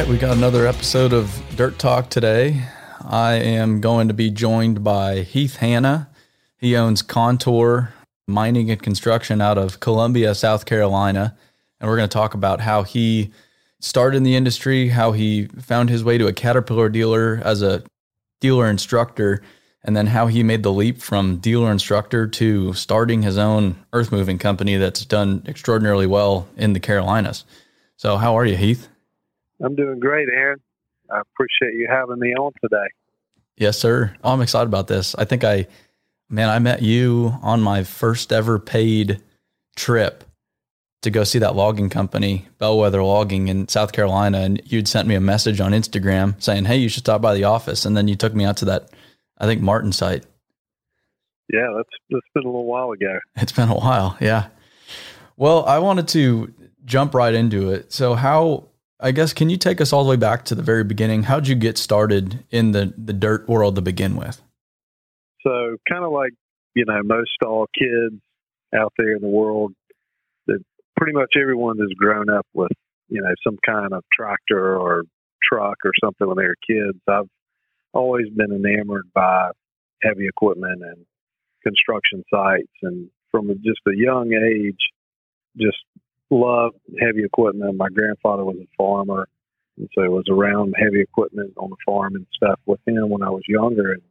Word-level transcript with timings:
right, 0.00 0.08
we 0.08 0.18
got 0.18 0.36
another 0.36 0.66
episode 0.66 1.12
of 1.12 1.40
Dirt 1.54 1.78
Talk 1.78 2.10
today. 2.10 2.64
I 3.02 3.34
am 3.34 3.80
going 3.80 4.08
to 4.08 4.14
be 4.14 4.28
joined 4.28 4.82
by 4.82 5.20
Heath 5.20 5.54
Hanna. 5.58 6.10
He 6.56 6.76
owns 6.76 7.00
Contour 7.00 7.94
Mining 8.26 8.72
and 8.72 8.82
Construction 8.82 9.40
out 9.40 9.56
of 9.56 9.78
Columbia, 9.78 10.34
South 10.34 10.66
Carolina. 10.66 11.36
And 11.78 11.88
we're 11.88 11.96
going 11.96 12.08
to 12.08 12.12
talk 12.12 12.34
about 12.34 12.60
how 12.60 12.82
he 12.82 13.30
started 13.78 14.16
in 14.16 14.24
the 14.24 14.34
industry, 14.34 14.88
how 14.88 15.12
he 15.12 15.46
found 15.46 15.90
his 15.90 16.02
way 16.02 16.18
to 16.18 16.26
a 16.26 16.32
Caterpillar 16.32 16.88
dealer 16.88 17.40
as 17.44 17.62
a 17.62 17.84
dealer 18.40 18.68
instructor, 18.68 19.42
and 19.84 19.96
then 19.96 20.08
how 20.08 20.26
he 20.26 20.42
made 20.42 20.64
the 20.64 20.72
leap 20.72 21.00
from 21.00 21.36
dealer 21.36 21.70
instructor 21.70 22.26
to 22.26 22.72
starting 22.72 23.22
his 23.22 23.38
own 23.38 23.76
earth 23.92 24.10
moving 24.10 24.38
company 24.38 24.76
that's 24.76 25.04
done 25.04 25.44
extraordinarily 25.46 26.08
well 26.08 26.48
in 26.56 26.72
the 26.72 26.80
Carolinas. 26.80 27.44
So, 27.96 28.16
how 28.16 28.36
are 28.36 28.44
you, 28.44 28.56
Heath? 28.56 28.88
I'm 29.64 29.74
doing 29.74 29.98
great, 29.98 30.28
Aaron. 30.28 30.60
I 31.10 31.20
appreciate 31.20 31.78
you 31.78 31.88
having 31.90 32.18
me 32.18 32.34
on 32.34 32.52
today. 32.62 32.86
Yes, 33.56 33.78
sir. 33.78 34.14
Oh, 34.22 34.32
I'm 34.32 34.40
excited 34.40 34.66
about 34.66 34.88
this. 34.88 35.14
I 35.16 35.24
think 35.24 35.44
I, 35.44 35.66
man, 36.28 36.48
I 36.48 36.58
met 36.58 36.82
you 36.82 37.34
on 37.42 37.60
my 37.60 37.84
first 37.84 38.32
ever 38.32 38.58
paid 38.58 39.22
trip 39.76 40.24
to 41.02 41.10
go 41.10 41.22
see 41.22 41.38
that 41.38 41.54
logging 41.54 41.90
company, 41.90 42.48
Bellwether 42.58 43.02
Logging 43.02 43.48
in 43.48 43.68
South 43.68 43.92
Carolina. 43.92 44.38
And 44.38 44.60
you'd 44.64 44.88
sent 44.88 45.06
me 45.06 45.14
a 45.14 45.20
message 45.20 45.60
on 45.60 45.72
Instagram 45.72 46.42
saying, 46.42 46.64
Hey, 46.64 46.78
you 46.78 46.88
should 46.88 47.04
stop 47.04 47.20
by 47.20 47.34
the 47.34 47.44
office. 47.44 47.84
And 47.84 47.96
then 47.96 48.08
you 48.08 48.16
took 48.16 48.34
me 48.34 48.44
out 48.44 48.56
to 48.58 48.64
that, 48.66 48.90
I 49.38 49.46
think, 49.46 49.60
Martin 49.60 49.92
site. 49.92 50.24
Yeah, 51.52 51.68
that's, 51.76 51.90
that's 52.10 52.26
been 52.34 52.44
a 52.44 52.46
little 52.46 52.64
while 52.64 52.90
ago. 52.92 53.18
It's 53.36 53.52
been 53.52 53.68
a 53.68 53.74
while. 53.74 54.16
Yeah. 54.18 54.46
Well, 55.36 55.64
I 55.66 55.78
wanted 55.78 56.08
to 56.08 56.54
jump 56.86 57.14
right 57.14 57.34
into 57.34 57.70
it. 57.70 57.92
So, 57.92 58.14
how, 58.14 58.68
I 59.04 59.10
guess, 59.10 59.34
can 59.34 59.50
you 59.50 59.58
take 59.58 59.82
us 59.82 59.92
all 59.92 60.02
the 60.02 60.08
way 60.08 60.16
back 60.16 60.46
to 60.46 60.54
the 60.54 60.62
very 60.62 60.82
beginning? 60.82 61.24
How'd 61.24 61.46
you 61.46 61.54
get 61.54 61.76
started 61.76 62.42
in 62.50 62.72
the, 62.72 62.94
the 62.96 63.12
dirt 63.12 63.46
world 63.46 63.74
to 63.74 63.82
begin 63.82 64.16
with? 64.16 64.40
So, 65.46 65.76
kind 65.86 66.06
of 66.06 66.10
like, 66.10 66.32
you 66.74 66.86
know, 66.86 67.02
most 67.04 67.36
all 67.44 67.66
kids 67.78 68.18
out 68.74 68.94
there 68.96 69.14
in 69.14 69.20
the 69.20 69.28
world, 69.28 69.74
that 70.46 70.64
pretty 70.96 71.12
much 71.12 71.32
everyone 71.38 71.76
has 71.80 71.90
grown 71.98 72.30
up 72.30 72.46
with, 72.54 72.72
you 73.10 73.20
know, 73.20 73.34
some 73.46 73.58
kind 73.66 73.92
of 73.92 74.02
tractor 74.10 74.74
or 74.74 75.02
truck 75.42 75.76
or 75.84 75.92
something 76.02 76.26
when 76.26 76.38
they 76.38 76.44
were 76.44 76.56
kids. 76.66 76.98
I've 77.06 77.28
always 77.92 78.30
been 78.34 78.52
enamored 78.52 79.10
by 79.14 79.50
heavy 80.02 80.26
equipment 80.26 80.82
and 80.82 81.04
construction 81.62 82.24
sites 82.32 82.72
and 82.82 83.10
from 83.30 83.48
just 83.62 83.80
a 83.86 83.94
young 83.94 84.32
age 84.32 84.80
just 85.58 85.76
loved 86.34 86.76
heavy 87.00 87.24
equipment. 87.24 87.76
My 87.76 87.88
grandfather 87.88 88.44
was 88.44 88.56
a 88.60 88.68
farmer 88.76 89.28
and 89.76 89.88
so 89.94 90.02
it 90.02 90.10
was 90.10 90.26
around 90.30 90.74
heavy 90.78 91.00
equipment 91.00 91.52
on 91.56 91.70
the 91.70 91.76
farm 91.84 92.14
and 92.14 92.26
stuff 92.34 92.60
with 92.66 92.80
him 92.86 93.08
when 93.08 93.22
I 93.22 93.30
was 93.30 93.42
younger 93.48 93.92
and 93.92 94.02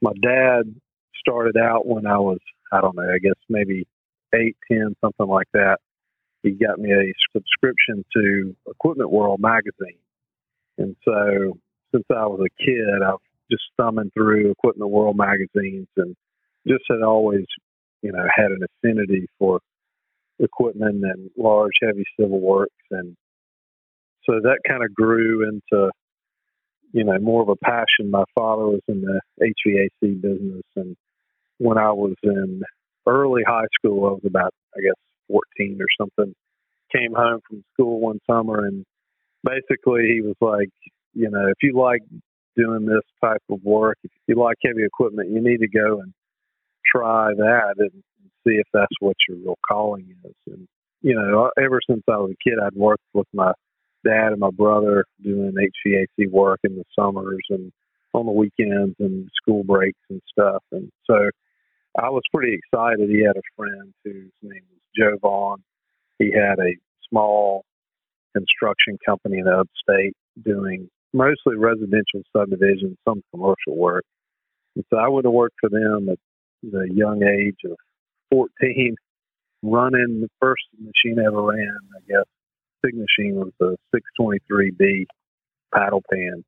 my 0.00 0.12
dad 0.20 0.74
started 1.18 1.56
out 1.56 1.86
when 1.86 2.06
I 2.06 2.18
was 2.18 2.38
I 2.72 2.80
don't 2.80 2.96
know, 2.96 3.02
I 3.02 3.18
guess 3.18 3.36
maybe 3.48 3.86
eight, 4.34 4.56
ten, 4.70 4.96
something 5.00 5.26
like 5.26 5.48
that 5.52 5.78
he 6.42 6.50
got 6.50 6.78
me 6.78 6.92
a 6.92 7.12
subscription 7.32 8.04
to 8.14 8.54
Equipment 8.68 9.10
World 9.10 9.40
magazine. 9.40 9.98
And 10.78 10.96
so 11.04 11.58
since 11.92 12.04
I 12.10 12.26
was 12.26 12.40
a 12.44 12.62
kid, 12.62 13.02
I've 13.06 13.18
just 13.50 13.62
thumbing 13.76 14.10
through 14.14 14.50
Equipment 14.50 14.90
World 14.90 15.16
magazines 15.16 15.88
and 15.96 16.16
just 16.66 16.84
had 16.90 17.02
always, 17.02 17.44
you 18.02 18.12
know, 18.12 18.24
had 18.34 18.50
an 18.50 18.60
affinity 18.64 19.28
for 19.38 19.60
equipment 20.42 21.04
and 21.04 21.30
large, 21.36 21.72
heavy 21.82 22.04
civil 22.18 22.40
works. 22.40 22.74
And 22.90 23.16
so 24.24 24.40
that 24.42 24.58
kind 24.68 24.84
of 24.84 24.94
grew 24.94 25.48
into, 25.48 25.90
you 26.92 27.04
know, 27.04 27.18
more 27.18 27.42
of 27.42 27.48
a 27.48 27.56
passion. 27.56 28.10
My 28.10 28.24
father 28.34 28.66
was 28.66 28.82
in 28.88 29.02
the 29.02 29.20
HVAC 29.40 30.20
business. 30.20 30.62
And 30.76 30.96
when 31.58 31.78
I 31.78 31.92
was 31.92 32.14
in 32.22 32.62
early 33.06 33.42
high 33.46 33.66
school, 33.78 34.06
I 34.06 34.10
was 34.12 34.22
about, 34.26 34.52
I 34.76 34.80
guess, 34.82 34.94
14 35.28 35.78
or 35.80 35.86
something, 35.98 36.34
came 36.94 37.14
home 37.14 37.40
from 37.48 37.64
school 37.72 38.00
one 38.00 38.18
summer 38.28 38.66
and 38.66 38.84
basically 39.44 40.08
he 40.12 40.20
was 40.20 40.36
like, 40.40 40.68
you 41.14 41.30
know, 41.30 41.46
if 41.46 41.56
you 41.62 41.78
like 41.78 42.02
doing 42.56 42.86
this 42.86 43.02
type 43.22 43.42
of 43.50 43.62
work, 43.62 43.96
if 44.04 44.10
you 44.26 44.36
like 44.36 44.56
heavy 44.64 44.84
equipment, 44.84 45.30
you 45.30 45.40
need 45.42 45.58
to 45.58 45.68
go 45.68 46.00
and 46.00 46.12
try 46.94 47.32
that 47.34 47.74
and, 47.78 48.02
see 48.46 48.54
if 48.54 48.66
that's 48.72 48.94
what 49.00 49.16
your 49.28 49.38
real 49.38 49.58
calling 49.66 50.14
is. 50.24 50.34
And, 50.46 50.66
you 51.00 51.14
know, 51.14 51.50
ever 51.62 51.80
since 51.88 52.02
I 52.08 52.16
was 52.16 52.32
a 52.32 52.48
kid, 52.48 52.58
I'd 52.62 52.74
worked 52.74 53.04
with 53.14 53.26
my 53.32 53.52
dad 54.04 54.32
and 54.32 54.40
my 54.40 54.50
brother 54.50 55.04
doing 55.22 55.52
HVAC 55.86 56.30
work 56.30 56.60
in 56.64 56.76
the 56.76 56.84
summers 56.98 57.42
and 57.50 57.72
on 58.14 58.26
the 58.26 58.32
weekends 58.32 58.96
and 58.98 59.28
school 59.40 59.64
breaks 59.64 60.00
and 60.10 60.20
stuff. 60.30 60.62
And 60.72 60.90
so 61.06 61.30
I 61.98 62.10
was 62.10 62.22
pretty 62.34 62.54
excited. 62.54 63.08
He 63.08 63.24
had 63.24 63.36
a 63.36 63.42
friend 63.56 63.92
whose 64.04 64.32
name 64.42 64.62
was 64.70 64.80
Joe 64.96 65.18
Vaughn. 65.20 65.62
He 66.18 66.32
had 66.32 66.58
a 66.58 66.76
small 67.08 67.64
construction 68.34 68.98
company 69.04 69.38
in 69.38 69.44
the 69.44 69.64
upstate 69.64 70.14
doing 70.44 70.88
mostly 71.12 71.56
residential 71.56 72.22
subdivisions, 72.34 72.96
some 73.06 73.22
commercial 73.30 73.76
work. 73.76 74.04
And 74.74 74.84
so 74.90 74.96
I 74.96 75.08
would 75.08 75.24
have 75.24 75.32
worked 75.32 75.56
for 75.60 75.68
them 75.68 76.08
at 76.10 76.18
the 76.62 76.88
young 76.90 77.22
age 77.22 77.58
of 77.70 77.76
14, 78.32 78.96
running 79.62 80.22
the 80.22 80.28
first 80.40 80.62
machine 80.78 81.20
I 81.20 81.26
ever 81.26 81.42
ran, 81.42 81.76
I 81.94 82.00
guess. 82.08 82.24
Big 82.82 82.94
machine 82.94 83.36
was 83.36 83.52
the 83.60 83.76
623B 83.94 85.04
paddle 85.72 86.02
pan. 86.10 86.42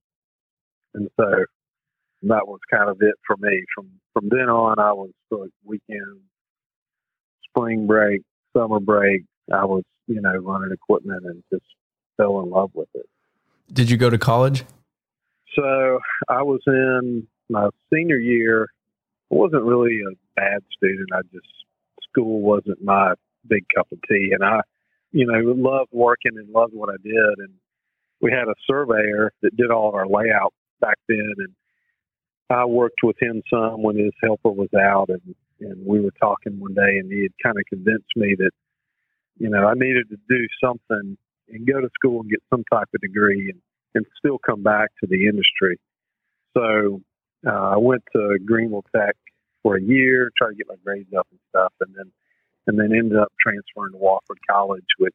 And 0.94 1.08
so 1.20 1.44
that 2.22 2.48
was 2.48 2.60
kind 2.72 2.88
of 2.88 2.96
it 3.00 3.14
for 3.26 3.36
me. 3.36 3.64
From 3.74 3.90
from 4.12 4.28
then 4.30 4.48
on, 4.48 4.78
I 4.78 4.92
was 4.92 5.10
like 5.30 5.50
weekends, 5.64 6.22
spring 7.48 7.86
break, 7.86 8.22
summer 8.56 8.80
break. 8.80 9.24
I 9.52 9.64
was 9.64 9.82
you 10.06 10.20
know 10.20 10.34
running 10.36 10.72
equipment 10.72 11.24
and 11.24 11.42
just 11.52 11.66
fell 12.16 12.40
in 12.40 12.50
love 12.50 12.70
with 12.74 12.88
it. 12.94 13.06
Did 13.72 13.90
you 13.90 13.96
go 13.96 14.10
to 14.10 14.18
college? 14.18 14.64
So 15.54 15.98
I 16.28 16.42
was 16.42 16.60
in 16.66 17.26
my 17.48 17.68
senior 17.92 18.18
year. 18.18 18.68
I 19.30 19.34
wasn't 19.34 19.64
really 19.64 20.00
a 20.00 20.14
bad 20.36 20.62
student. 20.76 21.08
I 21.12 21.22
just 21.32 21.46
school 22.14 22.40
wasn't 22.40 22.82
my 22.82 23.14
big 23.48 23.64
cup 23.74 23.88
of 23.92 23.98
tea, 24.08 24.30
and 24.32 24.44
I, 24.44 24.60
you 25.12 25.26
know, 25.26 25.38
loved 25.56 25.90
working 25.92 26.32
and 26.36 26.48
loved 26.50 26.74
what 26.74 26.88
I 26.88 26.96
did. 27.02 27.38
And 27.38 27.54
we 28.20 28.30
had 28.30 28.48
a 28.48 28.54
surveyor 28.68 29.32
that 29.42 29.56
did 29.56 29.70
all 29.70 29.88
of 29.88 29.94
our 29.94 30.06
layout 30.06 30.54
back 30.80 30.98
then, 31.08 31.34
and 31.38 31.54
I 32.50 32.64
worked 32.64 33.00
with 33.02 33.16
him 33.20 33.42
some 33.52 33.82
when 33.82 33.96
his 33.96 34.12
helper 34.22 34.50
was 34.50 34.72
out, 34.74 35.08
and 35.08 35.34
and 35.60 35.86
we 35.86 36.00
were 36.00 36.12
talking 36.20 36.58
one 36.58 36.74
day, 36.74 36.98
and 36.98 37.10
he 37.10 37.22
had 37.22 37.32
kind 37.42 37.56
of 37.56 37.64
convinced 37.68 38.10
me 38.16 38.34
that 38.38 38.50
you 39.38 39.48
know 39.48 39.66
I 39.66 39.74
needed 39.74 40.08
to 40.10 40.16
do 40.28 40.46
something 40.62 41.16
and 41.48 41.66
go 41.66 41.80
to 41.80 41.88
school 41.94 42.20
and 42.20 42.30
get 42.30 42.42
some 42.50 42.64
type 42.72 42.88
of 42.94 43.00
degree 43.00 43.50
and 43.50 43.60
and 43.94 44.04
still 44.18 44.38
come 44.38 44.62
back 44.62 44.90
to 45.00 45.06
the 45.06 45.26
industry. 45.26 45.78
So 46.56 47.00
uh, 47.46 47.74
I 47.74 47.76
went 47.76 48.02
to 48.14 48.38
Greenville 48.44 48.84
Tech 48.94 49.16
for 49.64 49.76
a 49.76 49.82
year, 49.82 50.30
tried 50.38 50.50
to 50.50 50.54
get 50.54 50.68
my 50.68 50.76
grades 50.84 51.12
up 51.18 51.26
and 51.32 51.40
stuff, 51.48 51.72
and 51.80 51.92
then 51.96 52.12
and 52.66 52.78
then 52.78 52.96
ended 52.96 53.18
up 53.18 53.32
transferring 53.40 53.92
to 53.92 53.98
Wofford 53.98 54.40
College, 54.48 54.86
which 54.98 55.14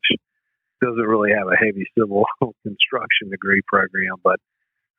doesn't 0.82 0.98
really 0.98 1.32
have 1.32 1.48
a 1.48 1.56
heavy 1.56 1.86
civil 1.98 2.26
construction 2.64 3.30
degree 3.30 3.62
program, 3.68 4.16
but 4.24 4.40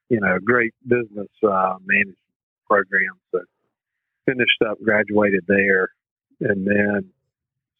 you 0.08 0.20
know, 0.20 0.38
great 0.44 0.72
business 0.86 1.28
uh, 1.44 1.76
management 1.84 2.16
program. 2.68 3.18
So 3.32 3.40
finished 4.26 4.62
up, 4.68 4.78
graduated 4.82 5.44
there, 5.46 5.88
and 6.40 6.66
then 6.66 7.10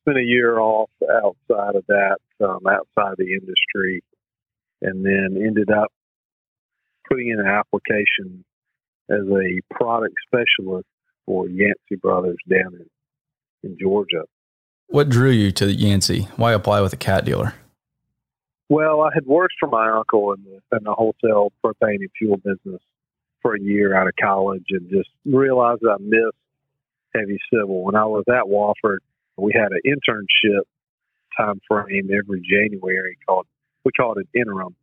spent 0.03 0.19
a 0.19 0.23
year 0.23 0.59
off 0.59 0.91
outside 1.09 1.77
of 1.77 1.85
that, 1.89 2.19
um, 2.41 2.61
outside 2.67 3.17
the 3.19 3.33
industry, 3.33 4.03
and 4.83 5.05
then 5.05 5.43
ended 5.45 5.71
up 5.71 5.93
putting 7.09 7.29
in 7.31 7.41
an 7.41 7.47
application 7.47 8.45
as 9.11 9.27
a 9.27 9.61
product 9.75 10.15
specialist 10.27 10.87
for 11.31 11.49
Yancey 11.49 11.95
Brothers 12.03 12.39
down 12.49 12.75
in, 12.75 12.87
in 13.63 13.79
Georgia. 13.81 14.25
What 14.89 15.09
drew 15.09 15.31
you 15.31 15.53
to 15.53 15.71
Yancey? 15.71 16.23
Why 16.35 16.53
apply 16.53 16.81
with 16.81 16.93
a 16.93 16.97
cat 16.97 17.25
dealer? 17.25 17.55
Well, 18.69 19.03
I 19.03 19.11
had 19.15 19.27
worked 19.27 19.55
for 19.61 19.69
my 19.69 19.91
uncle 19.91 20.33
in 20.33 20.43
the, 20.43 20.77
in 20.77 20.83
the 20.83 20.93
wholesale 20.93 21.53
propane 21.65 22.01
and 22.01 22.11
fuel 22.19 22.37
business 22.39 22.83
for 23.43 23.55
a 23.55 23.61
year 23.61 23.97
out 23.97 24.09
of 24.09 24.15
college 24.21 24.65
and 24.71 24.91
just 24.91 25.09
realized 25.25 25.83
I 25.89 25.99
missed 26.01 26.37
heavy 27.15 27.39
civil. 27.55 27.85
When 27.85 27.95
I 27.95 28.07
was 28.07 28.25
at 28.29 28.51
Wofford, 28.51 28.99
we 29.37 29.53
had 29.55 29.71
an 29.71 29.83
internship 29.87 30.63
time 31.39 31.61
frame 31.69 32.11
every 32.13 32.41
January 32.41 33.17
called 33.25 33.47
we 33.85 33.93
called 33.93 34.19
it 34.19 34.27
interim. 34.35 34.75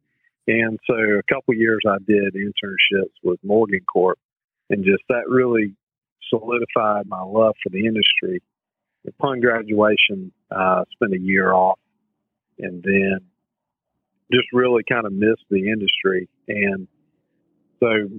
And 0.47 0.79
so 0.87 0.93
a 0.95 1.33
couple 1.33 1.55
years 1.55 1.81
I 1.85 1.97
did 2.07 2.35
internships 2.35 3.11
with 3.21 3.37
Morgan 3.43 3.81
Corp 3.91 4.17
and 4.69 4.85
just 4.85 5.03
that 5.09 5.27
really 5.27 5.75
solidified 6.29 7.07
my 7.07 7.21
love 7.21 7.55
for 7.63 7.69
the 7.69 7.85
industry. 7.85 8.41
Upon 9.07 9.39
graduation, 9.39 10.31
I 10.51 10.79
uh, 10.79 10.83
spent 10.91 11.13
a 11.13 11.19
year 11.19 11.53
off 11.53 11.79
and 12.59 12.83
then 12.83 13.19
just 14.31 14.47
really 14.51 14.83
kind 14.89 15.05
of 15.05 15.13
missed 15.13 15.45
the 15.49 15.69
industry. 15.69 16.27
And 16.47 16.87
so 17.79 18.09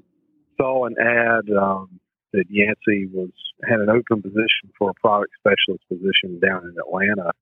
saw 0.56 0.86
an 0.86 0.94
ad 0.98 1.50
um, 1.56 2.00
that 2.32 2.44
Yancey 2.48 3.06
was 3.12 3.30
had 3.68 3.80
an 3.80 3.88
open 3.88 4.22
position 4.22 4.70
for 4.78 4.90
a 4.90 4.94
product 4.94 5.32
specialist 5.38 5.84
position 5.88 6.40
down 6.40 6.64
in 6.64 6.74
Atlanta. 6.78 7.32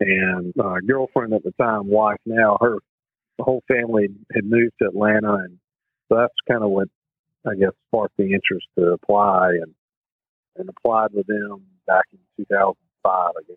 And 0.00 0.52
my 0.54 0.78
girlfriend 0.86 1.32
at 1.32 1.42
the 1.42 1.52
time, 1.60 1.88
wife 1.88 2.18
now, 2.24 2.56
her 2.60 2.78
whole 3.40 3.62
family 3.68 4.08
had 4.34 4.44
moved 4.44 4.74
to 4.80 4.88
Atlanta, 4.88 5.34
and 5.34 5.58
so 6.08 6.16
that's 6.18 6.34
kind 6.48 6.62
of 6.62 6.70
what 6.70 6.88
I 7.46 7.54
guess 7.54 7.72
sparked 7.88 8.16
the 8.16 8.24
interest 8.24 8.66
to 8.78 8.92
apply 8.92 9.58
and 9.62 9.74
and 10.58 10.68
applied 10.68 11.10
with 11.12 11.26
them 11.26 11.62
back 11.86 12.04
in 12.12 12.18
2005, 12.36 12.74
I 13.04 13.42
guess. 13.46 13.56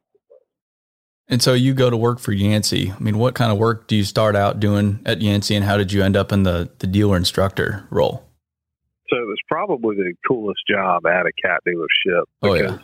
And 1.31 1.41
so 1.41 1.53
you 1.53 1.73
go 1.73 1.89
to 1.89 1.95
work 1.95 2.19
for 2.19 2.33
Yancey. 2.33 2.91
I 2.91 2.99
mean, 3.01 3.17
what 3.17 3.35
kind 3.35 3.53
of 3.53 3.57
work 3.57 3.87
do 3.87 3.95
you 3.95 4.03
start 4.03 4.35
out 4.35 4.59
doing 4.59 4.99
at 5.05 5.21
Yancey, 5.21 5.55
and 5.55 5.63
how 5.63 5.77
did 5.77 5.93
you 5.93 6.03
end 6.03 6.17
up 6.17 6.33
in 6.33 6.43
the 6.43 6.69
the 6.79 6.87
dealer 6.87 7.15
instructor 7.15 7.87
role? 7.89 8.25
So 9.09 9.17
it 9.17 9.27
was 9.27 9.39
probably 9.47 9.95
the 9.95 10.13
coolest 10.27 10.59
job 10.69 11.05
at 11.05 11.25
a 11.25 11.31
cat 11.41 11.61
dealership. 11.65 12.23
Oh 12.41 12.53
yeah. 12.53 12.79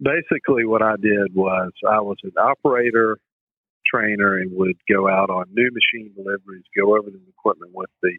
Basically, 0.00 0.64
what 0.64 0.82
I 0.82 0.96
did 0.96 1.34
was 1.34 1.72
I 1.86 2.00
was 2.00 2.16
an 2.24 2.32
operator 2.38 3.18
trainer 3.86 4.38
and 4.38 4.56
would 4.56 4.76
go 4.90 5.06
out 5.08 5.28
on 5.28 5.44
new 5.52 5.70
machine 5.72 6.12
deliveries, 6.14 6.64
go 6.76 6.96
over 6.96 7.10
the 7.10 7.20
equipment 7.28 7.72
with 7.74 7.90
the 8.02 8.16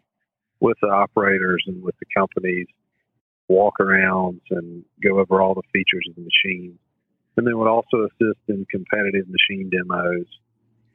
with 0.60 0.76
the 0.80 0.88
operators 0.88 1.64
and 1.66 1.82
with 1.82 1.94
the 1.98 2.06
companies, 2.16 2.66
walk 3.48 3.74
arounds 3.80 4.40
and 4.50 4.84
go 5.02 5.18
over 5.18 5.40
all 5.40 5.54
the 5.54 5.62
features 5.72 6.06
of 6.08 6.16
the 6.16 6.22
machine. 6.22 6.78
And 7.36 7.46
then 7.46 7.56
would 7.58 7.68
also 7.68 8.06
assist 8.06 8.40
in 8.48 8.66
competitive 8.70 9.26
machine 9.28 9.70
demos. 9.70 10.26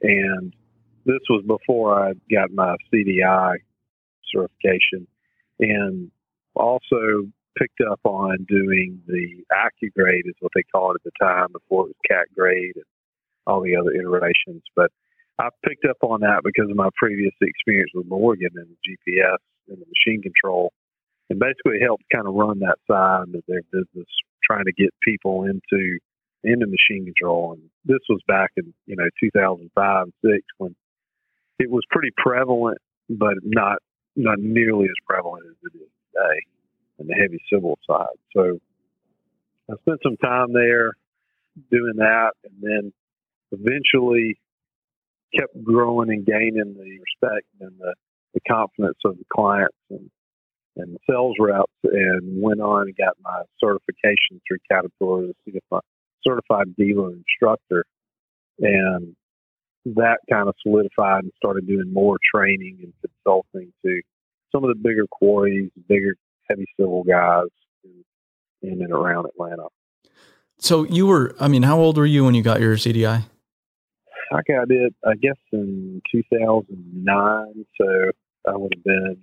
And 0.02 0.54
this 1.06 1.20
was 1.28 1.44
before 1.46 1.98
I 1.98 2.12
got 2.30 2.50
my 2.52 2.76
CDI 2.92 3.56
certification 4.32 5.06
and 5.58 6.10
also 6.54 7.30
picked 7.58 7.80
up 7.80 8.00
on 8.04 8.46
doing 8.48 9.00
the 9.06 9.44
AccuGrade 9.52 10.26
is 10.26 10.34
what 10.40 10.52
they 10.54 10.64
called 10.72 10.96
it 10.96 11.06
at 11.06 11.12
the 11.12 11.24
time 11.24 11.48
before 11.52 11.84
it 11.84 11.94
was 11.94 12.08
cat 12.08 12.26
grade 12.36 12.74
and 12.74 12.84
all 13.46 13.62
the 13.62 13.76
other 13.76 13.92
iterations. 13.92 14.62
But 14.74 14.90
I 15.38 15.48
picked 15.66 15.84
up 15.84 15.98
on 16.02 16.20
that 16.20 16.42
because 16.44 16.70
of 16.70 16.76
my 16.76 16.90
previous 16.96 17.34
experience 17.40 17.90
with 17.94 18.06
Morgan 18.06 18.50
and 18.54 18.68
GPS 18.86 19.38
and 19.68 19.78
the 19.78 19.86
machine 19.86 20.22
control, 20.22 20.72
and 21.30 21.38
basically 21.38 21.78
helped 21.82 22.04
kind 22.12 22.26
of 22.26 22.34
run 22.34 22.60
that 22.60 22.78
side 22.90 23.34
of 23.34 23.42
their 23.48 23.62
business, 23.72 24.08
trying 24.44 24.64
to 24.64 24.72
get 24.72 24.90
people 25.02 25.44
into 25.44 25.98
into 26.42 26.66
machine 26.66 27.06
control. 27.06 27.52
And 27.52 27.62
this 27.84 28.00
was 28.08 28.20
back 28.28 28.50
in 28.56 28.72
you 28.86 28.96
know 28.96 29.08
2005 29.20 30.06
six 30.24 30.42
when 30.58 30.74
it 31.58 31.70
was 31.70 31.82
pretty 31.90 32.10
prevalent, 32.16 32.78
but 33.08 33.34
not 33.42 33.78
not 34.16 34.38
nearly 34.38 34.86
as 34.86 35.06
prevalent 35.06 35.44
as 35.46 35.56
it 35.72 35.76
is 35.76 35.90
today 36.12 36.40
in 36.98 37.06
the 37.06 37.14
heavy 37.14 37.42
civil 37.52 37.78
side. 37.88 38.16
So 38.34 38.60
I 39.70 39.74
spent 39.82 40.00
some 40.02 40.16
time 40.18 40.52
there 40.52 40.92
doing 41.70 41.96
that, 41.96 42.32
and 42.44 42.54
then 42.60 42.92
eventually 43.52 44.38
kept 45.34 45.62
growing 45.64 46.10
and 46.10 46.24
gaining 46.24 46.74
the 46.74 46.98
respect 46.98 47.46
and 47.60 47.72
the, 47.78 47.94
the 48.34 48.40
confidence 48.48 48.98
of 49.04 49.16
the 49.18 49.24
clients 49.32 49.76
and 49.90 50.10
and 50.76 50.96
sales 51.08 51.36
reps 51.38 51.72
and 51.84 52.42
went 52.42 52.60
on 52.60 52.82
and 52.88 52.96
got 52.96 53.14
my 53.22 53.42
certification 53.62 54.40
through 54.46 54.58
Caterpillar 54.70 55.24
as 55.24 55.54
a 55.72 55.80
certified 56.26 56.74
dealer 56.76 57.12
instructor. 57.12 57.84
And 58.58 59.14
that 59.84 60.18
kind 60.30 60.48
of 60.48 60.54
solidified 60.62 61.24
and 61.24 61.32
started 61.36 61.66
doing 61.66 61.92
more 61.92 62.18
training 62.34 62.78
and 62.82 62.92
consulting 63.00 63.72
to 63.84 64.00
some 64.52 64.64
of 64.64 64.68
the 64.68 64.80
bigger 64.82 65.06
quarries, 65.10 65.70
bigger 65.88 66.14
heavy 66.48 66.66
civil 66.78 67.04
guys 67.04 67.48
in, 67.84 68.04
in 68.62 68.82
and 68.82 68.92
around 68.92 69.26
Atlanta. 69.26 69.66
So 70.58 70.84
you 70.84 71.06
were, 71.06 71.34
I 71.40 71.48
mean, 71.48 71.62
how 71.62 71.78
old 71.78 71.96
were 71.96 72.06
you 72.06 72.24
when 72.24 72.34
you 72.34 72.42
got 72.42 72.60
your 72.60 72.76
CDI? 72.76 73.24
I 74.32 74.40
got 74.48 74.70
it, 74.70 74.94
I 75.04 75.14
guess, 75.20 75.36
in 75.52 76.00
2009. 76.10 77.66
So 77.80 78.10
I 78.48 78.56
would 78.56 78.72
have 78.74 78.84
been 78.84 79.18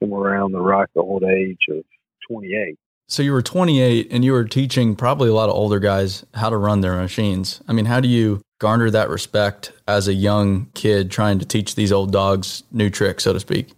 somewhere 0.00 0.32
around 0.32 0.52
the 0.52 0.60
ripe 0.60 0.90
old 0.96 1.24
age 1.24 1.60
of 1.70 1.84
28. 2.28 2.76
So 3.08 3.22
you 3.22 3.32
were 3.32 3.42
28 3.42 4.08
and 4.12 4.24
you 4.24 4.32
were 4.32 4.44
teaching 4.44 4.94
probably 4.94 5.28
a 5.28 5.34
lot 5.34 5.48
of 5.48 5.54
older 5.56 5.80
guys 5.80 6.24
how 6.34 6.48
to 6.48 6.56
run 6.56 6.80
their 6.80 6.96
machines. 6.96 7.60
I 7.66 7.72
mean, 7.72 7.86
how 7.86 8.00
do 8.00 8.08
you 8.08 8.40
garner 8.60 8.88
that 8.90 9.08
respect 9.08 9.72
as 9.88 10.06
a 10.06 10.14
young 10.14 10.66
kid 10.74 11.10
trying 11.10 11.40
to 11.40 11.44
teach 11.44 11.74
these 11.74 11.92
old 11.92 12.12
dogs 12.12 12.62
new 12.70 12.88
tricks, 12.88 13.24
so 13.24 13.32
to 13.32 13.40
speak? 13.40 13.72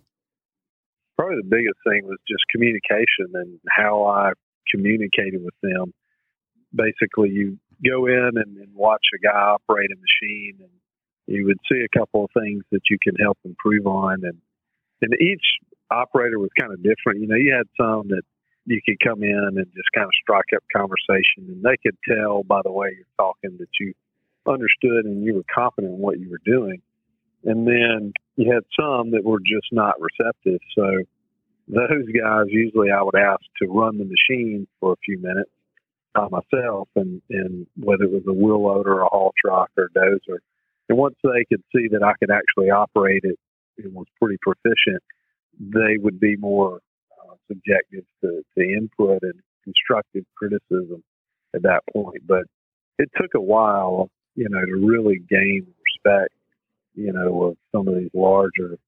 Probably 1.17 1.37
the 1.37 1.49
biggest 1.49 1.79
thing 1.87 2.05
was 2.05 2.19
just 2.29 2.45
communication 2.51 3.33
and 3.35 3.59
how 3.71 4.05
I 4.05 4.33
communicated 4.71 5.43
with 5.43 5.55
them. 5.63 5.95
Basically, 6.75 7.31
you 7.31 7.59
go 7.87 8.07
in 8.07 8.33
and, 8.35 8.57
and 8.57 8.75
watch 8.75 9.07
a 9.15 9.19
guy 9.19 9.31
operate 9.31 9.91
a 9.93 9.97
machine, 9.97 10.59
and 10.61 10.71
you 11.27 11.47
would 11.47 11.59
see 11.71 11.85
a 11.85 11.99
couple 11.99 12.25
of 12.25 12.31
things 12.35 12.65
that 12.71 12.83
you 12.91 12.99
can 13.03 13.15
help 13.17 13.39
improve 13.45 13.87
on. 13.87 14.25
And 14.25 14.39
and 15.03 15.15
each 15.21 15.45
operator 15.93 16.39
was 16.39 16.51
kind 16.59 16.73
of 16.73 16.83
different. 16.83 17.21
You 17.21 17.29
know, 17.29 17.37
you 17.37 17.53
had 17.53 17.69
some 17.77 18.09
that 18.09 18.23
you 18.67 18.81
could 18.87 18.99
come 19.01 19.23
in 19.23 19.55
and 19.57 19.67
just 19.75 19.93
kind 19.95 20.05
of 20.05 20.13
strike 20.23 20.51
up 20.55 20.63
conversation, 20.75 21.49
and 21.49 21.63
they 21.63 21.77
could 21.83 21.97
tell 22.09 22.43
by 22.43 22.61
the 22.65 22.73
way 22.73 22.95
you're 22.95 23.19
talking 23.19 23.57
that 23.59 23.69
you 23.81 23.93
understood 24.47 25.05
and 25.05 25.25
you 25.25 25.35
were 25.35 25.45
confident 25.53 25.95
in 25.95 26.01
what 26.01 26.19
you 26.19 26.31
were 26.31 26.43
doing. 26.45 26.81
And 27.45 27.67
then 27.67 28.13
you 28.37 28.53
had 28.53 28.63
some 28.79 29.11
that 29.13 29.25
were 29.25 29.41
just 29.41 29.67
not 29.73 29.95
receptive. 30.01 30.61
So 30.77 31.03
those 31.69 32.07
guys 32.07 32.47
usually 32.49 32.91
I 32.91 33.03
would 33.03 33.17
ask 33.17 33.43
to 33.61 33.69
run 33.69 33.99
the 33.99 34.05
machine 34.05 34.67
for 34.81 34.93
a 34.93 34.97
few 35.05 35.19
minutes 35.19 35.51
by 36.15 36.29
myself, 36.29 36.89
and 36.95 37.23
and 37.31 37.67
whether 37.77 38.05
it 38.05 38.13
was 38.13 38.25
a 38.29 38.33
wheel 38.33 38.63
loader, 38.63 39.01
a 39.01 39.07
haul 39.07 39.33
truck, 39.45 39.71
or 39.77 39.85
a 39.85 39.99
dozer. 39.99 40.39
And 40.89 40.99
once 40.99 41.17
they 41.23 41.45
could 41.49 41.63
see 41.75 41.89
that 41.93 42.03
I 42.03 42.13
could 42.21 42.31
actually 42.31 42.71
operate 42.71 43.23
it 43.25 43.39
and 43.79 43.95
was 43.95 44.07
pretty 44.21 44.39
proficient, 44.43 45.03
they 45.59 45.97
would 45.99 46.19
be 46.19 46.37
more 46.37 46.81
uh, 47.13 47.35
subjective 47.49 48.05
to, 48.23 48.43
to 48.57 48.63
input 48.63 49.23
and 49.23 49.35
constructive 49.65 50.25
criticism 50.37 51.03
at 51.55 51.63
that 51.63 51.81
point. 51.93 52.27
But 52.27 52.45
it 52.99 53.11
took 53.21 53.35
a 53.35 53.41
while, 53.41 54.11
you 54.35 54.49
know, 54.49 54.65
to 54.65 54.87
really 54.87 55.19
gain 55.29 55.67
respect, 55.85 56.33
you 56.95 57.13
know, 57.13 57.43
of 57.45 57.57
some 57.73 57.89
of 57.89 57.95
these 57.95 58.11
larger 58.15 58.79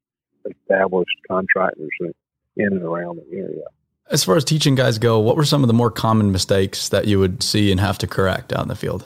established 0.48 1.16
contractors 1.28 1.90
in 2.56 2.66
and 2.66 2.82
around 2.82 3.18
the 3.18 3.36
area. 3.36 3.64
As 4.10 4.22
far 4.22 4.36
as 4.36 4.44
teaching 4.44 4.74
guys 4.74 4.98
go, 4.98 5.18
what 5.18 5.36
were 5.36 5.46
some 5.46 5.62
of 5.62 5.68
the 5.68 5.74
more 5.74 5.90
common 5.90 6.30
mistakes 6.30 6.90
that 6.90 7.06
you 7.06 7.18
would 7.18 7.42
see 7.42 7.70
and 7.70 7.80
have 7.80 7.96
to 7.98 8.06
correct 8.06 8.52
out 8.52 8.62
in 8.62 8.68
the 8.68 8.76
field? 8.76 9.04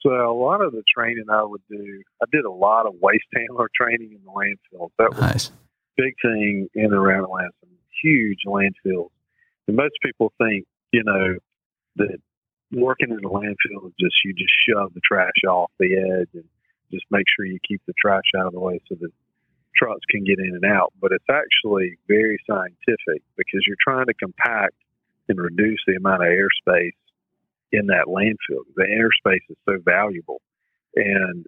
So 0.00 0.10
a 0.10 0.32
lot 0.32 0.60
of 0.60 0.70
the 0.70 0.84
training 0.96 1.24
I 1.28 1.42
would 1.42 1.62
do, 1.68 2.02
I 2.22 2.26
did 2.30 2.44
a 2.44 2.50
lot 2.50 2.86
of 2.86 2.94
waste 3.00 3.24
handler 3.34 3.68
training 3.80 4.12
in 4.12 4.20
the 4.24 4.30
landfills. 4.30 4.90
That 4.98 5.10
was 5.10 5.20
nice. 5.20 5.50
Big 5.96 6.14
thing 6.22 6.68
in 6.74 6.84
and 6.84 6.92
around 6.92 7.24
Atlanta, 7.24 7.50
some 7.60 7.70
huge 8.02 8.40
landfills. 8.46 9.10
And 9.66 9.76
most 9.76 9.94
people 10.02 10.32
think, 10.38 10.66
you 10.92 11.02
know, 11.04 11.36
that 11.96 12.18
working 12.72 13.10
in 13.10 13.24
a 13.24 13.28
landfill 13.28 13.86
is 13.86 13.94
just 13.98 14.14
you 14.24 14.32
just 14.34 14.52
shove 14.68 14.92
the 14.94 15.00
trash 15.04 15.44
off 15.48 15.70
the 15.78 15.96
edge 15.96 16.28
and 16.34 16.44
just 16.92 17.04
make 17.10 17.24
sure 17.34 17.44
you 17.44 17.58
keep 17.66 17.80
the 17.86 17.94
trash 18.00 18.24
out 18.38 18.46
of 18.46 18.52
the 18.52 18.60
way 18.60 18.80
so 18.88 18.96
that 19.00 19.10
trucks 19.76 20.04
can 20.10 20.24
get 20.24 20.38
in 20.38 20.54
and 20.54 20.64
out, 20.64 20.92
but 21.00 21.12
it's 21.12 21.28
actually 21.30 21.98
very 22.08 22.38
scientific 22.48 23.22
because 23.36 23.60
you're 23.66 23.76
trying 23.80 24.06
to 24.06 24.14
compact 24.14 24.74
and 25.28 25.38
reduce 25.38 25.80
the 25.86 25.96
amount 25.96 26.22
of 26.22 26.28
airspace 26.28 26.96
in 27.72 27.86
that 27.86 28.06
landfill. 28.06 28.64
The 28.74 28.84
airspace 28.84 29.42
is 29.50 29.56
so 29.68 29.78
valuable. 29.84 30.40
And 30.94 31.44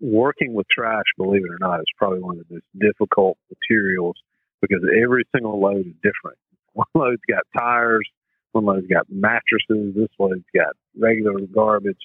working 0.00 0.54
with 0.54 0.66
trash, 0.68 1.04
believe 1.16 1.44
it 1.44 1.50
or 1.50 1.58
not, 1.60 1.80
is 1.80 1.86
probably 1.96 2.20
one 2.20 2.38
of 2.38 2.48
the 2.48 2.54
most 2.54 2.66
difficult 2.78 3.38
materials 3.50 4.16
because 4.60 4.82
every 5.02 5.24
single 5.34 5.60
load 5.60 5.86
is 5.86 5.94
different. 6.02 6.38
One 6.74 6.86
load's 6.94 7.22
got 7.28 7.44
tires, 7.56 8.08
one 8.50 8.64
load's 8.64 8.88
got 8.88 9.06
mattresses, 9.08 9.94
this 9.94 10.08
load's 10.18 10.42
got 10.52 10.74
regular 10.98 11.38
garbage. 11.54 12.00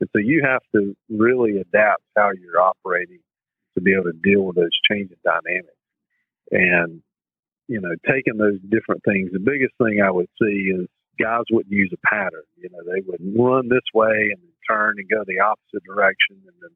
And 0.00 0.08
so 0.12 0.18
you 0.18 0.42
have 0.44 0.62
to 0.76 0.96
really 1.10 1.58
adapt 1.58 2.02
how 2.16 2.30
you're 2.30 2.60
operating 2.60 3.18
to 3.74 3.80
be 3.80 3.94
able 3.94 4.12
to 4.12 4.18
deal 4.22 4.42
with 4.42 4.56
those 4.56 4.70
changing 4.88 5.16
dynamics. 5.24 5.74
And, 6.52 7.02
you 7.66 7.80
know, 7.80 7.94
taking 8.06 8.36
those 8.36 8.60
different 8.68 9.02
things, 9.04 9.30
the 9.32 9.40
biggest 9.40 9.74
thing 9.82 10.02
I 10.04 10.10
would 10.10 10.28
see 10.40 10.70
is 10.70 10.86
guys 11.18 11.44
wouldn't 11.50 11.72
use 11.72 11.92
a 11.92 12.06
pattern. 12.06 12.46
You 12.56 12.68
know, 12.70 12.82
they 12.84 13.00
would 13.06 13.22
run 13.38 13.68
this 13.68 13.86
way 13.94 14.30
and 14.30 14.42
then 14.42 14.54
turn 14.68 14.94
and 14.98 15.08
go 15.08 15.24
the 15.26 15.40
opposite 15.40 15.84
direction. 15.84 16.38
And 16.46 16.56
then 16.60 16.70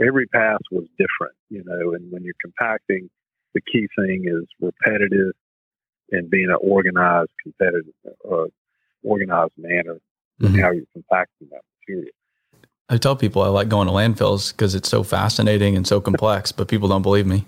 every 0.00 0.26
pass 0.26 0.58
was 0.70 0.84
different, 0.98 1.36
you 1.50 1.62
know, 1.64 1.94
and 1.94 2.10
when 2.10 2.24
you're 2.24 2.34
compacting, 2.40 3.10
the 3.54 3.60
key 3.60 3.88
thing 3.96 4.24
is 4.26 4.46
repetitive 4.60 5.32
and 6.10 6.30
being 6.30 6.48
an 6.48 6.58
organized, 6.60 7.30
competitive, 7.42 7.92
uh, 8.30 8.44
organized 9.02 9.52
manner 9.56 9.98
mm-hmm. 10.40 10.58
how 10.60 10.70
you're 10.70 10.84
compacting 10.92 11.48
that 11.50 11.62
material. 11.80 12.12
I 12.88 12.98
tell 12.98 13.16
people 13.16 13.42
I 13.42 13.48
like 13.48 13.68
going 13.68 13.88
to 13.88 13.92
landfills 13.92 14.52
because 14.52 14.74
it's 14.74 14.88
so 14.88 15.02
fascinating 15.02 15.76
and 15.76 15.86
so 15.86 16.00
complex, 16.00 16.52
but 16.52 16.68
people 16.68 16.88
don't 16.88 17.02
believe 17.02 17.26
me. 17.26 17.46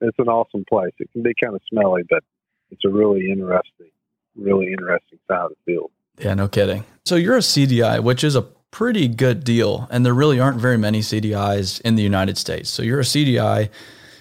It's 0.00 0.18
an 0.18 0.28
awesome 0.28 0.64
place. 0.68 0.92
It 0.98 1.10
can 1.12 1.22
be 1.22 1.32
kind 1.42 1.54
of 1.54 1.62
smelly, 1.70 2.02
but 2.08 2.22
it's 2.70 2.84
a 2.84 2.88
really 2.88 3.30
interesting, 3.30 3.90
really 4.36 4.72
interesting 4.72 5.18
side 5.28 5.44
of 5.44 5.50
the 5.50 5.72
field. 5.72 5.90
Yeah, 6.18 6.34
no 6.34 6.48
kidding. 6.48 6.84
So 7.04 7.16
you're 7.16 7.36
a 7.36 7.40
CDI, 7.40 8.02
which 8.02 8.24
is 8.24 8.36
a 8.36 8.46
pretty 8.72 9.06
good 9.06 9.44
deal, 9.44 9.86
and 9.90 10.04
there 10.04 10.14
really 10.14 10.40
aren't 10.40 10.58
very 10.58 10.76
many 10.76 10.98
CDIs 11.00 11.80
in 11.82 11.94
the 11.94 12.02
United 12.02 12.36
States. 12.36 12.68
So 12.68 12.82
you're 12.82 13.00
a 13.00 13.04
CDI. 13.04 13.68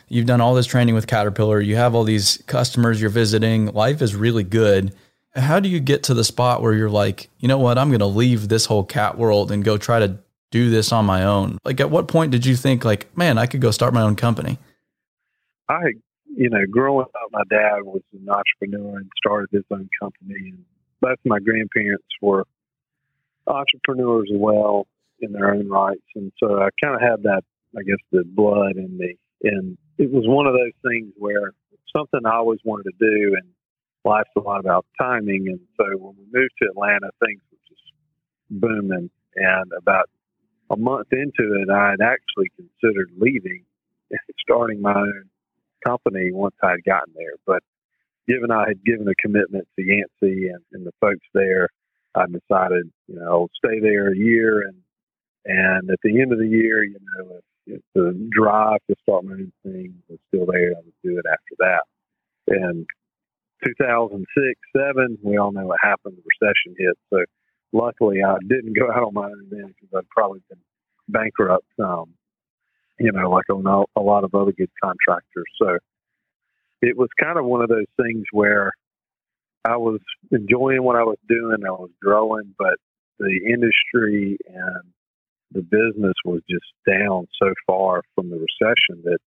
You've 0.08 0.27
done 0.27 0.41
all 0.41 0.53
this 0.53 0.67
training 0.67 0.93
with 0.93 1.08
Caterpillar. 1.08 1.60
You 1.60 1.77
have 1.77 1.96
all 1.96 2.03
these 2.03 2.38
customers 2.46 3.01
you're 3.01 3.10
visiting. 3.10 3.67
Life 3.67 4.03
is 4.03 4.15
really 4.15 4.43
good 4.43 4.93
how 5.36 5.60
do 5.60 5.70
you 5.70 5.79
get 5.79 6.03
to 6.03 6.13
the 6.13 6.24
spot 6.24 6.62
where 6.62 6.74
you're 6.74 6.89
like, 6.89 7.29
you 7.39 7.48
know 7.48 7.58
what, 7.58 7.77
I'm 7.77 7.89
going 7.89 8.00
to 8.00 8.05
leave 8.05 8.50
this 8.50 8.65
whole 8.65 8.84
cat 8.84 9.17
world 9.17 9.51
and 9.51 9.63
go 9.63 9.77
try 9.77 10.00
to 10.00 10.17
do 10.51 10.70
this 10.70 10.91
on 10.91 11.05
my 11.05 11.24
own? 11.24 11.58
Like, 11.63 11.79
at 11.79 11.89
what 11.89 12.08
point 12.08 12.31
did 12.31 12.46
you 12.46 12.55
think, 12.55 12.84
like, 12.84 13.15
man, 13.17 13.38
I 13.38 13.46
could 13.46 13.62
go 13.62 13.72
start 13.72 13.93
my 13.93 14.01
own 14.01 14.15
company? 14.15 14.60
I, 15.70 15.93
you 16.25 16.50
know, 16.50 16.65
growing 16.70 17.05
up, 17.05 17.29
my 17.31 17.43
dad 17.50 17.84
was 17.84 18.01
an 18.13 18.27
entrepreneur 18.29 18.98
and 18.98 19.10
started 19.17 19.50
his 19.51 19.63
own 19.72 19.89
company, 20.00 20.50
and 20.50 20.65
both 21.00 21.17
my 21.24 21.39
grandparents 21.39 22.03
were 22.22 22.46
entrepreneurs 23.51 24.29
as 24.34 24.39
well 24.39 24.88
in 25.20 25.31
their 25.34 25.53
own 25.53 25.70
rights, 25.70 26.08
and 26.15 26.31
so 26.39 26.62
I 26.62 26.70
kind 26.84 26.96
of 26.96 27.01
had 27.01 27.24
that, 27.24 27.43
I 27.77 27.84
guess, 27.84 28.01
the 28.12 28.24
blood 28.25 28.77
in 28.77 28.98
me, 28.98 29.17
and 29.43 29.77
it 29.98 30.12
was 30.12 30.24
one 30.25 30.48
of 30.48 30.53
those 30.53 30.74
things 30.84 31.13
where 31.17 31.51
something 31.96 32.22
I 32.25 32.36
always 32.36 32.60
wanted 32.63 32.91
to 32.91 32.98
do, 33.00 33.36
and 33.36 33.48
life's 34.03 34.29
a 34.38 34.41
lot 34.41 34.60
about 34.60 34.86
timing. 35.00 35.48
And 35.48 35.60
so 35.77 35.86
when 35.98 36.15
we 36.17 36.25
moved 36.31 36.53
to 36.62 36.70
Atlanta, 36.70 37.10
things 37.24 37.41
were 37.51 37.58
just 37.67 37.81
booming. 38.50 39.10
And 39.36 39.72
about 39.77 40.10
a 40.70 40.77
month 40.77 41.08
into 41.12 41.53
it, 41.62 41.70
I 41.70 41.91
had 41.91 42.01
actually 42.01 42.51
considered 42.55 43.12
leaving 43.17 43.63
and 44.10 44.20
starting 44.39 44.81
my 44.81 44.93
own 44.93 45.29
company 45.86 46.31
once 46.31 46.55
I 46.63 46.72
had 46.72 46.84
gotten 46.86 47.13
there. 47.15 47.36
But 47.46 47.63
given 48.27 48.51
I 48.51 48.65
had 48.67 48.84
given 48.84 49.08
a 49.08 49.15
commitment 49.22 49.67
to 49.75 49.86
Yancey 49.86 50.50
and, 50.50 50.62
and 50.74 50.86
the 50.86 50.91
folks 51.00 51.25
there, 51.34 51.70
I 52.15 52.25
decided, 52.25 52.91
you 53.07 53.15
know, 53.15 53.47
stay 53.63 53.79
there 53.79 54.11
a 54.11 54.17
year 54.17 54.61
and 54.61 54.75
and 55.43 55.89
at 55.89 55.97
the 56.03 56.21
end 56.21 56.31
of 56.31 56.37
the 56.39 56.47
year, 56.47 56.83
you 56.83 56.99
know, 57.17 57.37
if, 57.65 57.77
if 57.77 57.81
the 57.95 58.29
drive 58.31 58.79
to 58.89 58.95
start 59.01 59.23
my 59.23 59.33
own 59.33 59.51
thing 59.63 59.95
was 60.07 60.19
still 60.27 60.45
there, 60.45 60.73
I 60.77 60.81
would 60.85 60.93
do 61.03 61.17
it 61.17 61.25
after 61.25 61.55
that. 61.59 61.81
And 62.47 62.85
2006, 63.65 64.59
seven, 64.75 65.17
we 65.23 65.37
all 65.37 65.51
know 65.51 65.65
what 65.65 65.79
happened. 65.81 66.17
The 66.17 66.47
recession 66.47 66.75
hit. 66.77 66.95
So 67.09 67.25
luckily, 67.73 68.19
I 68.23 68.35
didn't 68.47 68.77
go 68.77 68.91
out 68.91 69.03
on 69.03 69.13
my 69.13 69.25
own 69.25 69.47
then 69.49 69.67
because 69.67 69.89
I'd 69.97 70.09
probably 70.09 70.41
been 70.49 70.59
bankrupt. 71.09 71.65
Um, 71.79 72.13
you 72.99 73.11
know, 73.11 73.29
like 73.31 73.49
on 73.49 73.65
a 73.95 74.01
lot 74.01 74.23
of 74.23 74.35
other 74.35 74.51
good 74.51 74.69
contractors. 74.83 75.45
So 75.59 75.77
it 76.81 76.97
was 76.97 77.09
kind 77.19 77.39
of 77.39 77.45
one 77.45 77.61
of 77.61 77.69
those 77.69 77.89
things 77.99 78.25
where 78.31 78.73
I 79.65 79.77
was 79.77 79.99
enjoying 80.31 80.83
what 80.83 80.95
I 80.95 81.03
was 81.03 81.17
doing. 81.27 81.57
I 81.65 81.71
was 81.71 81.91
growing, 82.01 82.55
but 82.57 82.75
the 83.19 83.39
industry 83.45 84.37
and 84.47 84.83
the 85.51 85.61
business 85.61 86.15
was 86.25 86.41
just 86.49 86.65
down 86.89 87.27
so 87.41 87.53
far 87.67 88.01
from 88.15 88.29
the 88.29 88.37
recession 88.37 89.03
that 89.03 89.19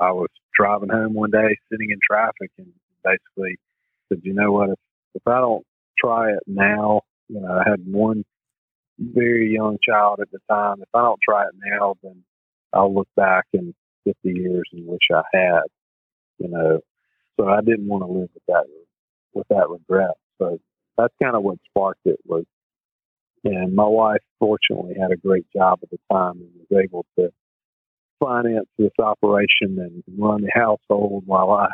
I 0.00 0.12
was 0.12 0.28
driving 0.56 0.90
home 0.90 1.14
one 1.14 1.30
day, 1.30 1.56
sitting 1.70 1.90
in 1.90 1.98
traffic, 2.08 2.50
and 2.58 2.68
basically 3.02 3.58
said, 4.08 4.20
you 4.22 4.34
know 4.34 4.52
what, 4.52 4.70
if, 4.70 4.78
if 5.14 5.22
I 5.26 5.40
don't 5.40 5.64
try 5.98 6.30
it 6.30 6.42
now, 6.46 7.02
you 7.28 7.40
know, 7.40 7.52
I 7.52 7.68
had 7.68 7.80
one 7.86 8.24
very 8.98 9.52
young 9.52 9.78
child 9.86 10.20
at 10.20 10.30
the 10.30 10.38
time. 10.48 10.82
If 10.82 10.88
I 10.94 11.02
don't 11.02 11.20
try 11.26 11.44
it 11.44 11.54
now, 11.64 11.96
then 12.02 12.22
I'll 12.72 12.94
look 12.94 13.08
back 13.16 13.44
in 13.52 13.74
50 14.04 14.16
years 14.24 14.68
and 14.72 14.86
wish 14.86 15.08
I 15.12 15.22
had, 15.32 15.62
you 16.38 16.48
know. 16.48 16.80
So 17.38 17.48
I 17.48 17.60
didn't 17.62 17.88
want 17.88 18.04
to 18.04 18.12
live 18.12 18.28
with 18.32 18.44
that 18.46 18.66
with 19.34 19.48
that 19.48 19.68
regret. 19.68 20.14
So 20.38 20.58
that's 20.96 21.14
kind 21.22 21.36
of 21.36 21.42
what 21.42 21.58
sparked 21.70 22.00
it 22.04 22.20
was. 22.24 22.44
And 23.44 23.74
my 23.74 23.86
wife 23.86 24.22
fortunately 24.38 24.94
had 24.98 25.10
a 25.10 25.16
great 25.16 25.46
job 25.54 25.80
at 25.82 25.90
the 25.90 25.98
time 26.10 26.40
and 26.40 26.50
was 26.70 26.82
able 26.82 27.04
to 27.18 27.30
finance 28.18 28.68
this 28.78 28.92
operation 28.98 29.78
and 29.78 30.02
run 30.18 30.42
the 30.42 30.50
household 30.54 31.24
while 31.26 31.50
I 31.50 31.68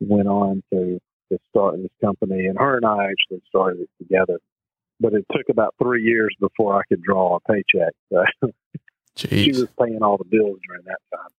went 0.00 0.28
on 0.28 0.62
to, 0.72 1.00
to 1.30 1.38
start 1.48 1.76
this 1.76 1.90
company. 2.00 2.46
And 2.46 2.58
her 2.58 2.76
and 2.76 2.84
I 2.84 3.10
actually 3.10 3.42
started 3.48 3.80
it 3.80 3.90
together. 3.98 4.38
But 5.00 5.14
it 5.14 5.24
took 5.32 5.48
about 5.48 5.74
three 5.82 6.02
years 6.02 6.34
before 6.38 6.78
I 6.78 6.82
could 6.88 7.02
draw 7.02 7.36
a 7.36 7.40
paycheck. 7.40 7.94
So 8.12 8.24
she 9.16 9.50
was 9.50 9.66
paying 9.80 10.02
all 10.02 10.18
the 10.18 10.24
bills 10.24 10.58
during 10.68 10.84
that 10.84 10.98
time. 11.12 11.30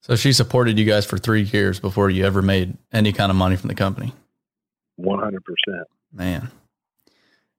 So 0.00 0.16
she 0.16 0.32
supported 0.32 0.78
you 0.78 0.84
guys 0.84 1.06
for 1.06 1.18
three 1.18 1.42
years 1.42 1.80
before 1.80 2.10
you 2.10 2.26
ever 2.26 2.42
made 2.42 2.76
any 2.92 3.12
kind 3.12 3.30
of 3.30 3.36
money 3.36 3.56
from 3.56 3.68
the 3.68 3.74
company. 3.74 4.12
One 4.96 5.18
hundred 5.18 5.42
percent. 5.44 5.86
Man, 6.12 6.50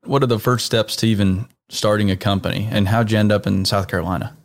what 0.04 0.24
are 0.24 0.28
the 0.28 0.40
first 0.40 0.66
steps 0.66 0.96
to 0.98 1.08
even 1.08 1.48
starting 1.70 2.10
a 2.12 2.16
company, 2.16 2.68
and 2.72 2.88
how'd 2.88 3.12
you 3.12 3.18
end 3.18 3.32
up 3.32 3.46
in 3.46 3.66
South 3.66 3.88
Carolina? 3.88 4.38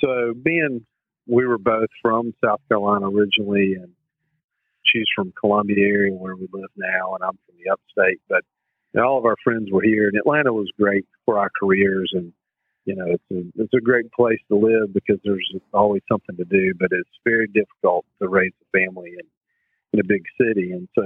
So, 0.00 0.34
being 0.34 0.84
we 1.26 1.46
were 1.46 1.58
both 1.58 1.88
from 2.02 2.34
South 2.44 2.60
Carolina 2.68 3.08
originally, 3.08 3.74
and 3.74 3.92
she's 4.84 5.06
from 5.14 5.32
Columbia 5.38 5.86
area 5.86 6.12
where 6.12 6.34
we 6.34 6.48
live 6.52 6.70
now, 6.76 7.14
and 7.14 7.22
I'm 7.22 7.38
from 7.46 7.54
the 7.62 7.70
upstate. 7.70 8.20
But 8.28 8.42
you 8.92 9.00
know, 9.00 9.06
all 9.06 9.18
of 9.18 9.24
our 9.24 9.36
friends 9.44 9.70
were 9.70 9.82
here, 9.82 10.08
and 10.08 10.16
Atlanta 10.16 10.52
was 10.52 10.70
great 10.78 11.06
for 11.24 11.38
our 11.38 11.50
careers. 11.60 12.10
And 12.14 12.32
you 12.84 12.96
know, 12.96 13.06
it's 13.06 13.24
a 13.30 13.62
it's 13.62 13.74
a 13.74 13.80
great 13.80 14.10
place 14.12 14.40
to 14.48 14.56
live 14.56 14.92
because 14.92 15.18
there's 15.24 15.48
always 15.72 16.02
something 16.10 16.36
to 16.36 16.44
do. 16.44 16.72
But 16.78 16.88
it's 16.90 17.08
very 17.24 17.46
difficult 17.46 18.04
to 18.20 18.28
raise 18.28 18.52
a 18.62 18.78
family 18.78 19.12
in 19.12 19.26
in 19.92 20.00
a 20.00 20.04
big 20.04 20.22
city, 20.40 20.72
and 20.72 20.88
so 20.94 21.02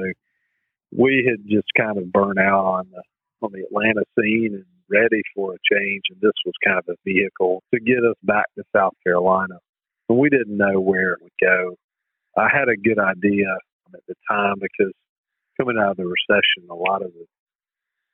we 0.97 1.27
had 1.29 1.47
just 1.49 1.69
kind 1.77 1.99
of 1.99 2.13
burned 2.13 2.39
out 2.39 2.65
on 2.65 2.87
the 2.91 3.03
on 3.43 3.53
the 3.53 3.65
Atlanta 3.67 4.05
scene 4.19 4.55
and 4.55 4.65
ready 4.89 5.23
for 5.35 5.55
a 5.55 5.75
change. 5.75 6.03
And 6.11 6.21
this 6.21 6.33
was 6.47 6.55
kind 6.65 6.79
of 6.79 6.85
a 6.89 6.97
vehicle 7.05 7.63
to 7.75 7.81
get 7.81 7.99
us 7.99 8.17
back 8.23 8.47
to 8.57 8.65
South 8.75 8.95
Carolina. 9.05 9.59
And 10.09 10.19
we 10.19 10.29
didn't 10.31 10.57
know 10.57 10.81
where 10.81 11.13
it 11.13 11.23
would 11.23 11.33
go. 11.43 11.77
I 12.37 12.49
had 12.53 12.69
a 12.69 12.77
good 12.77 12.99
idea 12.99 13.47
at 13.93 14.01
the 14.09 14.15
time 14.29 14.55
because 14.61 14.93
coming 15.59 15.77
out 15.79 15.93
of 15.93 15.97
the 15.97 16.07
recession, 16.07 16.71
a 16.71 16.75
lot 16.75 17.03
of 17.03 17.13
the 17.13 17.27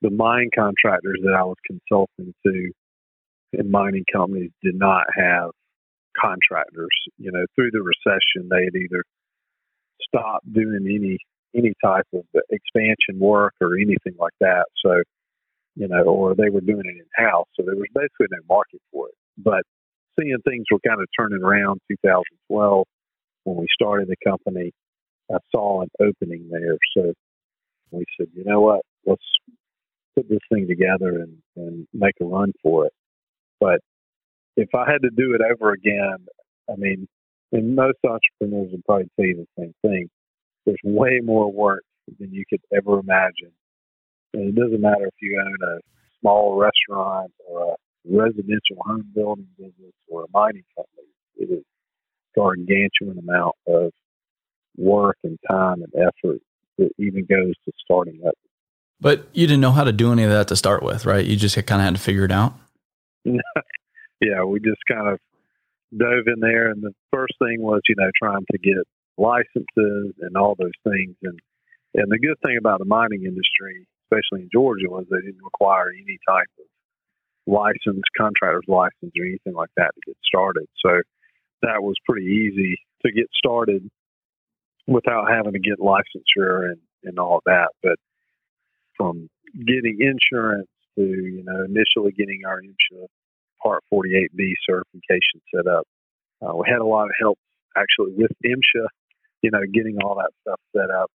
the 0.02 0.10
mine 0.10 0.48
contractors 0.56 1.20
that 1.22 1.36
I 1.38 1.44
was 1.44 1.58
consulting 1.66 2.32
to 2.46 2.70
in 3.52 3.70
mining 3.70 4.04
companies 4.10 4.50
did 4.62 4.74
not 4.74 5.04
have 5.14 5.50
contractors. 6.18 6.88
You 7.18 7.32
know, 7.32 7.44
through 7.54 7.70
the 7.72 7.82
recession, 7.82 8.48
they 8.48 8.64
had 8.64 8.74
either 8.74 9.04
stopped 10.08 10.50
doing 10.52 10.86
any 10.86 11.18
any 11.54 11.72
type 11.84 12.06
of 12.14 12.24
expansion 12.50 13.18
work 13.18 13.54
or 13.60 13.74
anything 13.74 14.14
like 14.18 14.34
that. 14.40 14.66
So, 14.84 15.02
you 15.76 15.88
know, 15.88 16.02
or 16.04 16.34
they 16.34 16.50
were 16.50 16.60
doing 16.60 16.84
it 16.84 16.96
in 16.96 17.26
house. 17.26 17.46
So 17.58 17.64
there 17.64 17.76
was 17.76 17.88
basically 17.94 18.26
no 18.30 18.38
market 18.48 18.80
for 18.92 19.08
it. 19.08 19.14
But 19.38 19.62
seeing 20.18 20.36
things 20.44 20.64
were 20.70 20.80
kind 20.86 21.00
of 21.00 21.08
turning 21.18 21.42
around 21.42 21.80
2012 21.88 22.86
when 23.44 23.56
we 23.56 23.66
started 23.72 24.08
the 24.08 24.16
company, 24.28 24.72
I 25.32 25.38
saw 25.54 25.82
an 25.82 25.88
opening 26.00 26.48
there. 26.50 26.76
So 26.96 27.12
we 27.90 28.04
said, 28.18 28.28
you 28.34 28.44
know 28.44 28.60
what, 28.60 28.80
let's 29.06 29.22
put 30.14 30.28
this 30.28 30.40
thing 30.52 30.66
together 30.68 31.22
and, 31.22 31.36
and 31.56 31.86
make 31.92 32.14
a 32.20 32.24
run 32.24 32.52
for 32.62 32.86
it. 32.86 32.92
But 33.60 33.80
if 34.56 34.68
I 34.74 34.90
had 34.90 35.02
to 35.02 35.10
do 35.10 35.34
it 35.34 35.40
over 35.40 35.72
again, 35.72 36.26
I 36.70 36.76
mean, 36.76 37.08
and 37.52 37.74
most 37.74 37.98
entrepreneurs 38.04 38.70
would 38.72 38.84
probably 38.84 39.08
tell 39.16 39.26
you 39.26 39.46
the 39.56 39.62
same 39.62 39.74
thing. 39.82 40.08
There's 40.66 40.78
way 40.84 41.20
more 41.22 41.50
work 41.50 41.84
than 42.18 42.32
you 42.32 42.44
could 42.48 42.60
ever 42.74 42.98
imagine. 42.98 43.52
And 44.34 44.48
it 44.48 44.60
doesn't 44.60 44.80
matter 44.80 45.06
if 45.06 45.14
you 45.20 45.40
own 45.40 45.68
a 45.68 45.80
small 46.20 46.56
restaurant 46.56 47.32
or 47.48 47.72
a 47.72 47.76
residential 48.08 48.76
home 48.80 49.06
building 49.14 49.48
business 49.58 49.92
or 50.08 50.24
a 50.24 50.26
mining 50.32 50.64
company. 50.76 51.08
It 51.36 51.50
is 51.50 51.64
gargantuan 52.34 53.18
amount 53.18 53.56
of 53.66 53.92
work 54.76 55.16
and 55.24 55.38
time 55.48 55.82
and 55.82 55.92
effort 55.96 56.40
that 56.78 56.90
even 56.98 57.26
goes 57.26 57.54
to 57.64 57.72
starting 57.84 58.20
up. 58.26 58.34
But 59.00 59.28
you 59.32 59.46
didn't 59.46 59.60
know 59.60 59.72
how 59.72 59.84
to 59.84 59.92
do 59.92 60.12
any 60.12 60.24
of 60.24 60.30
that 60.30 60.48
to 60.48 60.56
start 60.56 60.82
with, 60.82 61.06
right? 61.06 61.24
You 61.24 61.36
just 61.36 61.54
kind 61.66 61.80
of 61.80 61.84
had 61.86 61.94
to 61.94 62.00
figure 62.00 62.24
it 62.24 62.32
out. 62.32 62.54
yeah, 63.24 64.44
we 64.46 64.60
just 64.60 64.80
kind 64.90 65.08
of 65.08 65.18
dove 65.96 66.26
in 66.26 66.40
there, 66.40 66.70
and 66.70 66.82
the 66.82 66.92
first 67.12 67.34
thing 67.38 67.60
was, 67.60 67.80
you 67.88 67.94
know, 67.98 68.10
trying 68.20 68.44
to 68.52 68.58
get 68.58 68.76
licenses 69.20 70.14
and 70.20 70.36
all 70.36 70.56
those 70.58 70.76
things. 70.84 71.14
And 71.22 71.38
and 71.94 72.10
the 72.10 72.18
good 72.18 72.38
thing 72.44 72.56
about 72.58 72.78
the 72.78 72.84
mining 72.84 73.24
industry, 73.24 73.86
especially 74.06 74.42
in 74.42 74.50
Georgia, 74.52 74.88
was 74.88 75.06
they 75.10 75.20
didn't 75.20 75.42
require 75.42 75.90
any 75.90 76.18
type 76.28 76.46
of 76.58 76.66
license, 77.46 78.02
contractor's 78.16 78.68
license, 78.68 79.12
or 79.18 79.26
anything 79.26 79.54
like 79.54 79.70
that 79.76 79.90
to 79.94 80.00
get 80.06 80.16
started. 80.24 80.66
So 80.84 81.02
that 81.62 81.82
was 81.82 81.96
pretty 82.08 82.26
easy 82.26 82.78
to 83.04 83.12
get 83.12 83.26
started 83.36 83.90
without 84.86 85.28
having 85.28 85.52
to 85.52 85.58
get 85.58 85.80
licensure 85.80 86.70
and, 86.70 86.78
and 87.02 87.18
all 87.18 87.40
that. 87.46 87.70
But 87.82 87.98
from 88.96 89.28
getting 89.66 89.98
insurance 89.98 90.68
to, 90.96 91.02
you 91.02 91.42
know, 91.44 91.64
initially 91.64 92.12
getting 92.12 92.42
our 92.46 92.60
insurance 92.60 93.10
Part 93.62 93.84
48B 93.92 94.54
certification 94.66 95.42
set 95.54 95.66
up. 95.66 95.86
Uh, 96.40 96.56
we 96.56 96.64
had 96.66 96.80
a 96.80 96.86
lot 96.86 97.04
of 97.04 97.10
help 97.20 97.38
actually 97.76 98.14
with 98.16 98.30
MSHA, 98.44 98.86
you 99.42 99.50
know, 99.50 99.60
getting 99.72 99.98
all 100.02 100.16
that 100.16 100.30
stuff 100.42 100.60
set 100.76 100.90
up, 100.90 101.10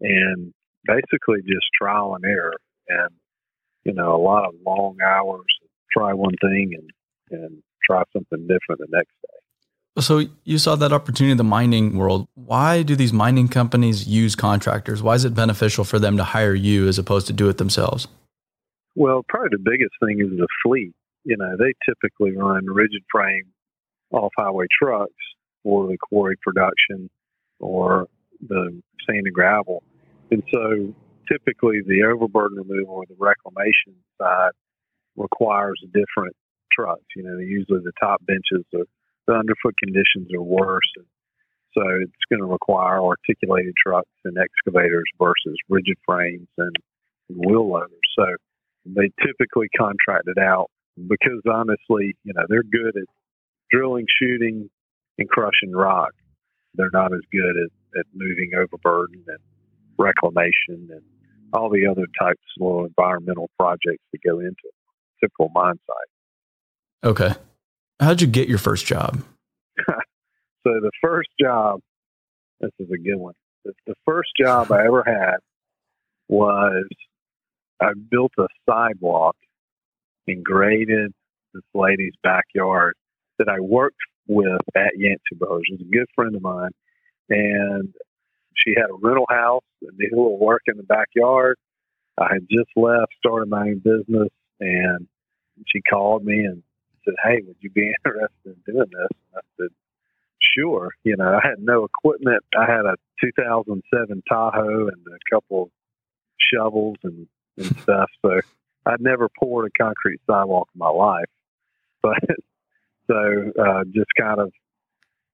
and 0.00 0.52
basically 0.84 1.40
just 1.42 1.66
trial 1.80 2.14
and 2.14 2.24
error, 2.24 2.56
and 2.88 3.10
you 3.84 3.92
know, 3.92 4.14
a 4.14 4.22
lot 4.22 4.46
of 4.46 4.54
long 4.64 4.96
hours. 5.04 5.46
Try 5.90 6.12
one 6.12 6.34
thing 6.40 6.74
and 6.74 6.90
and 7.30 7.62
try 7.82 8.02
something 8.12 8.46
different 8.46 8.80
the 8.80 8.86
next 8.90 9.12
day. 9.22 9.38
So 10.00 10.22
you 10.44 10.58
saw 10.58 10.76
that 10.76 10.92
opportunity 10.92 11.32
in 11.32 11.38
the 11.38 11.44
mining 11.44 11.96
world. 11.96 12.28
Why 12.34 12.82
do 12.82 12.94
these 12.94 13.12
mining 13.12 13.48
companies 13.48 14.06
use 14.06 14.36
contractors? 14.36 15.02
Why 15.02 15.14
is 15.14 15.24
it 15.24 15.34
beneficial 15.34 15.84
for 15.84 15.98
them 15.98 16.16
to 16.18 16.24
hire 16.24 16.54
you 16.54 16.86
as 16.86 16.98
opposed 16.98 17.26
to 17.28 17.32
do 17.32 17.48
it 17.48 17.58
themselves? 17.58 18.06
Well, 18.94 19.24
probably 19.28 19.50
the 19.52 19.70
biggest 19.70 19.94
thing 20.04 20.20
is 20.20 20.36
the 20.38 20.46
fleet. 20.62 20.92
You 21.24 21.36
know, 21.36 21.56
they 21.58 21.74
typically 21.84 22.36
run 22.36 22.66
rigid 22.66 23.02
frame 23.10 23.46
off 24.12 24.32
highway 24.36 24.66
trucks 24.80 25.12
for 25.64 25.88
the 25.88 25.96
quarry 25.98 26.36
production 26.42 27.10
or 27.60 28.06
the 28.46 28.80
sand 29.08 29.26
and 29.26 29.34
gravel. 29.34 29.82
And 30.30 30.42
so 30.52 30.94
typically 31.30 31.80
the 31.86 32.04
overburden 32.04 32.58
removal 32.58 32.96
or 32.96 33.04
the 33.08 33.16
reclamation 33.18 33.94
side 34.20 34.52
requires 35.16 35.80
different 35.92 36.36
trucks. 36.72 37.04
You 37.16 37.24
know, 37.24 37.38
usually 37.38 37.80
the 37.80 37.92
top 38.00 38.24
benches 38.26 38.64
or 38.72 38.84
the 39.26 39.34
underfoot 39.34 39.74
conditions 39.82 40.32
are 40.34 40.42
worse. 40.42 40.90
And 40.96 41.06
so 41.74 41.82
it's 42.02 42.26
going 42.30 42.40
to 42.40 42.46
require 42.46 43.00
articulated 43.02 43.74
trucks 43.76 44.10
and 44.24 44.36
excavators 44.38 45.04
versus 45.20 45.56
rigid 45.68 45.96
frames 46.06 46.48
and, 46.56 46.74
and 47.28 47.38
wheel 47.38 47.68
loaders. 47.70 48.08
So 48.18 48.24
they 48.86 49.10
typically 49.24 49.68
contract 49.76 50.28
it 50.28 50.40
out 50.40 50.70
because 50.96 51.42
honestly, 51.50 52.16
you 52.24 52.32
know, 52.34 52.44
they're 52.48 52.62
good 52.62 52.96
at 52.96 53.08
drilling, 53.70 54.06
shooting, 54.20 54.70
and 55.18 55.28
crushing 55.28 55.72
rock. 55.72 56.12
They're 56.78 56.90
not 56.92 57.12
as 57.12 57.20
good 57.30 57.56
at, 57.56 57.98
at 58.00 58.06
moving 58.14 58.52
overburden 58.56 59.24
and 59.26 59.38
reclamation 59.98 60.88
and 60.90 61.02
all 61.52 61.68
the 61.68 61.86
other 61.86 62.06
types 62.18 62.40
of 62.56 62.66
little 62.66 62.84
environmental 62.86 63.50
projects 63.58 64.04
that 64.12 64.20
go 64.24 64.38
into 64.38 64.54
a 64.64 65.20
typical 65.20 65.50
mine 65.54 65.78
site. 65.86 67.10
Okay. 67.10 67.34
How'd 68.00 68.20
you 68.20 68.28
get 68.28 68.48
your 68.48 68.58
first 68.58 68.86
job? 68.86 69.22
so 69.88 69.94
the 70.64 70.92
first 71.02 71.28
job, 71.40 71.80
this 72.60 72.70
is 72.78 72.88
a 72.90 72.98
good 72.98 73.16
one. 73.16 73.34
The 73.64 73.94
first 74.06 74.30
job 74.40 74.70
I 74.70 74.86
ever 74.86 75.02
had 75.04 75.38
was 76.28 76.86
I 77.80 77.92
built 78.10 78.32
a 78.38 78.46
sidewalk 78.68 79.36
and 80.26 80.44
graded 80.44 81.12
this 81.54 81.62
lady's 81.74 82.14
backyard 82.22 82.94
that 83.38 83.48
I 83.48 83.60
worked 83.60 83.98
with 84.28 84.60
at 84.76 84.96
Yancey 84.96 85.34
Brothers. 85.36 85.64
She 85.66 85.74
was 85.74 85.82
a 85.82 85.90
good 85.90 86.06
friend 86.14 86.36
of 86.36 86.42
mine, 86.42 86.70
and 87.28 87.92
she 88.54 88.74
had 88.76 88.90
a 88.90 88.94
rental 88.94 89.26
house 89.28 89.64
and 89.82 89.96
did 89.98 90.12
a 90.12 90.16
little 90.16 90.38
work 90.38 90.62
in 90.66 90.76
the 90.76 90.82
backyard. 90.82 91.56
I 92.18 92.32
had 92.32 92.46
just 92.50 92.70
left, 92.76 93.14
started 93.18 93.48
my 93.48 93.68
own 93.68 93.78
business, 93.78 94.28
and 94.60 95.06
she 95.66 95.80
called 95.80 96.24
me 96.24 96.44
and 96.44 96.62
said, 97.04 97.14
"Hey, 97.24 97.40
would 97.46 97.56
you 97.60 97.70
be 97.70 97.92
interested 98.04 98.30
in 98.44 98.56
doing 98.66 98.90
this?" 98.90 99.08
And 99.32 99.36
I 99.36 99.40
said, 99.56 99.70
"Sure." 100.56 100.90
You 101.04 101.16
know, 101.16 101.32
I 101.32 101.46
had 101.46 101.60
no 101.60 101.84
equipment. 101.84 102.44
I 102.56 102.70
had 102.70 102.84
a 102.84 102.96
2007 103.22 104.22
Tahoe 104.28 104.88
and 104.88 105.06
a 105.06 105.34
couple 105.34 105.64
of 105.64 105.70
shovels 106.52 106.96
and, 107.04 107.26
and 107.56 107.78
stuff. 107.82 108.10
So 108.22 108.40
I'd 108.86 109.00
never 109.00 109.28
poured 109.38 109.70
a 109.70 109.82
concrete 109.82 110.20
sidewalk 110.26 110.68
in 110.74 110.78
my 110.78 110.90
life, 110.90 111.30
but 112.02 112.18
so 113.08 113.52
uh, 113.60 113.84
just 113.92 114.10
kind 114.18 114.40
of 114.40 114.52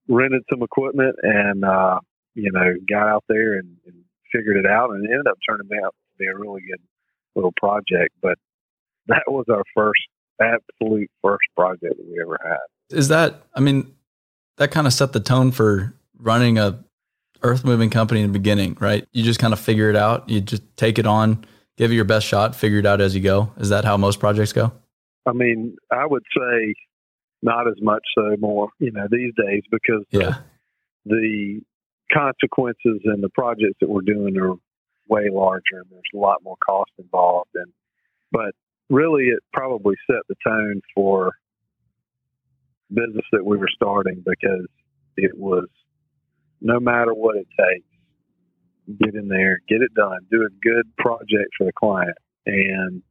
rented 0.08 0.42
some 0.50 0.62
equipment 0.62 1.16
and 1.22 1.64
uh, 1.64 1.98
you 2.34 2.50
know 2.52 2.74
got 2.88 3.08
out 3.08 3.24
there 3.28 3.54
and, 3.54 3.76
and 3.86 3.96
figured 4.32 4.56
it 4.56 4.66
out, 4.66 4.90
and 4.90 5.04
it 5.04 5.10
ended 5.10 5.26
up 5.26 5.38
turning 5.48 5.68
out 5.84 5.94
to 5.94 6.18
be 6.18 6.26
a 6.26 6.36
really 6.36 6.60
good 6.60 6.80
little 7.34 7.52
project. 7.56 8.14
But 8.22 8.38
that 9.08 9.24
was 9.26 9.46
our 9.50 9.62
first 9.74 10.02
absolute 10.40 11.10
first 11.22 11.44
project 11.56 11.96
that 11.96 12.06
we 12.06 12.20
ever 12.20 12.38
had. 12.42 12.96
Is 12.96 13.08
that? 13.08 13.42
I 13.54 13.60
mean, 13.60 13.94
that 14.56 14.70
kind 14.70 14.86
of 14.86 14.92
set 14.92 15.12
the 15.12 15.20
tone 15.20 15.50
for 15.52 15.94
running 16.18 16.58
a 16.58 16.82
earth 17.42 17.64
moving 17.64 17.90
company 17.90 18.20
in 18.20 18.32
the 18.32 18.38
beginning, 18.38 18.76
right? 18.80 19.06
You 19.12 19.22
just 19.22 19.38
kind 19.38 19.52
of 19.52 19.60
figure 19.60 19.90
it 19.90 19.96
out. 19.96 20.28
You 20.28 20.40
just 20.40 20.62
take 20.76 20.98
it 20.98 21.06
on, 21.06 21.44
give 21.76 21.92
it 21.92 21.94
your 21.94 22.06
best 22.06 22.26
shot, 22.26 22.56
figure 22.56 22.78
it 22.78 22.86
out 22.86 23.00
as 23.00 23.14
you 23.14 23.20
go. 23.20 23.52
Is 23.58 23.68
that 23.68 23.84
how 23.84 23.96
most 23.96 24.18
projects 24.18 24.52
go? 24.52 24.72
I 25.26 25.32
mean, 25.32 25.76
I 25.90 26.06
would 26.06 26.22
say 26.36 26.74
not 27.44 27.68
as 27.68 27.74
much 27.80 28.02
so 28.16 28.36
more, 28.40 28.70
you 28.78 28.90
know, 28.90 29.06
these 29.10 29.32
days 29.36 29.62
because 29.70 30.02
yeah. 30.10 30.38
the, 31.04 31.10
the 31.12 31.60
consequences 32.12 33.02
and 33.04 33.22
the 33.22 33.28
projects 33.28 33.76
that 33.80 33.88
we're 33.88 34.00
doing 34.00 34.36
are 34.38 34.54
way 35.08 35.28
larger 35.30 35.80
and 35.80 35.86
there's 35.90 36.02
a 36.14 36.16
lot 36.16 36.42
more 36.42 36.56
cost 36.66 36.90
involved 36.98 37.50
and 37.54 37.70
but 38.32 38.52
really 38.88 39.24
it 39.24 39.40
probably 39.52 39.94
set 40.10 40.20
the 40.28 40.34
tone 40.46 40.80
for 40.94 41.32
business 42.88 43.24
that 43.32 43.44
we 43.44 43.58
were 43.58 43.68
starting 43.74 44.24
because 44.24 44.66
it 45.18 45.36
was 45.36 45.68
no 46.62 46.80
matter 46.80 47.12
what 47.12 47.36
it 47.36 47.46
takes 47.58 48.98
get 49.02 49.14
in 49.14 49.28
there 49.28 49.58
get 49.68 49.82
it 49.82 49.92
done 49.94 50.20
do 50.30 50.42
a 50.42 50.48
good 50.62 50.86
project 50.96 51.50
for 51.58 51.64
the 51.64 51.72
client 51.72 52.16
and 52.46 53.02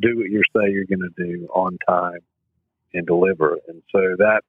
do 0.00 0.16
what 0.16 0.30
you 0.30 0.40
say 0.56 0.70
you're 0.70 0.86
going 0.86 1.00
to 1.00 1.22
do 1.22 1.46
on 1.54 1.76
time 1.86 2.20
and 2.94 3.06
deliver. 3.06 3.58
And 3.68 3.82
so 3.92 4.00
that 4.18 4.42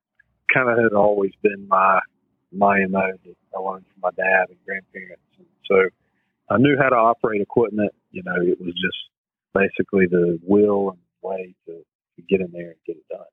kind 0.53 0.69
of 0.69 0.77
had 0.77 0.93
always 0.93 1.31
been 1.41 1.67
my 1.67 1.99
my 2.51 2.86
MO 2.88 3.12
that 3.25 3.36
I 3.55 3.60
learned 3.60 3.86
from 3.91 4.01
my 4.01 4.12
dad 4.12 4.45
and 4.49 4.58
grandparents. 4.65 5.23
And 5.38 5.47
so 5.65 5.89
I 6.49 6.58
knew 6.58 6.77
how 6.81 6.89
to 6.89 6.95
operate 6.95 7.41
equipment. 7.41 7.91
You 8.12 8.23
know, 8.23 8.36
it 8.38 8.60
was 8.62 8.73
just 8.73 8.97
basically 9.53 10.05
the 10.08 10.39
will 10.43 10.91
and 10.91 10.99
way 11.21 11.55
to, 11.65 11.73
to 11.73 12.21
get 12.29 12.41
in 12.41 12.51
there 12.51 12.67
and 12.67 12.75
get 12.86 12.97
it 12.97 13.08
done. 13.10 13.25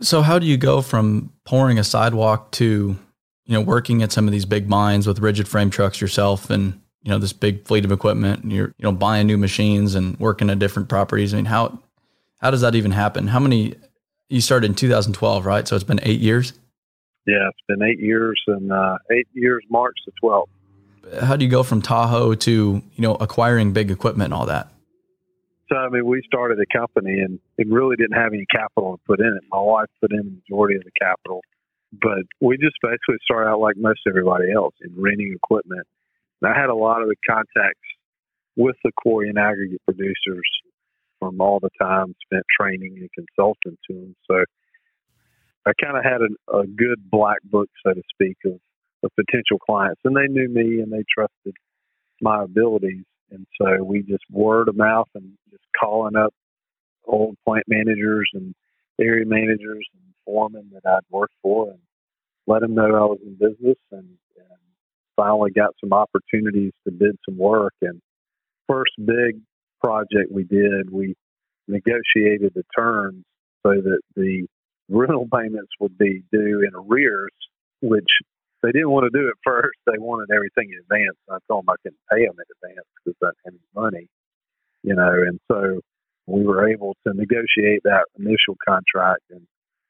So 0.00 0.22
how 0.22 0.38
do 0.38 0.46
you 0.46 0.56
go 0.56 0.80
from 0.80 1.32
pouring 1.44 1.78
a 1.78 1.84
sidewalk 1.84 2.52
to, 2.52 2.96
you 3.44 3.52
know, 3.52 3.60
working 3.60 4.02
at 4.02 4.12
some 4.12 4.26
of 4.26 4.32
these 4.32 4.44
big 4.44 4.68
mines 4.68 5.06
with 5.06 5.18
rigid 5.18 5.48
frame 5.48 5.70
trucks 5.70 6.00
yourself 6.00 6.50
and, 6.50 6.80
you 7.02 7.10
know, 7.10 7.18
this 7.18 7.32
big 7.32 7.66
fleet 7.66 7.84
of 7.84 7.90
equipment 7.90 8.44
and 8.44 8.52
you're, 8.52 8.68
you 8.78 8.84
know, 8.84 8.92
buying 8.92 9.26
new 9.26 9.36
machines 9.36 9.94
and 9.94 10.18
working 10.20 10.50
at 10.50 10.58
different 10.58 10.88
properties? 10.88 11.34
I 11.34 11.38
mean, 11.38 11.46
how 11.46 11.80
how 12.40 12.52
does 12.52 12.60
that 12.60 12.76
even 12.76 12.92
happen? 12.92 13.26
How 13.26 13.40
many 13.40 13.74
you 14.28 14.40
started 14.40 14.70
in 14.70 14.74
2012, 14.74 15.46
right? 15.46 15.66
So 15.66 15.74
it's 15.74 15.84
been 15.84 16.00
eight 16.02 16.20
years. 16.20 16.52
Yeah, 17.26 17.48
it's 17.48 17.60
been 17.66 17.82
eight 17.82 18.00
years 18.00 18.40
and 18.46 18.72
uh, 18.72 18.98
eight 19.10 19.28
years 19.34 19.62
March 19.70 19.96
the 20.06 20.12
12th. 20.22 20.46
How 21.22 21.36
do 21.36 21.44
you 21.44 21.50
go 21.50 21.62
from 21.62 21.80
Tahoe 21.82 22.34
to 22.34 22.52
you 22.52 23.02
know 23.02 23.14
acquiring 23.14 23.72
big 23.72 23.90
equipment 23.90 24.26
and 24.26 24.34
all 24.34 24.46
that? 24.46 24.68
So 25.68 25.76
I 25.76 25.88
mean, 25.88 26.06
we 26.06 26.22
started 26.26 26.58
a 26.60 26.78
company 26.78 27.20
and 27.20 27.38
it 27.58 27.68
really 27.68 27.96
didn't 27.96 28.16
have 28.16 28.32
any 28.32 28.46
capital 28.50 28.96
to 28.96 29.02
put 29.06 29.20
in 29.20 29.26
it. 29.26 29.44
My 29.50 29.60
wife 29.60 29.88
put 30.00 30.12
in 30.12 30.18
the 30.18 30.30
majority 30.30 30.76
of 30.76 30.84
the 30.84 30.90
capital, 30.98 31.40
but 31.92 32.24
we 32.40 32.56
just 32.56 32.76
basically 32.82 33.16
started 33.24 33.50
out 33.50 33.60
like 33.60 33.76
most 33.76 34.00
everybody 34.08 34.50
else 34.52 34.74
in 34.80 34.94
renting 34.96 35.34
equipment. 35.34 35.86
And 36.40 36.50
I 36.50 36.58
had 36.58 36.70
a 36.70 36.74
lot 36.74 37.02
of 37.02 37.08
the 37.08 37.16
contacts 37.28 37.88
with 38.56 38.76
the 38.84 38.92
quarry 38.96 39.28
and 39.28 39.38
aggregate 39.38 39.82
producers 39.84 40.48
from 41.18 41.40
all 41.40 41.60
the 41.60 41.70
time 41.80 42.14
spent 42.24 42.44
training 42.58 42.96
and 42.98 43.10
consulting 43.12 43.76
to 43.88 43.94
them. 43.94 44.16
So 44.30 44.44
I 45.66 45.72
kind 45.82 45.96
of 45.96 46.04
had 46.04 46.20
a, 46.22 46.58
a 46.58 46.66
good 46.66 47.10
black 47.10 47.38
book, 47.44 47.68
so 47.84 47.92
to 47.92 48.02
speak, 48.14 48.36
of, 48.46 48.58
of 49.02 49.10
potential 49.16 49.58
clients, 49.58 50.00
and 50.04 50.16
they 50.16 50.26
knew 50.28 50.48
me 50.48 50.80
and 50.80 50.92
they 50.92 51.04
trusted 51.12 51.54
my 52.20 52.44
abilities. 52.44 53.04
And 53.30 53.46
so 53.60 53.82
we 53.82 54.02
just 54.02 54.24
word 54.30 54.68
of 54.68 54.76
mouth 54.76 55.08
and 55.14 55.32
just 55.50 55.64
calling 55.78 56.16
up 56.16 56.32
old 57.06 57.36
plant 57.46 57.64
managers 57.68 58.30
and 58.32 58.54
area 59.00 59.26
managers 59.26 59.86
and 59.94 60.14
foremen 60.24 60.70
that 60.72 60.88
I'd 60.88 61.04
worked 61.10 61.34
for 61.42 61.70
and 61.70 61.78
let 62.46 62.60
them 62.60 62.74
know 62.74 62.86
I 62.86 63.04
was 63.04 63.18
in 63.24 63.34
business 63.34 63.78
and, 63.92 64.08
and 64.36 64.58
finally 65.16 65.50
got 65.50 65.74
some 65.80 65.92
opportunities 65.92 66.72
to 66.84 66.92
bid 66.92 67.16
some 67.28 67.36
work. 67.36 67.74
And 67.82 68.00
first 68.66 68.92
big 68.98 69.40
project 69.82 70.30
we 70.30 70.44
did, 70.44 70.90
we 70.90 71.14
negotiated 71.66 72.52
the 72.54 72.64
terms 72.76 73.24
so 73.66 73.72
that 73.72 74.00
the 74.16 74.46
rental 74.88 75.28
payments 75.32 75.70
would 75.80 75.96
be 75.98 76.22
due 76.32 76.62
in 76.62 76.70
arrears, 76.74 77.32
which 77.82 78.08
they 78.62 78.72
didn't 78.72 78.90
want 78.90 79.10
to 79.10 79.18
do 79.18 79.28
at 79.28 79.34
first. 79.44 79.78
They 79.86 79.98
wanted 79.98 80.34
everything 80.34 80.70
in 80.72 80.80
advance. 80.80 81.16
I 81.30 81.38
told 81.48 81.64
them 81.64 81.70
I 81.70 81.76
couldn't 81.82 82.00
pay 82.10 82.26
them 82.26 82.34
in 82.34 82.70
advance 82.70 82.86
because 82.96 83.16
I 83.22 83.26
didn't 83.26 83.44
have 83.44 83.54
any 83.54 83.82
money, 83.82 84.06
you 84.82 84.94
know. 84.94 85.12
And 85.26 85.38
so 85.50 85.80
we 86.26 86.44
were 86.44 86.68
able 86.68 86.96
to 87.06 87.14
negotiate 87.14 87.82
that 87.84 88.06
initial 88.18 88.56
contract, 88.66 89.22
and 89.30 89.42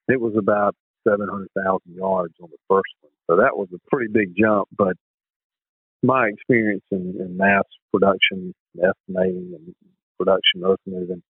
it 0.09 0.21
was 0.21 0.35
about 0.37 0.75
seven 1.07 1.29
hundred 1.29 1.49
thousand 1.57 1.95
yards 1.95 2.35
on 2.43 2.51
the 2.51 2.59
first 2.69 2.93
one. 3.01 3.13
So 3.29 3.37
that 3.37 3.57
was 3.57 3.69
a 3.75 3.79
pretty 3.91 4.13
big 4.13 4.35
jump. 4.39 4.69
But 4.77 4.97
my 6.03 6.29
experience 6.29 6.85
in, 6.91 7.17
in 7.19 7.37
mass 7.37 7.65
production, 7.93 8.55
estimating, 8.83 9.53
and 9.55 9.75
production 10.19 10.63
earth 10.65 10.81
moving, 10.87 11.23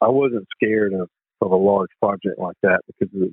I 0.00 0.08
wasn't 0.08 0.46
scared 0.56 0.92
of 0.94 1.08
of 1.40 1.52
a 1.52 1.56
large 1.56 1.90
project 2.02 2.38
like 2.38 2.56
that 2.62 2.80
because 2.86 3.12
the, 3.12 3.32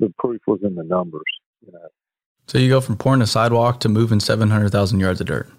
the 0.00 0.12
proof 0.18 0.40
was 0.46 0.60
in 0.62 0.74
the 0.74 0.84
numbers. 0.84 1.22
You 1.64 1.72
know. 1.72 1.88
So 2.46 2.58
you 2.58 2.68
go 2.68 2.80
from 2.80 2.96
pouring 2.96 3.22
a 3.22 3.26
sidewalk 3.26 3.80
to 3.80 3.88
moving 3.88 4.20
seven 4.20 4.50
hundred 4.50 4.70
thousand 4.70 5.00
yards 5.00 5.20
of 5.20 5.26
dirt. 5.26 5.50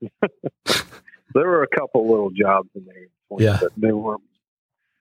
there 1.34 1.46
were 1.46 1.62
a 1.62 1.68
couple 1.78 2.08
little 2.10 2.30
jobs 2.30 2.68
in 2.74 2.84
there, 2.86 3.06
Yeah. 3.38 3.58
but 3.60 3.72
they 3.76 3.92
weren't 3.92 4.22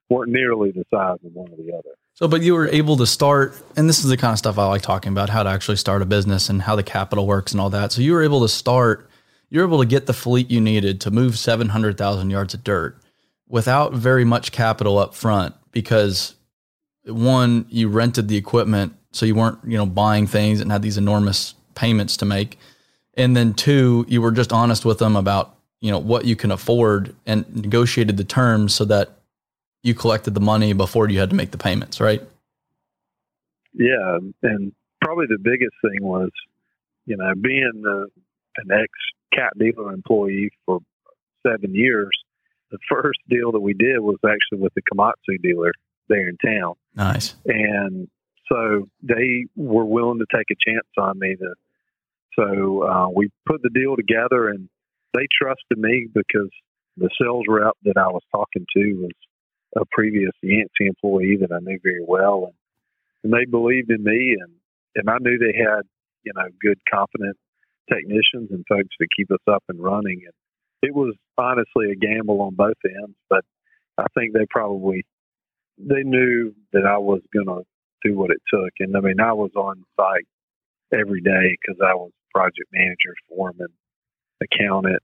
weren't 0.09 0.31
nearly 0.31 0.71
the 0.71 0.83
size 0.93 1.17
of 1.23 1.33
one 1.33 1.51
or 1.51 1.57
the 1.57 1.71
other. 1.73 1.95
So, 2.15 2.27
but 2.27 2.41
you 2.41 2.53
were 2.55 2.67
able 2.67 2.97
to 2.97 3.05
start, 3.07 3.55
and 3.77 3.87
this 3.87 3.99
is 4.03 4.09
the 4.09 4.17
kind 4.17 4.33
of 4.33 4.39
stuff 4.39 4.57
I 4.57 4.65
like 4.65 4.81
talking 4.81 5.11
about 5.11 5.29
how 5.29 5.43
to 5.43 5.49
actually 5.49 5.77
start 5.77 6.01
a 6.01 6.05
business 6.05 6.49
and 6.49 6.61
how 6.61 6.75
the 6.75 6.83
capital 6.83 7.25
works 7.27 7.51
and 7.53 7.61
all 7.61 7.69
that. 7.69 7.91
So, 7.91 8.01
you 8.01 8.13
were 8.13 8.23
able 8.23 8.41
to 8.41 8.49
start, 8.49 9.08
you're 9.49 9.65
able 9.65 9.79
to 9.79 9.85
get 9.85 10.05
the 10.05 10.13
fleet 10.13 10.49
you 10.49 10.61
needed 10.61 11.01
to 11.01 11.11
move 11.11 11.37
700,000 11.37 12.29
yards 12.29 12.53
of 12.53 12.63
dirt 12.63 12.97
without 13.47 13.93
very 13.93 14.23
much 14.23 14.51
capital 14.51 14.97
up 14.97 15.15
front 15.15 15.55
because 15.71 16.35
one, 17.05 17.65
you 17.69 17.89
rented 17.89 18.27
the 18.27 18.37
equipment. 18.37 18.93
So, 19.11 19.25
you 19.25 19.33
weren't, 19.33 19.59
you 19.65 19.77
know, 19.77 19.87
buying 19.87 20.27
things 20.27 20.61
and 20.61 20.71
had 20.71 20.83
these 20.83 20.97
enormous 20.97 21.55
payments 21.73 22.17
to 22.17 22.25
make. 22.25 22.59
And 23.15 23.35
then 23.35 23.53
two, 23.53 24.05
you 24.07 24.21
were 24.21 24.31
just 24.31 24.53
honest 24.53 24.85
with 24.85 24.99
them 24.99 25.15
about, 25.15 25.55
you 25.81 25.89
know, 25.89 25.97
what 25.97 26.25
you 26.25 26.35
can 26.35 26.51
afford 26.51 27.15
and 27.25 27.45
negotiated 27.55 28.17
the 28.17 28.23
terms 28.23 28.73
so 28.75 28.85
that 28.85 29.17
you 29.81 29.95
collected 29.95 30.35
the 30.35 30.39
money 30.39 30.73
before 30.73 31.09
you 31.09 31.19
had 31.19 31.29
to 31.31 31.35
make 31.35 31.51
the 31.51 31.57
payments, 31.57 31.99
right? 31.99 32.21
Yeah, 33.73 34.19
and 34.43 34.71
probably 35.01 35.25
the 35.27 35.39
biggest 35.41 35.73
thing 35.81 36.03
was, 36.03 36.29
you 37.05 37.17
know, 37.17 37.33
being 37.41 37.83
uh, 37.87 38.05
an 38.57 38.71
ex 38.71 38.89
cat 39.33 39.53
dealer 39.57 39.93
employee 39.93 40.51
for 40.65 40.79
seven 41.45 41.73
years. 41.75 42.11
The 42.71 42.79
first 42.89 43.19
deal 43.29 43.51
that 43.53 43.59
we 43.59 43.73
did 43.73 43.99
was 43.99 44.17
actually 44.25 44.61
with 44.63 44.73
the 44.75 44.81
Komatsu 44.81 45.41
dealer 45.41 45.71
there 46.07 46.27
in 46.29 46.37
town, 46.37 46.75
Nice. 46.95 47.35
and 47.45 48.07
so 48.51 48.87
they 49.01 49.45
were 49.55 49.85
willing 49.85 50.19
to 50.19 50.25
take 50.35 50.47
a 50.51 50.69
chance 50.69 50.87
on 50.97 51.19
me. 51.19 51.35
To 51.35 51.53
so 52.37 52.83
uh, 52.83 53.09
we 53.09 53.29
put 53.45 53.61
the 53.61 53.69
deal 53.69 53.95
together, 53.95 54.49
and 54.49 54.69
they 55.13 55.27
trusted 55.41 55.77
me 55.77 56.07
because 56.13 56.49
the 56.97 57.09
sales 57.19 57.45
rep 57.47 57.73
that 57.83 57.97
I 57.97 58.07
was 58.07 58.21
talking 58.31 58.65
to 58.75 58.93
was 59.01 59.11
a 59.75 59.85
previous 59.91 60.31
Yancey 60.41 60.87
employee 60.87 61.37
that 61.41 61.51
I 61.51 61.59
knew 61.59 61.79
very 61.81 62.03
well, 62.05 62.45
and, 62.45 62.53
and 63.23 63.33
they 63.33 63.49
believed 63.49 63.91
in 63.91 64.03
me, 64.03 64.35
and 64.39 64.51
and 64.95 65.09
I 65.09 65.17
knew 65.19 65.37
they 65.37 65.57
had 65.57 65.81
you 66.23 66.33
know 66.35 66.47
good, 66.61 66.79
confident 66.91 67.37
technicians 67.91 68.51
and 68.51 68.65
folks 68.67 68.95
to 69.01 69.07
keep 69.15 69.31
us 69.31 69.43
up 69.51 69.63
and 69.69 69.81
running, 69.81 70.21
and 70.23 70.33
it 70.81 70.95
was 70.95 71.15
honestly 71.37 71.91
a 71.91 71.95
gamble 71.95 72.41
on 72.41 72.55
both 72.55 72.77
ends, 72.85 73.15
but 73.29 73.43
I 73.97 74.05
think 74.17 74.33
they 74.33 74.45
probably 74.49 75.05
they 75.77 76.03
knew 76.03 76.53
that 76.73 76.85
I 76.85 76.97
was 76.97 77.21
going 77.33 77.47
to 77.47 77.63
do 78.03 78.17
what 78.17 78.31
it 78.31 78.41
took, 78.53 78.71
and 78.79 78.95
I 78.95 79.01
mean 79.01 79.19
I 79.19 79.33
was 79.33 79.51
on 79.55 79.83
site 79.97 80.27
every 80.93 81.21
day 81.21 81.57
because 81.61 81.79
I 81.81 81.95
was 81.95 82.11
project 82.33 82.69
manager, 82.71 83.15
foreman, 83.27 83.67
accountant, 84.41 85.01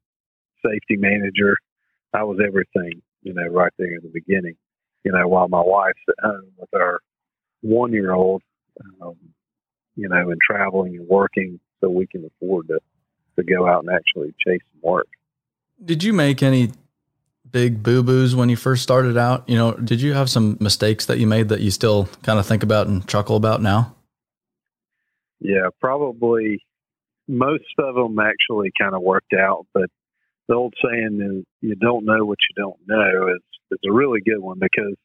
safety 0.65 0.95
manager. 0.97 1.57
I 2.13 2.23
was 2.23 2.39
everything 2.45 3.01
you 3.25 3.33
know, 3.33 3.47
right 3.47 3.73
there 3.77 3.95
in 3.95 4.01
the 4.03 4.11
beginning. 4.13 4.55
You 5.03 5.11
know, 5.11 5.27
while 5.27 5.49
my 5.49 5.61
wife's 5.61 5.99
at 6.07 6.23
home 6.23 6.51
with 6.57 6.69
our 6.73 6.99
one 7.61 7.91
year 7.91 8.13
old, 8.13 8.41
um, 9.01 9.15
you 9.95 10.07
know, 10.07 10.29
and 10.29 10.39
traveling 10.39 10.95
and 10.95 11.07
working 11.07 11.59
so 11.85 11.89
we 11.91 12.07
can 12.07 12.25
afford 12.25 12.67
to, 12.67 12.79
to 13.37 13.43
go 13.43 13.67
out 13.67 13.83
and 13.83 13.93
actually 13.93 14.33
chase 14.45 14.61
some 14.73 14.91
work. 14.91 15.07
Did 15.83 16.03
you 16.03 16.13
make 16.13 16.41
any 16.41 16.71
big 17.51 17.83
boo 17.83 18.01
boos 18.01 18.35
when 18.35 18.49
you 18.49 18.55
first 18.55 18.81
started 18.81 19.17
out? 19.17 19.47
You 19.47 19.55
know, 19.57 19.73
did 19.73 20.01
you 20.01 20.13
have 20.13 20.29
some 20.29 20.57
mistakes 20.59 21.05
that 21.05 21.19
you 21.19 21.27
made 21.27 21.49
that 21.49 21.61
you 21.61 21.71
still 21.71 22.09
kind 22.23 22.39
of 22.39 22.45
think 22.45 22.63
about 22.63 22.87
and 22.87 23.07
chuckle 23.07 23.35
about 23.35 23.61
now? 23.61 23.95
Yeah, 25.39 25.69
probably 25.79 26.63
most 27.27 27.63
of 27.77 27.95
them 27.95 28.17
actually 28.19 28.71
kind 28.79 28.95
of 28.95 29.01
worked 29.01 29.33
out, 29.37 29.67
but 29.73 29.89
the 30.47 30.55
old 30.55 30.73
saying 30.83 31.19
is 31.21 31.45
you 31.61 31.75
don't 31.75 32.05
know 32.05 32.25
what 32.25 32.37
you 32.49 32.63
don't 32.63 32.79
know 32.87 33.27
is, 33.27 33.41
is 33.71 33.79
a 33.87 33.93
really 33.93 34.21
good 34.21 34.39
one 34.39 34.57
because, 34.59 34.95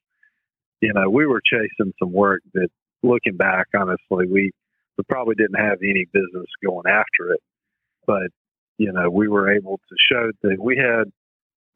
you 0.80 0.92
know, 0.92 1.10
we 1.10 1.26
were 1.26 1.42
chasing 1.44 1.92
some 1.98 2.12
work 2.12 2.40
that 2.54 2.68
looking 3.02 3.36
back, 3.36 3.66
honestly, 3.74 4.26
we, 4.30 4.52
we 4.98 5.04
probably 5.08 5.34
didn't 5.34 5.58
have 5.60 5.78
any 5.82 6.06
business 6.12 6.46
going 6.64 6.86
after 6.86 7.32
it. 7.32 7.40
But, 8.06 8.28
you 8.78 8.92
know, 8.92 9.10
we 9.10 9.28
were 9.28 9.54
able 9.54 9.78
to 9.88 9.96
show 10.10 10.30
that 10.42 10.56
we 10.60 10.76
had 10.76 11.10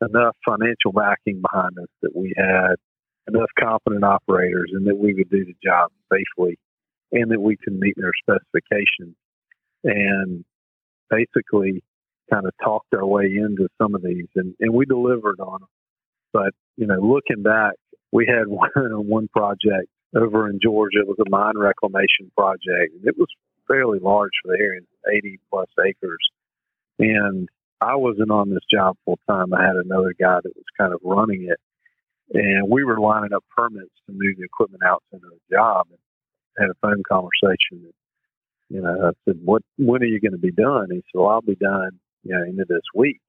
enough 0.07 0.37
financial 0.45 0.93
backing 0.93 1.43
behind 1.43 1.79
us 1.79 1.89
that 2.03 2.15
we 2.15 2.35
had 2.37 2.75
enough 3.29 3.51
competent 3.59 4.05
operators 4.05 4.71
and 4.73 4.87
that 4.87 4.97
we 4.97 5.15
would 5.15 5.31
do 5.31 5.45
the 5.45 5.55
job 5.65 5.91
safely 6.13 6.59
and 7.13 7.31
that 7.31 7.41
we 7.41 7.57
can 7.57 7.79
meet 7.79 7.95
their 7.97 8.13
specifications. 8.23 9.17
And 9.85 10.45
basically, 11.11 11.83
kind 12.33 12.47
of 12.47 12.53
talked 12.63 12.95
our 12.95 13.07
way 13.07 13.25
into 13.37 13.69
some 13.81 13.95
of 13.95 14.03
these, 14.03 14.27
and, 14.35 14.55
and 14.61 14.73
we 14.73 14.87
delivered 14.87 15.41
on 15.41 15.61
them. 15.61 15.69
But 16.33 16.53
you 16.77 16.87
know, 16.87 16.99
looking 17.01 17.43
back, 17.43 17.75
we 18.13 18.27
had 18.27 18.47
one 18.49 18.71
one 19.07 19.29
project 19.29 19.89
over 20.17 20.49
in 20.49 20.61
Georgia. 20.63 21.01
It 21.01 21.09
was 21.09 21.19
a 21.25 21.31
mine 21.31 21.59
reclamation 21.59 22.31
project, 22.37 22.95
it 23.05 23.17
was 23.19 23.29
fairly 23.67 23.99
large 23.99 24.33
for 24.43 24.53
the 24.53 24.63
area, 24.63 24.81
eighty 25.13 25.41
plus 25.51 25.69
acres. 25.85 26.19
And 26.99 27.49
I 27.81 27.97
wasn't 27.97 28.31
on 28.31 28.51
this 28.51 28.65
job 28.73 28.97
full 29.05 29.19
time. 29.29 29.53
I 29.53 29.63
had 29.63 29.77
another 29.77 30.15
guy 30.19 30.39
that 30.43 30.57
was 30.57 30.65
kind 30.79 30.93
of 30.93 31.01
running 31.03 31.49
it, 31.51 31.59
and 32.33 32.69
we 32.71 32.85
were 32.85 33.01
lining 33.01 33.33
up 33.33 33.45
permits 33.57 33.95
to 34.07 34.13
move 34.13 34.37
the 34.39 34.45
equipment 34.45 34.83
out 34.85 35.03
to 35.11 35.17
another 35.17 35.41
job. 35.51 35.87
And 35.91 35.99
had 36.59 36.71
a 36.71 36.75
phone 36.81 37.03
conversation. 37.09 37.57
And, 37.73 37.93
you 38.71 38.81
know, 38.81 39.09
I 39.09 39.11
said, 39.25 39.41
"What? 39.45 39.63
When 39.77 40.03
are 40.03 40.07
you 40.07 40.21
going 40.21 40.33
to 40.33 40.39
be 40.39 40.53
done?" 40.53 40.89
He 40.91 40.99
said, 40.99 41.19
"Well, 41.19 41.29
I'll 41.29 41.41
be 41.41 41.57
done 41.57 41.99
you 42.23 42.35
know, 42.35 42.43
into 42.43 42.65
this 42.69 42.83
week. 42.95 43.21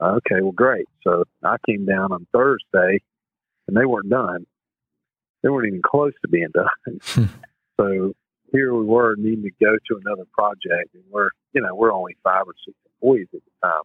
Okay, 0.00 0.40
well, 0.40 0.52
great. 0.52 0.86
So 1.02 1.24
I 1.44 1.56
came 1.66 1.84
down 1.84 2.12
on 2.12 2.26
Thursday, 2.32 3.00
and 3.66 3.76
they 3.76 3.84
weren't 3.84 4.10
done. 4.10 4.46
They 5.42 5.48
weren't 5.48 5.68
even 5.68 5.82
close 5.82 6.12
to 6.22 6.28
being 6.28 6.48
done. 6.52 7.28
so 7.80 8.12
here 8.52 8.74
we 8.74 8.84
were 8.84 9.14
needing 9.16 9.44
to 9.44 9.50
go 9.64 9.72
to 9.72 10.00
another 10.04 10.24
project, 10.32 10.94
and 10.94 11.04
we're, 11.10 11.30
you 11.52 11.60
know, 11.60 11.74
we're 11.74 11.92
only 11.92 12.16
five 12.24 12.42
or 12.46 12.54
six 12.64 12.76
employees 12.86 13.28
at 13.34 13.40
the 13.44 13.68
time. 13.68 13.82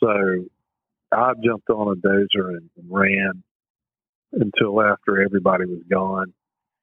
So 0.00 1.16
I 1.16 1.32
jumped 1.44 1.68
on 1.70 1.96
a 1.96 2.00
dozer 2.00 2.56
and, 2.56 2.70
and 2.76 2.86
ran 2.88 3.42
until 4.32 4.80
after 4.80 5.22
everybody 5.22 5.66
was 5.66 5.82
gone, 5.90 6.32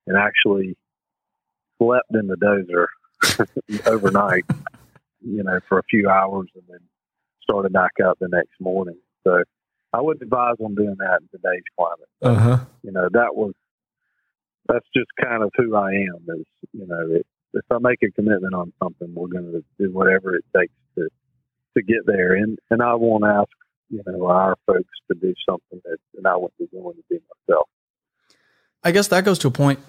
and 0.06 0.18
actually 0.18 0.78
slept 1.82 2.12
in 2.14 2.28
the 2.28 2.36
dozer 2.36 2.88
overnight 3.86 4.46
you 5.22 5.44
know, 5.44 5.60
for 5.68 5.80
a 5.80 5.84
few 5.84 6.10
hours 6.10 6.48
and 6.56 6.64
then 6.70 6.80
started 7.42 7.74
back 7.74 7.92
up 8.06 8.18
the 8.20 8.28
next 8.28 8.60
morning. 8.60 8.98
So 9.24 9.44
I 9.94 10.02
wouldn't 10.02 10.24
advise 10.24 10.56
on 10.60 10.76
doing 10.76 10.96
that 11.00 11.20
in 11.22 11.28
today's 11.32 11.64
climate. 11.78 12.10
Uh 12.22 12.36
huh. 12.36 12.66
You 12.84 12.92
know, 12.92 13.10
that 13.12 13.36
was 13.36 13.54
that's 14.70 14.86
just 14.96 15.10
kind 15.22 15.44
of 15.44 15.52
who 15.58 15.76
I 15.76 15.92
am. 15.92 16.40
Is 16.40 16.46
you 16.74 16.88
know, 16.88 17.08
it, 17.12 17.26
if 17.54 17.66
I 17.72 17.78
make 17.80 18.00
a 18.04 18.12
commitment 18.12 18.54
on 18.54 18.72
something, 18.82 19.14
we're 19.14 19.28
going 19.28 19.52
to 19.52 19.64
do 19.80 19.92
whatever 19.92 20.36
it 20.36 20.46
takes 20.56 20.74
to 20.96 21.10
to 21.76 21.84
get 21.84 22.06
there. 22.06 22.36
And 22.36 22.58
and 22.70 22.82
I 22.82 22.96
won't 22.96 23.26
ask 23.26 23.50
you 23.90 24.02
know 24.06 24.28
our 24.28 24.56
folks 24.66 24.90
to 25.12 25.18
do 25.20 25.34
something 25.50 25.82
that, 25.84 25.98
that 26.14 26.30
I 26.30 26.36
wouldn't 26.36 26.58
be 26.58 26.68
willing 26.72 26.98
to 26.98 27.04
do 27.10 27.20
myself. 27.48 27.68
I 28.84 28.92
guess 28.92 29.08
that 29.10 29.26
goes 29.26 29.40
to 29.40 29.48
a 29.48 29.52
point. 29.52 29.80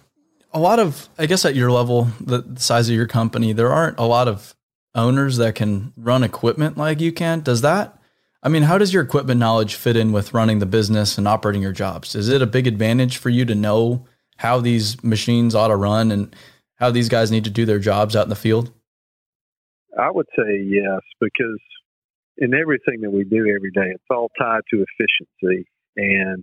A 0.52 0.58
lot 0.58 0.80
of, 0.80 1.08
I 1.16 1.26
guess, 1.26 1.44
at 1.44 1.54
your 1.54 1.70
level, 1.70 2.08
the 2.20 2.42
size 2.56 2.88
of 2.88 2.96
your 2.96 3.06
company, 3.06 3.52
there 3.52 3.72
aren't 3.72 4.00
a 4.00 4.04
lot 4.04 4.26
of 4.26 4.56
owners 4.96 5.36
that 5.36 5.54
can 5.54 5.92
run 5.96 6.24
equipment 6.24 6.76
like 6.76 7.00
you 7.00 7.12
can. 7.12 7.40
Does 7.40 7.60
that? 7.60 7.96
I 8.42 8.48
mean, 8.48 8.62
how 8.62 8.78
does 8.78 8.92
your 8.92 9.02
equipment 9.02 9.38
knowledge 9.38 9.76
fit 9.76 9.96
in 9.96 10.10
with 10.10 10.34
running 10.34 10.58
the 10.58 10.66
business 10.66 11.18
and 11.18 11.28
operating 11.28 11.62
your 11.62 11.72
jobs? 11.72 12.16
Is 12.16 12.28
it 12.28 12.42
a 12.42 12.46
big 12.46 12.66
advantage 12.66 13.18
for 13.18 13.28
you 13.28 13.44
to 13.44 13.54
know 13.54 14.06
how 14.40 14.58
these 14.58 15.02
machines 15.04 15.54
ought 15.54 15.68
to 15.68 15.76
run 15.76 16.10
and 16.10 16.34
how 16.76 16.90
these 16.90 17.10
guys 17.10 17.30
need 17.30 17.44
to 17.44 17.50
do 17.50 17.66
their 17.66 17.78
jobs 17.78 18.16
out 18.16 18.24
in 18.24 18.30
the 18.30 18.34
field? 18.34 18.72
I 19.98 20.10
would 20.10 20.28
say 20.34 20.62
yes, 20.64 21.02
because 21.20 21.60
in 22.38 22.54
everything 22.54 23.02
that 23.02 23.10
we 23.10 23.24
do 23.24 23.52
every 23.54 23.70
day, 23.70 23.92
it's 23.92 24.04
all 24.10 24.30
tied 24.38 24.62
to 24.72 24.82
efficiency. 24.82 25.68
And 25.94 26.42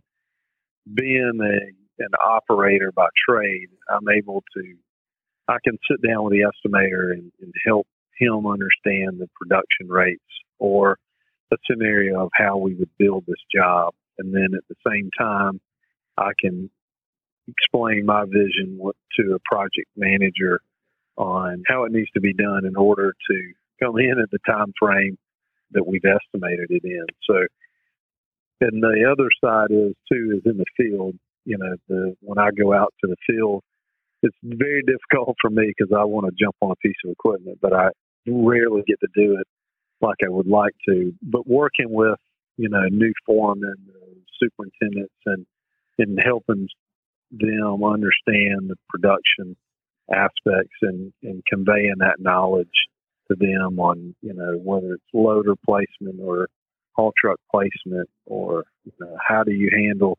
being 0.93 1.39
a 1.41 1.73
an 1.99 2.12
operator 2.23 2.91
by 2.91 3.07
trade, 3.27 3.69
I'm 3.89 4.07
able 4.15 4.43
to 4.55 4.75
I 5.47 5.57
can 5.63 5.79
sit 5.89 6.07
down 6.07 6.25
with 6.25 6.33
the 6.33 6.45
estimator 6.45 7.13
and, 7.13 7.31
and 7.41 7.51
help 7.65 7.88
him 8.19 8.45
understand 8.45 9.19
the 9.19 9.27
production 9.41 9.88
rates 9.88 10.21
or 10.60 10.99
a 11.51 11.57
scenario 11.67 12.25
of 12.25 12.29
how 12.33 12.57
we 12.57 12.75
would 12.75 12.91
build 12.99 13.23
this 13.25 13.41
job. 13.51 13.95
And 14.19 14.36
then 14.36 14.49
at 14.55 14.67
the 14.69 14.75
same 14.88 15.10
time, 15.17 15.60
I 16.15 16.33
can 16.39 16.69
explain 17.47 18.05
my 18.05 18.25
vision 18.25 18.79
to 19.19 19.36
a 19.36 19.39
project 19.45 19.89
manager 19.95 20.60
on 21.17 21.63
how 21.67 21.83
it 21.83 21.91
needs 21.91 22.10
to 22.12 22.21
be 22.21 22.33
done 22.33 22.65
in 22.65 22.75
order 22.75 23.13
to 23.29 23.53
come 23.81 23.97
in 23.97 24.15
at 24.21 24.29
the 24.31 24.39
time 24.47 24.73
frame 24.79 25.17
that 25.71 25.86
we've 25.86 26.05
estimated 26.05 26.67
it 26.69 26.83
in. 26.83 27.05
So, 27.29 27.36
and 28.62 28.81
the 28.81 29.07
other 29.12 29.29
side 29.43 29.71
is 29.71 29.93
too 30.12 30.38
is 30.38 30.41
in 30.45 30.57
the 30.57 30.65
field. 30.75 31.15
you 31.45 31.57
know, 31.57 31.75
the 31.88 32.15
when 32.21 32.38
I 32.38 32.49
go 32.51 32.73
out 32.73 32.93
to 33.01 33.07
the 33.07 33.17
field, 33.27 33.63
it's 34.23 34.36
very 34.43 34.83
difficult 34.83 35.38
for 35.41 35.49
me 35.49 35.73
because 35.77 35.93
I 35.95 36.03
want 36.03 36.27
to 36.27 36.43
jump 36.43 36.55
on 36.62 36.71
a 36.71 36.75
piece 36.75 36.95
of 37.05 37.12
equipment, 37.12 37.60
but 37.62 37.73
I 37.73 37.89
rarely 38.27 38.83
get 38.88 38.99
to 39.01 39.07
do 39.15 39.38
it 39.39 39.47
like 40.01 40.17
I 40.25 40.29
would 40.29 40.47
like 40.47 40.73
to. 40.88 41.13
But 41.21 41.47
working 41.47 41.89
with 41.89 42.19
you 42.57 42.69
know 42.69 42.88
new 42.89 43.13
foremen, 43.25 43.75
uh, 43.89 44.15
superintendents, 44.39 45.13
and 45.25 45.45
and 45.99 46.19
helping 46.23 46.67
them 47.32 47.84
understand 47.84 48.70
the 48.70 48.76
production 48.90 49.56
aspects 50.13 50.78
and, 50.82 51.12
and 51.24 51.44
conveying 51.46 51.96
that 52.00 52.20
knowledge 52.20 52.68
to 53.30 53.36
them 53.36 53.80
on 53.80 54.16
you 54.22 54.34
know 54.34 54.58
whether 54.63 54.94
it's 54.94 55.04
loader 55.13 55.56
placement 55.66 56.22
or 56.22 56.48
haul 56.94 57.13
truck 57.20 57.40
placement 57.52 58.10
or 58.26 58.63
you 58.86 58.92
know, 59.00 59.18
how 59.26 59.44
do 59.44 59.52
you 59.52 59.70
handle 59.74 60.18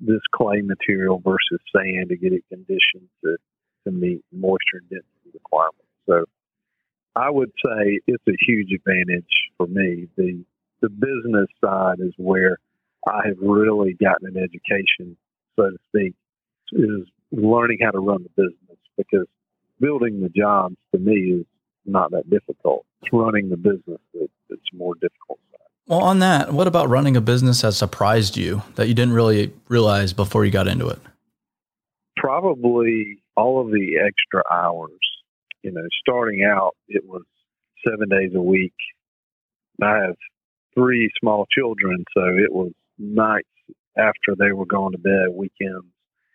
this 0.00 0.20
clay 0.34 0.60
material 0.62 1.20
versus 1.24 1.60
sand 1.74 2.08
to 2.08 2.16
get 2.16 2.32
it 2.32 2.44
conditioned 2.48 3.08
to, 3.24 3.36
to 3.84 3.90
meet 3.90 4.20
moisture 4.32 4.78
and 4.80 4.88
density 4.90 5.30
requirements. 5.34 5.82
So 6.06 6.24
I 7.16 7.30
would 7.30 7.50
say 7.64 8.00
it's 8.06 8.24
a 8.28 8.36
huge 8.46 8.70
advantage 8.72 9.24
for 9.56 9.66
me. 9.66 10.08
The 10.16 10.44
the 10.80 10.88
business 10.88 11.48
side 11.62 11.98
is 11.98 12.12
where 12.18 12.58
I 13.06 13.22
have 13.26 13.38
really 13.40 13.94
gotten 13.94 14.28
an 14.28 14.36
education, 14.36 15.16
so 15.56 15.70
to 15.70 15.76
speak, 15.88 16.14
is 16.72 17.08
learning 17.32 17.78
how 17.82 17.90
to 17.90 17.98
run 17.98 18.22
the 18.22 18.42
business 18.42 18.78
because 18.96 19.26
building 19.80 20.20
the 20.20 20.28
jobs 20.28 20.76
to 20.92 20.98
me 20.98 21.40
is 21.40 21.46
not 21.84 22.10
that 22.10 22.28
difficult. 22.28 22.84
It's 23.02 23.12
running 23.12 23.48
the 23.48 23.56
business 23.56 24.00
that, 24.14 24.28
that's 24.48 24.60
more 24.72 24.94
difficult. 24.94 25.38
Well, 25.86 26.00
on 26.00 26.18
that, 26.18 26.52
what 26.52 26.66
about 26.66 26.90
running 26.90 27.16
a 27.16 27.20
business 27.22 27.62
has 27.62 27.78
surprised 27.78 28.36
you 28.36 28.62
that 28.74 28.88
you 28.88 28.94
didn't 28.94 29.14
really 29.14 29.54
realize 29.68 30.12
before 30.12 30.44
you 30.44 30.50
got 30.50 30.68
into 30.68 30.86
it? 30.88 30.98
Probably 32.14 33.22
all 33.36 33.64
of 33.64 33.68
the 33.68 33.96
extra 33.96 34.42
hours. 34.52 34.90
You 35.62 35.72
know, 35.72 35.80
starting 36.00 36.44
out, 36.44 36.76
it 36.88 37.04
was 37.06 37.22
seven 37.88 38.10
days 38.10 38.32
a 38.34 38.42
week. 38.42 38.74
I 39.82 39.96
have 40.04 40.16
three 40.74 41.10
small 41.20 41.46
children, 41.56 42.04
so 42.14 42.20
it 42.20 42.52
was 42.52 42.72
nights 42.98 43.48
after 43.96 44.36
they 44.38 44.52
were 44.52 44.66
going 44.66 44.92
to 44.92 44.98
bed, 44.98 45.28
weekends 45.32 45.86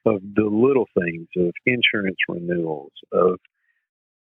of 0.05 0.21
the 0.35 0.45
little 0.45 0.87
things 0.97 1.27
of 1.37 1.53
insurance 1.65 2.17
renewals, 2.27 2.91
of 3.11 3.39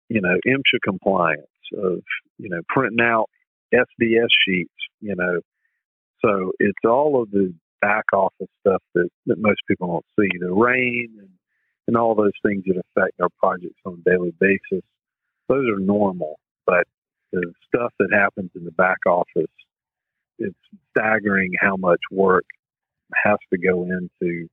you 0.09 0.21
know 0.21 0.37
MSHA 0.47 0.81
compliance, 0.85 1.47
of 1.77 2.01
you 2.39 2.49
know 2.49 2.61
printing 2.69 3.05
out 3.05 3.29
SDS 3.75 4.29
sheets, 4.47 4.75
you 5.01 5.15
know. 5.15 5.41
So 6.25 6.53
it's 6.59 6.79
all 6.85 7.23
of 7.23 7.31
the 7.31 7.55
back 7.81 8.05
office 8.13 8.49
stuff 8.61 8.83
that, 8.95 9.09
that 9.27 9.39
most 9.39 9.61
people 9.69 9.87
don't 9.87 10.07
see. 10.19 10.39
The 10.39 10.53
rain 10.53 11.15
and, 11.19 11.29
and 11.87 11.97
all 11.97 12.15
those 12.15 12.33
things 12.45 12.65
that 12.67 12.77
affect 12.77 13.21
our 13.21 13.29
projects 13.39 13.81
on 13.85 14.03
a 14.05 14.11
daily 14.11 14.35
basis, 14.41 14.85
those 15.49 15.65
are 15.69 15.79
normal. 15.79 16.41
But 16.67 16.85
the 17.33 17.53
stuff 17.67 17.93
that 17.99 18.09
happens 18.13 18.51
in 18.57 18.65
the 18.65 18.73
back 18.73 18.99
office, 19.07 19.53
it's 20.39 20.57
staggering 20.91 21.53
how 21.61 21.77
much 21.77 22.01
work 22.11 22.45
has 23.25 23.39
to 23.53 23.59
go 23.59 23.85
into 23.85 24.49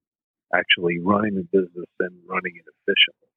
actually 0.54 1.00
running 1.00 1.36
the 1.36 1.44
business 1.44 1.90
and 2.00 2.12
running 2.28 2.54
it 2.56 2.66
efficiently. 2.66 3.30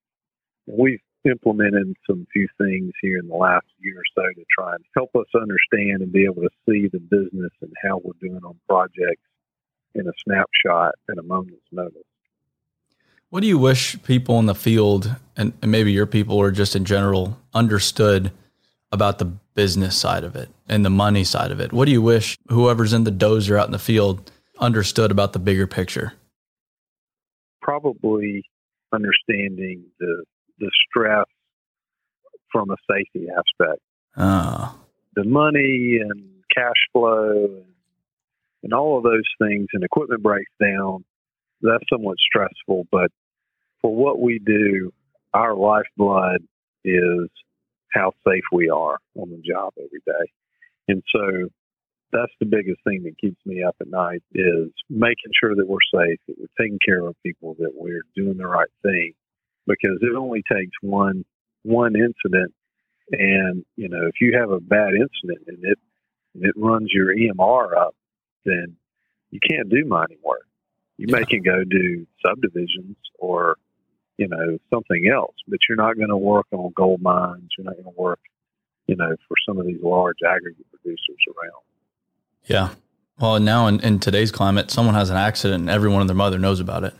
We've 0.66 1.00
implemented 1.24 1.94
some 2.08 2.26
few 2.32 2.46
things 2.58 2.92
here 3.00 3.18
in 3.18 3.28
the 3.28 3.34
last 3.34 3.66
year 3.80 3.98
or 3.98 4.02
so 4.14 4.22
to 4.22 4.44
try 4.56 4.74
and 4.74 4.84
help 4.94 5.10
us 5.16 5.26
understand 5.34 6.02
and 6.02 6.12
be 6.12 6.24
able 6.24 6.42
to 6.42 6.50
see 6.68 6.88
the 6.92 7.00
business 7.00 7.52
and 7.60 7.72
how 7.82 8.00
we're 8.02 8.12
doing 8.20 8.42
on 8.44 8.56
projects 8.68 9.22
in 9.94 10.06
a 10.06 10.12
snapshot 10.24 10.94
and 11.08 11.18
a 11.18 11.22
moment's 11.22 11.66
notice. 11.72 12.02
What 13.30 13.40
do 13.40 13.46
you 13.46 13.58
wish 13.58 14.02
people 14.04 14.38
in 14.38 14.46
the 14.46 14.54
field 14.54 15.14
and, 15.36 15.52
and 15.60 15.70
maybe 15.70 15.92
your 15.92 16.06
people 16.06 16.36
or 16.36 16.50
just 16.50 16.74
in 16.74 16.84
general 16.84 17.38
understood 17.52 18.32
about 18.90 19.18
the 19.18 19.26
business 19.26 19.96
side 19.96 20.24
of 20.24 20.34
it 20.34 20.48
and 20.66 20.84
the 20.84 20.90
money 20.90 21.24
side 21.24 21.50
of 21.50 21.60
it? 21.60 21.72
What 21.72 21.86
do 21.86 21.92
you 21.92 22.00
wish 22.00 22.38
whoever's 22.48 22.92
in 22.92 23.04
the 23.04 23.12
dozer 23.12 23.58
out 23.58 23.66
in 23.66 23.72
the 23.72 23.78
field 23.78 24.30
understood 24.58 25.10
about 25.10 25.34
the 25.34 25.38
bigger 25.38 25.66
picture? 25.66 26.14
Probably 27.68 28.44
understanding 28.94 29.84
the 30.00 30.24
the 30.58 30.70
stress 30.88 31.26
from 32.50 32.70
a 32.70 32.76
safety 32.90 33.26
aspect. 33.28 33.82
Oh. 34.16 34.74
The 35.16 35.24
money 35.24 35.98
and 36.00 36.30
cash 36.56 36.72
flow 36.92 37.44
and, 37.44 37.64
and 38.62 38.72
all 38.72 38.96
of 38.96 39.04
those 39.04 39.28
things 39.38 39.66
and 39.74 39.84
equipment 39.84 40.22
breaks 40.22 40.50
down, 40.58 41.04
that's 41.60 41.84
somewhat 41.92 42.16
stressful. 42.18 42.86
But 42.90 43.10
for 43.82 43.94
what 43.94 44.18
we 44.18 44.38
do, 44.38 44.90
our 45.34 45.54
lifeblood 45.54 46.40
is 46.86 47.28
how 47.92 48.12
safe 48.26 48.44
we 48.50 48.70
are 48.70 48.96
on 49.14 49.28
the 49.28 49.42
job 49.46 49.74
every 49.76 50.00
day. 50.06 50.32
And 50.88 51.02
so 51.14 51.50
that's 52.12 52.32
the 52.40 52.46
biggest 52.46 52.82
thing 52.84 53.02
that 53.04 53.18
keeps 53.18 53.40
me 53.44 53.62
up 53.62 53.76
at 53.80 53.88
night 53.88 54.22
is 54.34 54.70
making 54.88 55.32
sure 55.38 55.54
that 55.54 55.68
we're 55.68 55.78
safe, 55.94 56.18
that 56.26 56.36
we're 56.38 56.46
taking 56.64 56.78
care 56.84 57.06
of 57.06 57.14
people, 57.22 57.54
that 57.58 57.72
we're 57.74 58.02
doing 58.16 58.36
the 58.38 58.46
right 58.46 58.70
thing. 58.82 59.12
Because 59.66 59.98
it 60.00 60.16
only 60.16 60.42
takes 60.50 60.72
one 60.80 61.24
one 61.62 61.94
incident. 61.94 62.54
And 63.12 63.64
you 63.76 63.88
know 63.88 64.06
if 64.06 64.20
you 64.20 64.38
have 64.38 64.50
a 64.50 64.60
bad 64.60 64.90
incident 64.94 65.46
and 65.46 65.58
it 65.62 65.78
and 66.34 66.44
it 66.44 66.54
runs 66.56 66.90
your 66.92 67.14
EMR 67.14 67.76
up 67.76 67.94
then 68.44 68.76
you 69.30 69.40
can't 69.40 69.68
do 69.68 69.84
mining 69.86 70.18
work. 70.22 70.46
You 70.96 71.06
yeah. 71.08 71.18
may 71.18 71.24
can 71.24 71.42
go 71.42 71.64
do 71.64 72.06
subdivisions 72.24 72.96
or 73.18 73.56
you 74.16 74.28
know 74.28 74.58
something 74.72 75.10
else 75.12 75.36
but 75.46 75.58
you're 75.68 75.76
not 75.76 75.96
going 75.96 76.08
to 76.08 76.16
work 76.16 76.46
on 76.52 76.72
gold 76.74 77.02
mines. 77.02 77.48
You're 77.56 77.66
not 77.66 77.74
going 77.74 77.94
to 77.94 78.00
work 78.00 78.20
you 78.86 78.96
know 78.96 79.14
for 79.26 79.36
some 79.46 79.58
of 79.58 79.66
these 79.66 79.82
large 79.82 80.18
aggregate 80.26 80.66
producers 80.70 81.24
around 81.28 81.62
yeah 82.48 82.70
well 83.18 83.38
now 83.38 83.66
in, 83.66 83.80
in 83.80 83.98
today's 84.00 84.32
climate 84.32 84.70
someone 84.70 84.94
has 84.94 85.10
an 85.10 85.16
accident 85.16 85.60
and 85.60 85.70
everyone 85.70 86.00
and 86.00 86.08
their 86.08 86.16
mother 86.16 86.38
knows 86.38 86.60
about 86.60 86.84
it 86.84 86.94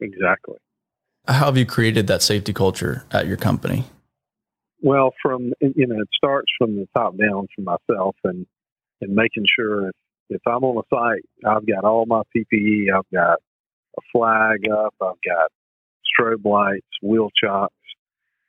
exactly 0.00 0.56
how 1.30 1.46
have 1.46 1.56
you 1.56 1.66
created 1.66 2.06
that 2.08 2.22
safety 2.22 2.52
culture 2.52 3.04
at 3.10 3.26
your 3.26 3.36
company? 3.36 3.84
Well, 4.82 5.12
from 5.22 5.52
you 5.60 5.86
know, 5.86 6.00
it 6.00 6.08
starts 6.14 6.50
from 6.58 6.76
the 6.76 6.88
top 6.96 7.16
down 7.16 7.46
for 7.54 7.62
myself, 7.62 8.16
and 8.24 8.46
and 9.00 9.14
making 9.14 9.44
sure 9.54 9.88
if, 9.88 9.94
if 10.30 10.40
I'm 10.46 10.64
on 10.64 10.82
a 10.82 10.94
site, 10.94 11.24
I've 11.46 11.66
got 11.66 11.84
all 11.84 12.06
my 12.06 12.22
PPE, 12.34 12.86
I've 12.94 13.10
got 13.12 13.38
a 13.98 14.02
flag 14.12 14.68
up, 14.70 14.94
I've 15.00 15.20
got 15.24 15.50
strobe 16.08 16.44
lights, 16.44 16.86
wheel 17.02 17.28
chocks, 17.42 17.74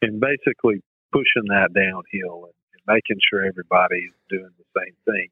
and 0.02 0.20
basically 0.20 0.82
pushing 1.12 1.50
that 1.50 1.70
downhill 1.74 2.46
and, 2.46 2.54
and 2.74 2.82
making 2.88 3.20
sure 3.30 3.46
everybody's 3.46 4.12
doing 4.30 4.50
the 4.58 4.82
same 4.82 4.96
thing. 5.06 5.28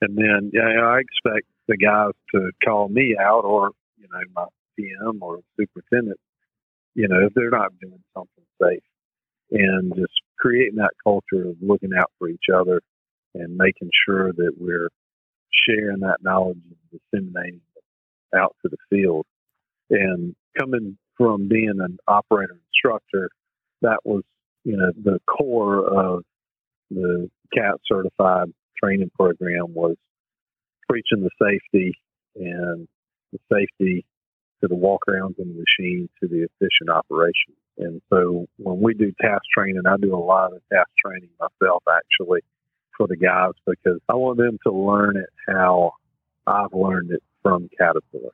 And 0.00 0.16
then 0.16 0.50
yeah, 0.52 0.84
I 0.84 1.00
expect 1.00 1.46
the 1.68 1.76
guys 1.76 2.12
to 2.34 2.50
call 2.64 2.88
me 2.88 3.16
out, 3.20 3.44
or 3.44 3.70
you 3.96 4.06
know, 4.12 4.20
my 4.34 4.46
PM 4.76 5.22
or 5.22 5.40
superintendent 5.58 6.18
you 6.96 7.06
know, 7.06 7.26
if 7.26 7.34
they're 7.34 7.50
not 7.50 7.78
doing 7.80 8.02
something 8.14 8.44
safe 8.60 8.82
and 9.50 9.94
just 9.94 10.14
creating 10.38 10.76
that 10.76 10.94
culture 11.04 11.48
of 11.50 11.56
looking 11.60 11.90
out 11.96 12.10
for 12.18 12.28
each 12.28 12.46
other 12.52 12.80
and 13.34 13.56
making 13.56 13.90
sure 14.08 14.32
that 14.32 14.52
we're 14.58 14.88
sharing 15.68 16.00
that 16.00 16.16
knowledge 16.22 16.56
and 16.64 17.00
disseminating 17.12 17.60
it 17.76 18.36
out 18.36 18.56
to 18.62 18.70
the 18.70 18.78
field. 18.88 19.26
And 19.90 20.34
coming 20.58 20.96
from 21.18 21.48
being 21.48 21.74
an 21.80 21.98
operator 22.08 22.58
instructor, 22.66 23.28
that 23.82 23.98
was, 24.04 24.22
you 24.64 24.76
know, 24.76 24.90
the 25.04 25.20
core 25.26 25.86
of 25.86 26.24
the 26.90 27.28
CAT 27.54 27.74
certified 27.86 28.48
training 28.82 29.10
program 29.14 29.74
was 29.74 29.96
preaching 30.88 31.22
the 31.22 31.30
safety 31.40 31.98
and 32.36 32.88
the 33.32 33.38
safety 33.52 34.04
to 34.60 34.68
the 34.68 34.74
walk 34.74 35.02
arounds 35.08 35.38
in 35.38 35.48
the 35.48 35.64
machine 35.64 36.08
to 36.20 36.28
the 36.28 36.46
efficient 36.46 36.90
operation. 36.90 37.54
And 37.78 38.00
so 38.10 38.46
when 38.56 38.80
we 38.80 38.94
do 38.94 39.12
task 39.20 39.42
training, 39.54 39.82
I 39.86 39.96
do 40.00 40.14
a 40.14 40.16
lot 40.16 40.52
of 40.52 40.62
task 40.72 40.88
training 41.04 41.28
myself 41.38 41.82
actually 41.88 42.40
for 42.96 43.06
the 43.06 43.16
guys 43.16 43.52
because 43.66 44.00
I 44.08 44.14
want 44.14 44.38
them 44.38 44.58
to 44.66 44.72
learn 44.72 45.16
it 45.16 45.28
how 45.46 45.92
I've 46.46 46.72
learned 46.72 47.10
it 47.10 47.22
from 47.42 47.68
Caterpillar, 47.78 48.32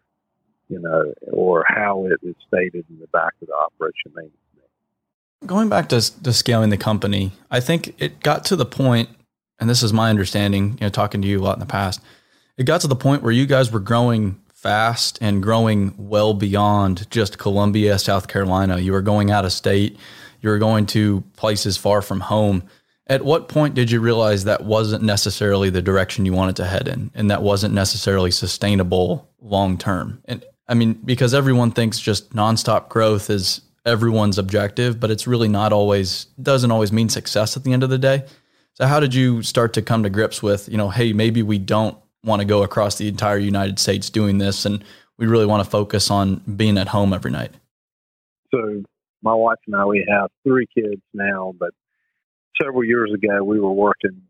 you 0.69 0.79
know, 0.79 1.13
or 1.33 1.65
how 1.67 2.07
it 2.07 2.27
is 2.27 2.37
stated 2.47 2.85
in 2.89 2.99
the 3.01 3.09
back 3.09 3.33
of 3.41 3.49
the 3.49 3.55
operation 3.55 4.13
manual. 4.15 4.33
Going 5.45 5.69
back 5.69 5.89
to, 5.89 6.23
to 6.23 6.33
scaling 6.33 6.71
the 6.71 6.77
company, 6.77 7.33
I 7.51 7.59
think 7.59 8.01
it 8.01 8.21
got 8.21 8.45
to 8.47 8.57
the 8.57 8.65
point, 8.65 9.09
and 9.63 9.71
this 9.71 9.85
is 9.85 9.93
my 9.93 10.11
understanding, 10.11 10.71
you 10.73 10.79
know, 10.81 10.89
talking 10.89 11.23
to 11.23 11.29
you 11.29 11.41
a 11.41 11.45
lot 11.45 11.55
in 11.55 11.61
the 11.61 11.67
past, 11.67 12.01
it 12.57 12.65
got 12.65 12.81
to 12.81 12.89
the 12.89 12.97
point 12.97 13.23
where 13.23 13.31
you 13.31 13.47
guys 13.47 13.71
were 13.71 13.79
growing 13.79 14.41
fast 14.53 15.19
and 15.21 15.41
growing 15.41 15.95
well 15.97 16.35
beyond 16.35 17.09
just 17.13 17.39
Columbia, 17.39 17.97
South 18.01 18.27
Carolina. 18.27 18.81
You 18.81 18.91
were 18.91 19.03
going 19.03 19.31
out 19.31 19.45
of 19.45 19.53
state, 19.53 19.97
you 20.41 20.49
were 20.49 20.59
going 20.59 20.87
to 20.87 21.21
places 21.37 21.77
far 21.77 22.03
from 22.03 22.19
home. 22.19 22.65
At 23.07 23.25
what 23.25 23.49
point 23.49 23.77
did 23.77 23.89
you 23.89 24.01
realize 24.01 24.43
that 24.45 24.65
wasn't 24.65 25.05
necessarily 25.05 25.71
the 25.71 25.81
direction 25.81 26.27
you 26.27 26.33
wanted 26.33 26.57
to 26.57 26.67
head 26.67 26.89
in 26.89 27.13
and 27.15 27.31
that 27.31 27.45
wasn't 27.45 27.73
necessarily 27.73 28.33
sustainable 28.33 29.31
long 29.41 29.79
term? 29.79 30.25
And 30.25 30.45
I 30.67 30.75
mean, 30.75 30.95
because 31.05 31.35
everyone 31.35 31.71
thinks 31.71 32.01
just 32.01 32.33
nonstop 32.35 32.89
growth 32.89 33.31
is 33.31 33.61
everyone's 33.87 34.39
objective, 34.39 34.99
but 34.99 35.13
it's 35.13 35.29
really 35.29 35.49
not 35.49 35.73
always 35.73 36.25
doesn't 36.43 36.73
always 36.73 36.91
mean 36.91 37.09
success 37.09 37.57
at 37.57 37.63
the 37.63 37.73
end 37.73 37.85
of 37.85 37.91
the 37.91 37.99
day. 37.99 38.25
So 38.75 38.87
how 38.87 39.01
did 39.01 39.15
you 39.15 39.43
start 39.43 39.75
to 39.75 39.83
come 39.83 40.03
to 40.03 40.11
grips 40.11 40.43
with, 40.43 40.69
you 40.69 40.79
know, 40.79 40.89
hey, 40.89 41.13
maybe 41.13 41.43
we 41.43 41.59
don't 41.59 41.97
want 42.25 42.41
to 42.41 42.47
go 42.47 42.63
across 42.63 42.97
the 42.97 43.09
entire 43.09 43.37
United 43.37 43.79
States 43.79 44.09
doing 44.09 44.39
this 44.39 44.65
and 44.65 44.83
we 45.19 45.27
really 45.27 45.47
want 45.47 45.63
to 45.63 45.71
focus 45.71 46.11
on 46.11 46.37
being 46.57 46.79
at 46.79 46.89
home 46.89 47.13
every 47.13 47.31
night? 47.31 47.53
So 48.51 48.83
my 49.23 49.35
wife 49.35 49.59
and 49.67 49.77
I 49.77 49.85
we 49.85 50.07
have 50.09 50.31
three 50.43 50.67
kids 50.75 51.03
now, 51.13 51.53
but 51.59 51.71
several 52.61 52.85
years 52.85 53.13
ago 53.13 53.45
we 53.45 53.61
were 53.61 53.73
working 53.73 54.23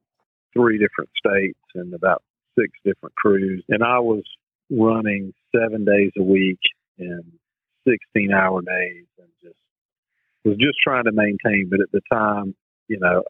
three 0.52 0.78
different 0.78 1.10
states 1.16 1.58
and 1.74 1.94
about 1.94 2.22
six 2.58 2.70
different 2.84 3.14
crews 3.14 3.64
and 3.68 3.82
I 3.82 4.00
was 4.00 4.24
running 4.70 5.32
seven 5.54 5.84
days 5.84 6.12
a 6.18 6.22
week 6.22 6.58
and 6.98 7.24
16 7.86 8.32
hour 8.32 8.60
days 8.62 9.04
and 9.18 9.28
just 9.42 9.56
was 10.44 10.56
just 10.56 10.78
trying 10.82 11.04
to 11.04 11.12
maintain. 11.12 11.68
But 11.70 11.80
at 11.80 11.92
the 11.92 12.00
time, 12.12 12.54
you 12.88 12.98
know, 12.98 13.22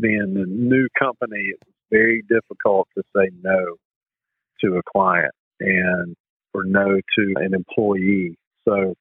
being 0.00 0.34
a 0.36 0.46
new 0.46 0.88
company, 0.98 1.38
it 1.38 1.58
was 1.64 1.74
very 1.90 2.22
difficult 2.28 2.88
to 2.96 3.02
say 3.16 3.30
no 3.42 3.76
to 4.60 4.76
a 4.76 4.82
client 4.90 5.32
and 5.60 6.14
or 6.54 6.64
no 6.64 7.00
to 7.16 7.34
an 7.36 7.54
employee. 7.54 8.36
So 8.66 8.94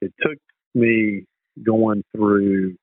it 0.00 0.12
took 0.20 0.38
me 0.74 1.24
going 1.64 2.02
through 2.14 2.76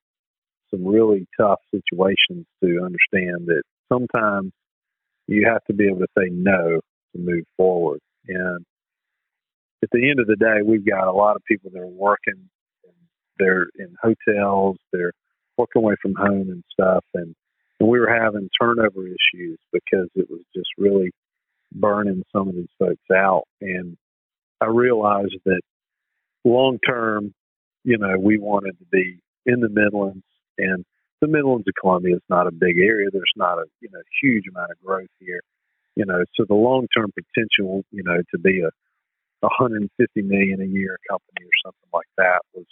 some 0.70 0.86
really 0.86 1.26
tough 1.38 1.60
situations 1.70 2.46
to 2.62 2.80
understand 2.82 3.46
that 3.46 3.62
sometimes 3.92 4.52
you 5.26 5.46
have 5.46 5.62
to 5.64 5.74
be 5.74 5.86
able 5.86 6.00
to 6.00 6.06
say 6.16 6.28
no 6.30 6.80
to 7.14 7.18
move 7.18 7.44
forward. 7.56 8.00
And 8.28 8.64
at 9.82 9.90
the 9.92 10.08
end 10.08 10.20
of 10.20 10.26
the 10.26 10.36
day, 10.36 10.62
we've 10.64 10.86
got 10.86 11.08
a 11.08 11.12
lot 11.12 11.36
of 11.36 11.42
people 11.44 11.70
that 11.72 11.80
are 11.80 11.86
working. 11.86 12.48
they're 13.38 13.66
in 13.78 13.94
hotels. 14.00 14.78
They're 14.92 15.12
working 15.56 15.82
away 15.82 15.94
from 16.00 16.14
home 16.14 16.48
and 16.50 16.64
stuff. 16.72 17.04
And, 17.14 17.34
and 17.80 17.88
we 17.88 17.98
were 17.98 18.12
having 18.12 18.48
turnover 18.60 19.06
issues 19.06 19.58
because 19.72 20.08
it 20.14 20.30
was 20.30 20.42
just 20.54 20.68
really 20.78 21.10
burning 21.72 22.22
some 22.32 22.48
of 22.48 22.54
these 22.54 22.68
folks 22.78 23.10
out. 23.14 23.44
And 23.60 23.96
I 24.60 24.66
realized 24.66 25.36
that 25.44 25.62
long 26.44 26.78
term, 26.86 27.34
you 27.84 27.98
know, 27.98 28.18
we 28.18 28.38
wanted 28.38 28.78
to 28.78 28.84
be 28.90 29.18
in 29.46 29.60
the 29.60 29.68
Midlands 29.68 30.24
and 30.58 30.84
the 31.22 31.28
Midlands 31.28 31.66
of 31.68 31.74
Columbia 31.80 32.16
is 32.16 32.28
not 32.28 32.48
a 32.48 32.52
big 32.52 32.78
area. 32.78 33.08
There's 33.10 33.32
not 33.36 33.58
a 33.58 33.64
you 33.80 33.88
know 33.92 34.02
huge 34.20 34.44
amount 34.48 34.72
of 34.72 34.84
growth 34.84 35.08
here, 35.20 35.40
you 35.94 36.04
know. 36.04 36.24
So 36.34 36.44
the 36.46 36.54
long 36.54 36.88
term 36.94 37.12
potential, 37.14 37.84
you 37.92 38.02
know, 38.02 38.18
to 38.32 38.38
be 38.38 38.60
a 38.60 38.70
150 39.40 40.22
million 40.22 40.60
a 40.60 40.66
year 40.66 40.98
company 41.08 41.46
or 41.46 41.56
something 41.64 41.90
like 41.94 42.10
that 42.18 42.42
was 42.54 42.66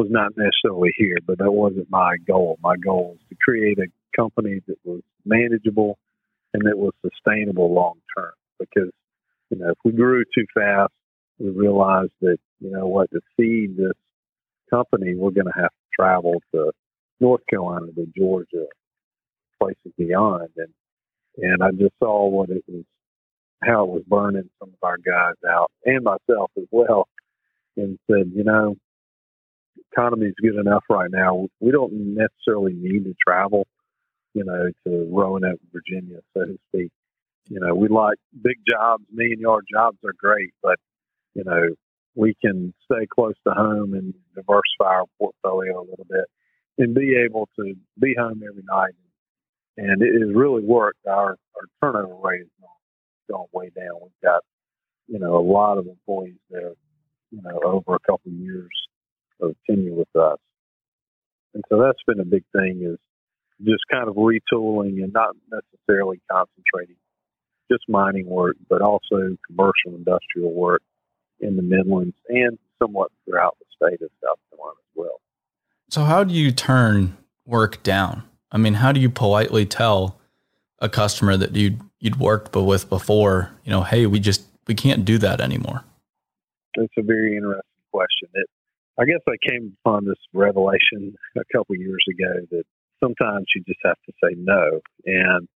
was 0.00 0.08
not 0.10 0.32
necessarily 0.34 0.92
here, 0.96 1.18
but 1.26 1.38
that 1.38 1.52
wasn't 1.52 1.90
my 1.90 2.16
goal. 2.26 2.58
My 2.62 2.76
goal 2.76 3.10
was 3.10 3.18
to 3.28 3.36
create 3.36 3.78
a 3.78 3.86
company 4.16 4.60
that 4.66 4.78
was 4.82 5.02
manageable 5.26 5.98
and 6.54 6.62
that 6.64 6.78
was 6.78 6.92
sustainable 7.02 7.74
long 7.74 7.98
term. 8.16 8.32
Because 8.58 8.90
you 9.50 9.58
know, 9.58 9.70
if 9.70 9.78
we 9.84 9.92
grew 9.92 10.24
too 10.34 10.46
fast, 10.54 10.92
we 11.38 11.50
realized 11.50 12.12
that 12.22 12.38
you 12.60 12.70
know 12.70 12.86
what 12.86 13.10
to 13.10 13.20
feed 13.36 13.76
this 13.76 13.92
company, 14.70 15.14
we're 15.14 15.32
going 15.32 15.52
to 15.52 15.60
have 15.60 15.70
to 15.70 15.88
travel 15.94 16.42
to 16.54 16.72
North 17.20 17.42
Carolina, 17.50 17.88
to 17.94 18.06
Georgia, 18.16 18.66
places 19.58 19.92
beyond, 19.98 20.48
and 20.56 20.72
and 21.36 21.62
I 21.62 21.72
just 21.72 21.94
saw 21.98 22.26
what 22.26 22.48
it 22.48 22.64
was 22.66 22.84
how 23.62 23.84
it 23.84 23.90
was 23.90 24.02
burning 24.08 24.48
some 24.58 24.70
of 24.70 24.82
our 24.82 24.96
guys 24.96 25.34
out 25.46 25.70
and 25.84 26.02
myself 26.02 26.50
as 26.56 26.64
well, 26.70 27.06
and 27.76 27.98
said, 28.10 28.32
you 28.34 28.44
know, 28.44 28.76
economy 29.92 30.26
is 30.26 30.34
good 30.40 30.56
enough 30.56 30.84
right 30.88 31.10
now. 31.10 31.48
We 31.60 31.72
don't 31.72 32.14
necessarily 32.14 32.72
need 32.74 33.04
to 33.04 33.14
travel, 33.26 33.66
you 34.34 34.44
know, 34.44 34.70
to 34.86 35.08
Roanoke, 35.10 35.60
Virginia, 35.72 36.18
so 36.34 36.44
to 36.44 36.58
speak. 36.68 36.90
You 37.48 37.60
know, 37.60 37.74
we 37.74 37.88
like 37.88 38.18
big 38.42 38.56
jobs, 38.68 39.04
million 39.12 39.40
yard 39.40 39.64
jobs 39.72 39.98
are 40.04 40.14
great, 40.18 40.52
but 40.62 40.78
you 41.34 41.44
know, 41.44 41.74
we 42.14 42.34
can 42.40 42.74
stay 42.84 43.06
close 43.06 43.34
to 43.46 43.52
home 43.52 43.94
and 43.94 44.14
diversify 44.34 44.96
our 44.96 45.04
portfolio 45.18 45.80
a 45.80 45.86
little 45.88 46.06
bit 46.08 46.24
and 46.78 46.94
be 46.94 47.16
able 47.24 47.48
to 47.56 47.74
be 48.00 48.14
home 48.18 48.42
every 48.48 48.64
night. 48.68 48.94
And 49.76 50.02
it 50.02 50.20
has 50.20 50.34
really 50.34 50.62
worked. 50.62 51.06
Our 51.06 51.36
our 51.56 51.66
turnover 51.82 52.14
rate 52.22 52.42
is 52.42 52.48
gone 53.30 53.46
way 53.52 53.70
down. 53.74 54.00
We've 54.02 54.10
got, 54.22 54.42
you 55.06 55.18
know, 55.18 55.36
a 55.36 55.44
lot 55.44 55.78
of 55.78 55.86
employees 55.86 56.40
there, 56.50 56.72
you 57.30 57.42
know, 57.42 57.60
over 57.64 57.94
a 57.94 58.00
couple 58.00 58.32
of 58.32 58.38
years 58.38 58.68
of 59.40 59.56
tenure 59.68 59.94
with 59.94 60.14
us. 60.16 60.38
And 61.54 61.64
so 61.68 61.80
that's 61.80 61.98
been 62.06 62.20
a 62.20 62.24
big 62.24 62.44
thing 62.52 62.82
is 62.82 62.98
just 63.64 63.84
kind 63.90 64.08
of 64.08 64.14
retooling 64.14 65.02
and 65.02 65.12
not 65.12 65.34
necessarily 65.50 66.20
concentrating 66.30 66.96
just 67.70 67.84
mining 67.88 68.26
work, 68.26 68.56
but 68.68 68.82
also 68.82 69.36
commercial 69.46 69.94
industrial 69.94 70.52
work 70.52 70.82
in 71.40 71.56
the 71.56 71.62
Midlands 71.62 72.16
and 72.28 72.58
somewhat 72.78 73.10
throughout 73.24 73.56
the 73.58 73.66
state 73.76 74.02
of 74.02 74.10
South 74.22 74.38
Carolina 74.50 74.76
as 74.78 74.96
well. 74.96 75.20
So 75.88 76.04
how 76.04 76.24
do 76.24 76.34
you 76.34 76.50
turn 76.50 77.16
work 77.46 77.82
down? 77.82 78.24
I 78.52 78.58
mean, 78.58 78.74
how 78.74 78.92
do 78.92 79.00
you 79.00 79.10
politely 79.10 79.66
tell 79.66 80.18
a 80.78 80.88
customer 80.88 81.36
that 81.36 81.54
you 81.54 81.78
you'd 82.00 82.18
worked 82.18 82.54
with 82.56 82.88
before, 82.88 83.50
you 83.64 83.70
know, 83.70 83.82
hey, 83.82 84.06
we 84.06 84.18
just 84.18 84.42
we 84.66 84.74
can't 84.74 85.04
do 85.04 85.18
that 85.18 85.40
anymore? 85.40 85.84
It's 86.74 86.94
a 86.98 87.02
very 87.02 87.36
interesting 87.36 87.62
question. 87.92 88.28
It, 88.34 88.48
I 88.98 89.04
guess 89.04 89.20
I 89.28 89.36
came 89.48 89.76
upon 89.84 90.04
this 90.04 90.18
revelation 90.32 91.14
a 91.36 91.44
couple 91.56 91.76
years 91.76 92.04
ago 92.08 92.46
that 92.50 92.64
sometimes 93.02 93.46
you 93.54 93.62
just 93.66 93.80
have 93.84 93.96
to 94.06 94.12
say 94.22 94.34
no, 94.36 94.80
and 95.06 95.48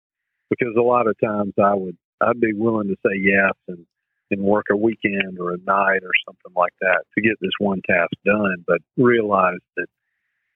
because 0.50 0.74
a 0.78 0.82
lot 0.82 1.08
of 1.08 1.16
times 1.24 1.54
I 1.62 1.74
would 1.74 1.98
I'd 2.22 2.40
be 2.40 2.54
willing 2.54 2.88
to 2.88 2.96
say 3.06 3.18
yes 3.18 3.54
and 3.68 3.86
and 4.32 4.42
work 4.42 4.66
a 4.72 4.78
weekend 4.78 5.38
or 5.40 5.54
a 5.54 5.58
night 5.58 6.04
or 6.04 6.12
something 6.26 6.52
like 6.56 6.74
that 6.82 7.04
to 7.16 7.22
get 7.22 7.34
this 7.40 7.52
one 7.60 7.82
task 7.88 8.12
done, 8.26 8.64
but 8.66 8.80
realized 8.98 9.64
that 9.78 9.88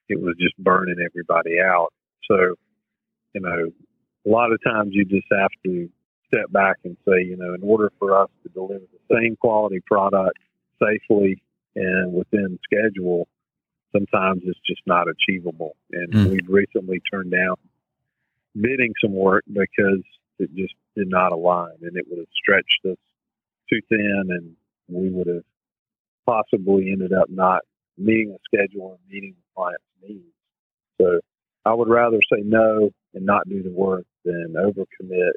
it 0.10 0.20
was 0.20 0.36
just 0.40 0.58
burning 0.58 0.98
everybody 1.06 1.60
out. 1.60 1.90
So, 2.30 2.56
you 3.34 3.42
know, 3.42 3.72
a 4.26 4.30
lot 4.30 4.52
of 4.52 4.60
times 4.64 4.92
you 4.94 5.06
just 5.06 5.28
have 5.32 5.52
to 5.66 5.90
step 6.28 6.52
back 6.52 6.78
and 6.84 6.98
say, 7.08 7.24
you 7.24 7.38
know, 7.38 7.54
in 7.54 7.62
order 7.62 7.92
for 8.00 8.20
us 8.20 8.30
to 8.44 8.50
deliver 8.50 8.86
the 8.92 9.16
same 9.16 9.36
quality 9.36 9.80
product 9.86 10.38
safely 10.82 11.42
and 11.78 12.14
within 12.14 12.58
schedule, 12.64 13.28
sometimes 13.92 14.42
it's 14.46 14.60
just 14.66 14.82
not 14.88 15.06
achievable. 15.08 15.76
And 15.92 16.12
mm. 16.12 16.30
we've 16.32 16.50
recently 16.50 17.02
turned 17.12 17.32
down 17.32 17.56
bidding 18.60 18.94
some 19.02 19.14
work 19.14 19.44
because 19.48 20.04
it 20.40 20.50
just 20.56 20.74
did 20.96 21.08
not 21.10 21.32
align 21.32 21.76
and 21.82 21.96
it 21.96 22.06
would 22.10 22.18
have 22.18 22.28
stretched 22.34 22.86
us 22.86 22.98
too 23.70 23.80
thin 23.90 24.24
and 24.30 24.56
we 24.88 25.10
would 25.10 25.28
have 25.28 25.44
possibly 26.26 26.92
ended 26.92 27.14
up 27.14 27.30
not 27.30 27.62
meeting 27.98 28.30
the 28.30 28.40
schedule 28.46 28.92
and 28.92 29.14
meeting 29.14 29.36
the 29.36 29.56
client's 29.56 29.84
needs. 30.02 30.24
So 31.00 31.20
I 31.66 31.74
would 31.74 31.90
rather 31.90 32.20
say 32.32 32.42
no 32.44 32.90
and 33.14 33.26
not 33.26 33.48
do 33.48 33.62
the 33.62 33.72
work 33.72 34.06
than 34.26 34.56
overcommit. 34.58 35.34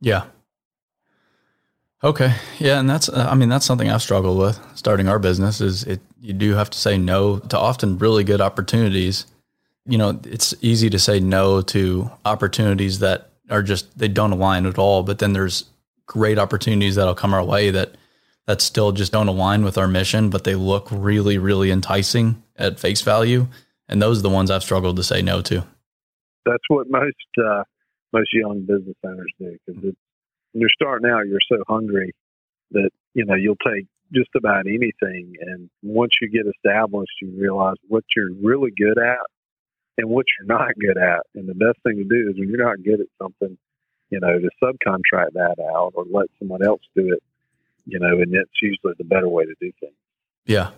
Yeah. 0.00 0.24
Okay. 2.02 2.34
Yeah, 2.58 2.80
and 2.80 2.88
that's 2.88 3.08
I 3.08 3.34
mean 3.34 3.48
that's 3.48 3.64
something 3.64 3.88
I've 3.88 4.02
struggled 4.02 4.38
with 4.38 4.60
starting 4.74 5.08
our 5.08 5.18
business 5.18 5.60
is 5.60 5.84
it 5.84 6.00
you 6.20 6.32
do 6.32 6.54
have 6.54 6.70
to 6.70 6.78
say 6.78 6.98
no 6.98 7.38
to 7.38 7.58
often 7.58 7.98
really 7.98 8.24
good 8.24 8.40
opportunities. 8.40 9.26
You 9.86 9.98
know, 9.98 10.20
it's 10.24 10.54
easy 10.60 10.90
to 10.90 10.98
say 10.98 11.20
no 11.20 11.62
to 11.62 12.10
opportunities 12.24 12.98
that 12.98 13.30
are 13.50 13.62
just 13.62 13.96
they 13.98 14.08
don't 14.08 14.32
align 14.32 14.66
at 14.66 14.78
all, 14.78 15.02
but 15.02 15.18
then 15.18 15.32
there's 15.32 15.64
great 16.06 16.38
opportunities 16.38 16.96
that'll 16.96 17.14
come 17.14 17.32
our 17.32 17.44
way 17.44 17.70
that 17.70 17.96
that 18.46 18.60
still 18.60 18.92
just 18.92 19.12
don't 19.12 19.28
align 19.28 19.64
with 19.64 19.78
our 19.78 19.88
mission, 19.88 20.28
but 20.28 20.44
they 20.44 20.54
look 20.54 20.88
really 20.90 21.38
really 21.38 21.70
enticing 21.70 22.42
at 22.56 22.78
face 22.78 23.00
value, 23.00 23.46
and 23.88 24.02
those 24.02 24.18
are 24.18 24.22
the 24.22 24.30
ones 24.30 24.50
I've 24.50 24.62
struggled 24.62 24.96
to 24.96 25.02
say 25.02 25.22
no 25.22 25.40
to 25.42 25.64
that's 26.44 26.64
what 26.68 26.86
most 26.88 27.14
uh, 27.38 27.62
most 28.12 28.32
young 28.32 28.60
business 28.60 28.96
owners 29.04 29.32
do 29.38 29.56
because 29.66 29.94
when 30.54 30.60
you're 30.60 30.70
starting 30.72 31.10
out, 31.10 31.26
you're 31.26 31.40
so 31.50 31.62
hungry 31.68 32.14
that 32.70 32.90
you 33.12 33.24
know 33.24 33.34
you'll 33.34 33.56
take 33.56 33.86
just 34.14 34.30
about 34.36 34.66
anything, 34.66 35.34
and 35.40 35.68
once 35.82 36.12
you 36.22 36.30
get 36.30 36.46
established, 36.46 37.12
you 37.20 37.34
realize 37.36 37.76
what 37.88 38.04
you're 38.16 38.32
really 38.42 38.70
good 38.76 38.98
at 38.98 39.18
and 39.98 40.08
what 40.08 40.26
you're 40.38 40.56
not 40.56 40.68
good 40.80 40.96
at. 40.96 41.20
And 41.34 41.48
the 41.48 41.54
best 41.54 41.82
thing 41.82 41.96
to 41.96 42.04
do 42.04 42.30
is 42.30 42.38
when 42.38 42.48
you're 42.48 42.64
not 42.64 42.82
good 42.84 43.00
at 43.00 43.06
something, 43.20 43.56
you 44.10 44.20
know, 44.20 44.38
to 44.38 44.48
subcontract 44.62 45.32
that 45.34 45.56
out 45.74 45.92
or 45.94 46.04
let 46.10 46.26
someone 46.38 46.64
else 46.64 46.82
do 46.94 47.12
it. 47.12 47.22
You 47.86 47.98
know, 47.98 48.20
and 48.20 48.32
that's 48.32 48.62
usually 48.62 48.94
the 48.96 49.04
better 49.04 49.28
way 49.28 49.44
to 49.44 49.54
do 49.60 49.70
things. 49.80 49.92
Yeah. 50.46 50.70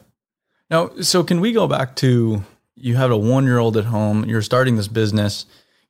Now, 0.71 0.91
so 1.01 1.23
can 1.23 1.41
we 1.41 1.53
go 1.53 1.69
back 1.69 1.95
to 1.97 2.43
you 2.75 2.97
have 2.97 3.11
a 3.11 3.17
one 3.17 3.45
year 3.45 3.59
old 3.59 3.77
at 3.77 3.85
home, 3.85 4.25
you're 4.25 4.43
starting 4.43 4.77
this 4.77 4.89
business, 4.89 5.47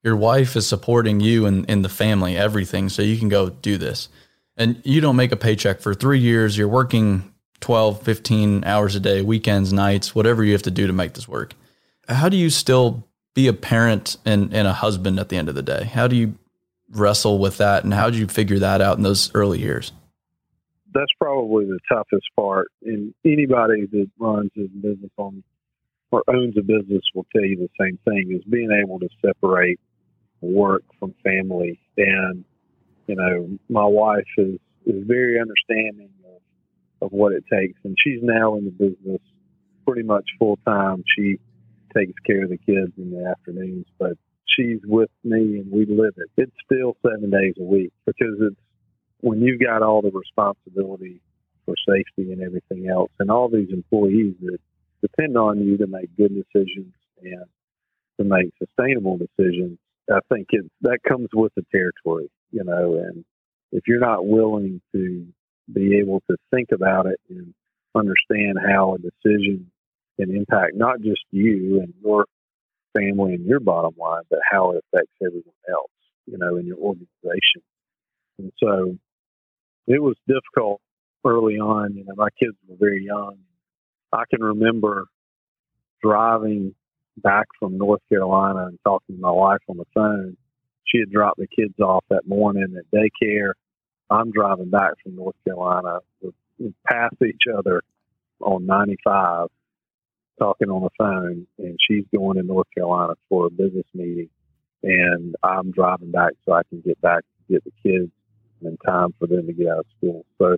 your 0.06 0.16
wife 0.16 0.54
is 0.54 0.68
supporting 0.68 1.18
you 1.18 1.46
and, 1.46 1.68
in 1.68 1.82
the 1.82 1.88
family, 1.88 2.36
everything, 2.36 2.88
so 2.88 3.02
you 3.02 3.18
can 3.18 3.28
go 3.28 3.50
do 3.50 3.76
this. 3.76 4.08
and 4.56 4.80
you 4.84 5.00
don't 5.02 5.16
make 5.16 5.32
a 5.32 5.36
paycheck 5.36 5.80
for 5.80 5.92
three 5.94 6.20
years. 6.20 6.56
You're 6.56 6.68
working 6.68 7.34
12, 7.60 8.02
15 8.02 8.64
hours 8.64 8.94
a 8.94 9.00
day, 9.00 9.20
weekends, 9.20 9.72
nights, 9.72 10.14
whatever 10.14 10.44
you 10.44 10.52
have 10.52 10.62
to 10.62 10.70
do 10.70 10.86
to 10.86 10.92
make 10.92 11.12
this 11.14 11.28
work. 11.28 11.54
How 12.08 12.28
do 12.28 12.36
you 12.36 12.48
still 12.48 13.06
be 13.34 13.48
a 13.48 13.52
parent 13.52 14.16
and, 14.24 14.54
and 14.54 14.68
a 14.68 14.72
husband 14.72 15.18
at 15.18 15.28
the 15.28 15.36
end 15.36 15.48
of 15.48 15.56
the 15.56 15.62
day? 15.62 15.84
How 15.84 16.06
do 16.06 16.14
you 16.14 16.36
wrestle 16.90 17.38
with 17.38 17.58
that 17.58 17.82
and 17.82 17.92
how 17.92 18.08
did 18.08 18.18
you 18.18 18.28
figure 18.28 18.60
that 18.60 18.80
out 18.80 18.96
in 18.96 19.02
those 19.02 19.34
early 19.34 19.58
years? 19.58 19.92
That's 20.94 21.12
probably 21.20 21.66
the 21.66 21.80
toughest 21.88 22.26
part. 22.36 22.68
And 22.82 23.12
anybody 23.26 23.86
that 23.90 24.08
runs 24.18 24.52
a 24.56 24.68
business 24.68 25.10
on 25.18 25.42
or 26.12 26.22
owns 26.28 26.56
a 26.56 26.62
business 26.62 27.02
will 27.14 27.26
tell 27.32 27.44
you 27.44 27.56
the 27.56 27.68
same 27.78 27.98
thing 28.04 28.32
is 28.34 28.44
being 28.44 28.70
able 28.70 29.00
to 29.00 29.08
separate 29.20 29.80
work 30.40 30.82
from 30.98 31.14
family. 31.22 31.80
And, 31.96 32.44
you 33.06 33.16
know, 33.16 33.58
my 33.68 33.84
wife 33.84 34.26
is, 34.38 34.58
is 34.86 35.04
very 35.06 35.40
understanding 35.40 36.10
of, 36.24 37.06
of 37.06 37.12
what 37.12 37.32
it 37.32 37.44
takes. 37.52 37.78
And 37.84 37.96
she's 38.02 38.20
now 38.22 38.56
in 38.56 38.64
the 38.64 38.70
business 38.70 39.20
pretty 39.86 40.02
much 40.02 40.24
full 40.38 40.58
time. 40.66 41.04
She 41.16 41.38
takes 41.96 42.14
care 42.26 42.44
of 42.44 42.50
the 42.50 42.58
kids 42.58 42.92
in 42.98 43.10
the 43.10 43.26
afternoons, 43.26 43.86
but 43.98 44.12
she's 44.46 44.80
with 44.84 45.10
me 45.24 45.60
and 45.60 45.70
we 45.70 45.86
live 45.86 46.14
it. 46.16 46.30
It's 46.36 46.52
still 46.64 46.96
seven 47.02 47.30
days 47.30 47.54
a 47.58 47.64
week 47.64 47.92
because 48.04 48.36
it's 48.40 48.56
when 49.20 49.40
you've 49.40 49.60
got 49.60 49.82
all 49.82 50.02
the 50.02 50.10
responsibility 50.10 51.20
for 51.64 51.74
safety 51.88 52.32
and 52.32 52.42
everything 52.42 52.88
else 52.88 53.10
and 53.18 53.30
all 53.30 53.48
these 53.48 53.70
employees 53.72 54.34
that 54.42 54.58
depend 55.02 55.36
on 55.36 55.60
you 55.60 55.76
to 55.78 55.86
make 55.86 56.14
good 56.16 56.32
decisions 56.34 56.92
and 57.22 57.44
to 58.18 58.24
make 58.24 58.52
sustainable 58.58 59.18
decisions. 59.18 59.78
I 60.10 60.20
think 60.32 60.48
it 60.50 60.64
that 60.82 60.98
comes 61.06 61.28
with 61.34 61.52
the 61.56 61.64
territory, 61.72 62.30
you 62.50 62.64
know, 62.64 62.96
and 62.96 63.24
if 63.72 63.84
you're 63.86 64.00
not 64.00 64.26
willing 64.26 64.80
to 64.94 65.26
be 65.72 65.98
able 65.98 66.22
to 66.30 66.36
think 66.54 66.68
about 66.72 67.06
it 67.06 67.20
and 67.28 67.52
understand 67.94 68.58
how 68.64 68.94
a 68.94 68.98
decision 68.98 69.70
can 70.18 70.34
impact 70.34 70.74
not 70.74 71.00
just 71.00 71.22
you 71.30 71.80
and 71.80 71.92
your 72.02 72.26
family 72.96 73.34
and 73.34 73.44
your 73.46 73.60
bottom 73.60 73.94
line, 73.98 74.22
but 74.30 74.38
how 74.50 74.72
it 74.72 74.84
affects 74.84 75.12
everyone 75.20 75.42
else, 75.68 75.90
you 76.26 76.38
know, 76.38 76.56
in 76.56 76.66
your 76.66 76.78
organization. 76.78 77.62
And 78.38 78.52
so 78.58 78.96
it 79.86 80.02
was 80.02 80.16
difficult 80.26 80.80
early 81.24 81.58
on. 81.58 81.94
You 81.94 82.04
know, 82.04 82.14
my 82.16 82.28
kids 82.40 82.56
were 82.68 82.76
very 82.78 83.04
young. 83.04 83.38
I 84.12 84.24
can 84.30 84.42
remember 84.42 85.06
driving 86.02 86.74
back 87.16 87.46
from 87.58 87.78
North 87.78 88.02
Carolina 88.08 88.66
and 88.66 88.78
talking 88.84 89.16
to 89.16 89.20
my 89.20 89.30
wife 89.30 89.60
on 89.68 89.76
the 89.76 89.86
phone. 89.94 90.36
She 90.84 90.98
had 90.98 91.10
dropped 91.10 91.38
the 91.38 91.48
kids 91.48 91.78
off 91.80 92.04
that 92.10 92.28
morning 92.28 92.76
at 92.78 92.84
daycare. 92.96 93.52
I'm 94.10 94.30
driving 94.30 94.70
back 94.70 94.92
from 95.02 95.16
North 95.16 95.34
Carolina. 95.44 95.98
We 96.58 96.74
passed 96.86 97.16
each 97.22 97.42
other 97.52 97.82
on 98.40 98.66
95 98.66 99.48
talking 100.38 100.68
on 100.68 100.82
the 100.82 100.90
phone, 100.98 101.46
and 101.58 101.78
she's 101.80 102.04
going 102.14 102.36
to 102.36 102.42
North 102.42 102.66
Carolina 102.74 103.14
for 103.28 103.46
a 103.46 103.50
business 103.50 103.86
meeting, 103.94 104.28
and 104.82 105.34
I'm 105.42 105.70
driving 105.70 106.10
back 106.10 106.32
so 106.44 106.52
I 106.52 106.62
can 106.68 106.80
get 106.80 107.00
back 107.00 107.20
to 107.22 107.54
get 107.54 107.64
the 107.64 107.72
kids 107.82 108.12
in 108.62 108.76
time 108.86 109.14
for 109.18 109.26
them 109.26 109.46
to 109.46 109.52
get 109.52 109.68
out 109.68 109.80
of 109.80 109.86
school. 109.96 110.26
So 110.38 110.56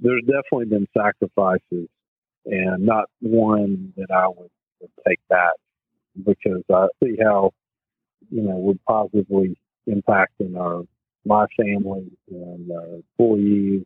there's 0.00 0.22
definitely 0.22 0.66
been 0.66 0.88
sacrifices, 0.96 1.88
and 2.44 2.84
not 2.84 3.04
one 3.20 3.92
that 3.96 4.10
I 4.10 4.28
would, 4.28 4.50
would 4.80 4.90
take 5.06 5.20
back 5.28 5.52
because 6.24 6.62
I 6.72 6.86
see 7.02 7.16
how 7.22 7.52
you 8.30 8.42
know 8.42 8.56
we're 8.56 8.74
positively 8.88 9.58
impacting 9.88 10.58
our 10.58 10.82
my 11.24 11.46
family 11.56 12.10
and 12.30 12.70
our 12.70 12.86
employees 12.96 13.84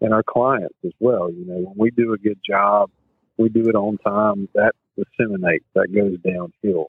and 0.00 0.14
our 0.14 0.22
clients 0.22 0.76
as 0.84 0.92
well. 1.00 1.30
You 1.30 1.44
know, 1.46 1.54
when 1.56 1.74
we 1.76 1.90
do 1.90 2.12
a 2.12 2.18
good 2.18 2.38
job 2.48 2.90
we 3.38 3.48
do 3.48 3.68
it 3.68 3.74
on 3.74 3.96
time, 3.98 4.48
that 4.54 4.74
disseminates, 4.96 5.64
that 5.74 5.94
goes 5.94 6.18
downhill. 6.24 6.88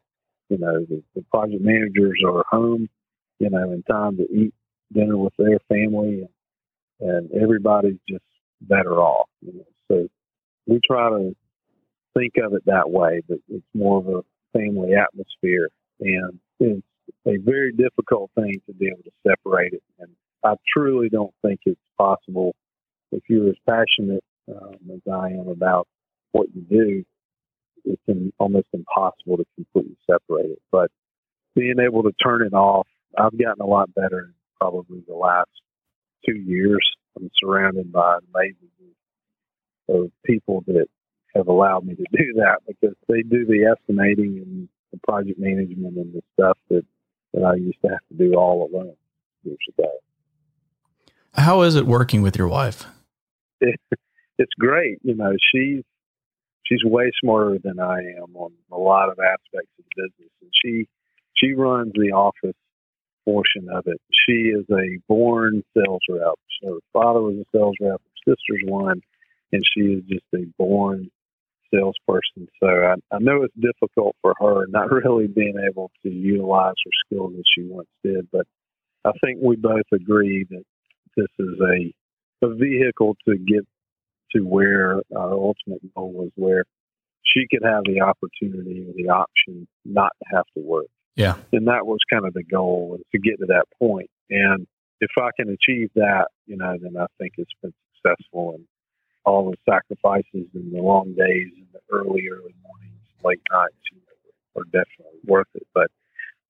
You 0.50 0.58
know, 0.58 0.86
the, 0.90 1.04
the 1.16 1.22
project 1.32 1.62
managers 1.62 2.20
are 2.26 2.44
home, 2.50 2.90
you 3.38 3.50
know, 3.52 3.72
in 3.72 3.84
time 3.84 4.18
to 4.18 4.24
eat 4.24 4.54
dinner 4.92 5.16
with 5.16 5.34
their 5.38 5.60
family, 5.70 6.28
and, 7.00 7.10
and 7.10 7.42
everybody's 7.42 8.00
just 8.10 8.24
better 8.62 9.00
off. 9.00 9.30
You 9.42 9.54
know, 9.54 9.66
so 9.88 10.08
we 10.66 10.82
try 10.86 11.10
to 11.10 11.36
think 12.18 12.34
of 12.44 12.54
it 12.54 12.66
that 12.66 12.90
way, 12.90 13.22
but 13.30 13.38
it's 13.48 13.64
more 13.76 14.00
of 14.00 14.08
a 14.08 14.22
family 14.54 14.94
atmosphere, 14.96 15.70
and 16.00 16.40
it's 16.60 16.86
a 17.28 17.38
very 17.38 17.72
difficult 17.72 18.32
thing 18.36 18.62
to 18.68 18.74
be 18.74 18.88
able 18.88 19.04
to 19.04 19.12
separate 19.28 19.74
it. 19.74 19.84
And 20.00 20.10
I 20.44 20.56
truly 20.74 21.10
don't 21.10 21.34
think 21.42 21.62
it's 21.66 21.80
possible 21.98 22.56
if 23.12 23.24
you're 23.28 23.50
as 23.50 23.56
passionate 23.68 24.24
um, 24.50 24.76
as 24.94 25.02
I 25.12 25.30
am 25.30 25.48
about 25.48 25.88
what 26.32 26.48
you 26.54 26.62
do, 26.62 27.04
it's 27.86 28.02
in, 28.08 28.32
almost 28.40 28.68
impossible 28.74 29.38
to 29.38 29.46
completely 29.56 29.98
separate 30.10 30.52
it. 30.52 30.62
But 30.72 30.92
being 31.56 31.80
able 31.80 32.04
to 32.04 32.12
turn 32.24 32.46
it 32.46 32.54
off, 32.54 32.88
I've 33.18 33.38
gotten 33.38 33.62
a 33.62 33.66
lot 33.66 33.94
better 33.94 34.20
in 34.20 34.34
probably 34.60 35.04
the 35.08 35.16
last 35.16 35.50
two 36.26 36.36
years. 36.36 36.86
I'm 37.18 37.30
surrounded 37.42 37.92
by 37.92 38.18
an 38.18 38.28
amazing 38.34 38.70
group 38.78 40.04
of 40.04 40.12
people 40.26 40.64
that 40.68 40.88
have 41.36 41.48
allowed 41.48 41.86
me 41.86 41.96
to 41.96 42.06
do 42.12 42.34
that 42.36 42.58
because 42.68 42.96
they 43.08 43.22
do 43.22 43.46
the 43.46 43.66
estimating 43.66 44.42
and 44.44 44.70
the 44.92 45.00
project 45.08 45.40
management 45.40 45.98
and 45.98 46.14
the 46.14 46.22
stuff 46.34 46.58
that, 46.70 46.84
that 47.34 47.44
I 47.44 47.56
used 47.56 47.78
to 47.84 47.90
have 47.90 48.00
to 48.10 48.18
do 48.18 48.36
all 48.36 48.70
alone 48.72 48.96
years 49.44 49.58
ago. 49.78 49.90
How 51.34 51.62
is 51.62 51.76
it 51.76 51.86
working 51.86 52.22
with 52.22 52.38
your 52.38 52.48
wife? 52.48 52.86
It, 53.62 53.80
it's 54.38 54.54
great. 54.60 55.00
You 55.04 55.16
know, 55.16 55.34
she's 55.54 55.84
she's 56.66 56.84
way 56.84 57.12
smarter 57.22 57.58
than 57.64 57.80
I 57.80 58.00
am 58.22 58.36
on 58.36 58.52
a 58.72 58.78
lot 58.78 59.10
of 59.10 59.20
aspects 59.20 59.72
of 59.78 59.86
the 59.96 60.04
business, 60.04 60.32
and 60.42 60.52
she 60.64 60.88
she 61.36 61.54
runs 61.54 61.94
the 61.94 62.12
office 62.12 62.56
portion 63.26 63.70
of 63.72 63.86
it. 63.88 64.02
She 64.28 64.50
is 64.50 64.66
a 64.72 64.98
born 65.08 65.64
sales 65.76 66.02
rep. 66.10 66.34
her 66.64 66.80
father 66.94 67.22
was 67.22 67.36
a 67.36 67.58
sales 67.58 67.76
rep. 67.80 68.02
Her 68.02 68.34
sister's 68.34 68.64
one, 68.66 69.02
and 69.52 69.64
she 69.74 69.82
is 69.82 70.04
just 70.08 70.26
a 70.36 70.46
born 70.58 71.10
salesperson. 71.74 72.48
So 72.62 72.68
I, 72.68 72.96
I 73.14 73.20
know 73.20 73.44
it's 73.44 73.54
difficult 73.56 74.16
for 74.22 74.34
her 74.40 74.66
not 74.68 74.92
really 74.92 75.28
being 75.28 75.56
able 75.70 75.92
to 76.04 76.10
utilize 76.10 76.76
her 76.84 76.92
skills 77.06 77.34
as 77.38 77.46
she 77.56 77.64
once 77.64 77.90
did, 78.04 78.28
but 78.32 78.46
I 79.06 79.12
think 79.24 79.40
we 79.42 79.56
both 79.56 79.88
agree 79.94 80.46
that 80.50 80.64
this 81.16 81.28
is 81.40 81.60
a 81.62 81.94
a 82.42 82.54
vehicle 82.56 83.18
to 83.28 83.38
get 83.38 83.66
to 84.32 84.42
where 84.42 85.02
our 85.16 85.34
ultimate 85.34 85.82
goal 85.94 86.14
was 86.14 86.32
where 86.36 86.64
she 87.24 87.46
could 87.52 87.68
have 87.68 87.84
the 87.84 88.02
opportunity 88.02 88.86
or 88.88 88.94
the 88.96 89.10
option 89.10 89.68
not 89.84 90.12
to 90.20 90.36
have 90.36 90.46
to 90.56 90.64
work. 90.64 90.88
Yeah. 91.16 91.36
And 91.52 91.68
that 91.68 91.86
was 91.86 92.00
kind 92.10 92.26
of 92.26 92.34
the 92.34 92.44
goal 92.44 92.90
was 92.92 93.02
to 93.12 93.20
get 93.20 93.40
to 93.40 93.48
that 93.48 93.66
point. 93.78 94.10
And 94.30 94.68
if 95.02 95.12
I 95.20 95.30
can 95.38 95.50
achieve 95.50 95.90
that, 95.96 96.28
you 96.46 96.58
know, 96.58 96.78
then 96.82 96.96
I 96.98 97.08
think 97.18 97.34
it's 97.38 97.52
been 97.62 97.74
successful 97.96 98.56
and 98.56 98.66
all 99.30 99.52
the 99.52 99.58
sacrifices 99.72 100.48
and 100.54 100.74
the 100.74 100.82
long 100.82 101.14
days 101.14 101.52
and 101.56 101.68
the 101.74 101.80
early, 101.92 102.28
early 102.30 102.56
mornings, 102.64 103.00
late 103.24 103.42
nights, 103.52 103.76
you 103.92 103.98
know, 103.98 104.62
are 104.62 104.66
definitely 104.66 105.20
worth 105.26 105.48
it. 105.56 105.68
But 105.74 105.88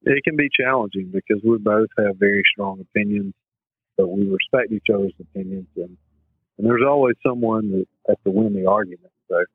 it 0.04 0.24
can 0.24 0.36
be 0.36 0.50
challenging 0.50 1.12
because 1.12 1.44
we 1.44 1.58
both 1.58 1.90
have 1.98 2.18
very 2.18 2.44
strong 2.52 2.80
opinions, 2.80 3.34
but 3.98 4.08
we 4.08 4.28
respect 4.28 4.72
each 4.72 4.88
other's 4.94 5.14
opinions 5.20 5.68
and 5.76 5.98
and 6.58 6.68
there's 6.68 6.84
always 6.86 7.16
someone 7.26 7.72
that 7.72 7.86
has 8.10 8.18
to 8.26 8.32
win 8.32 8.54
the 8.54 8.70
argument. 8.70 9.14
So 9.30 9.46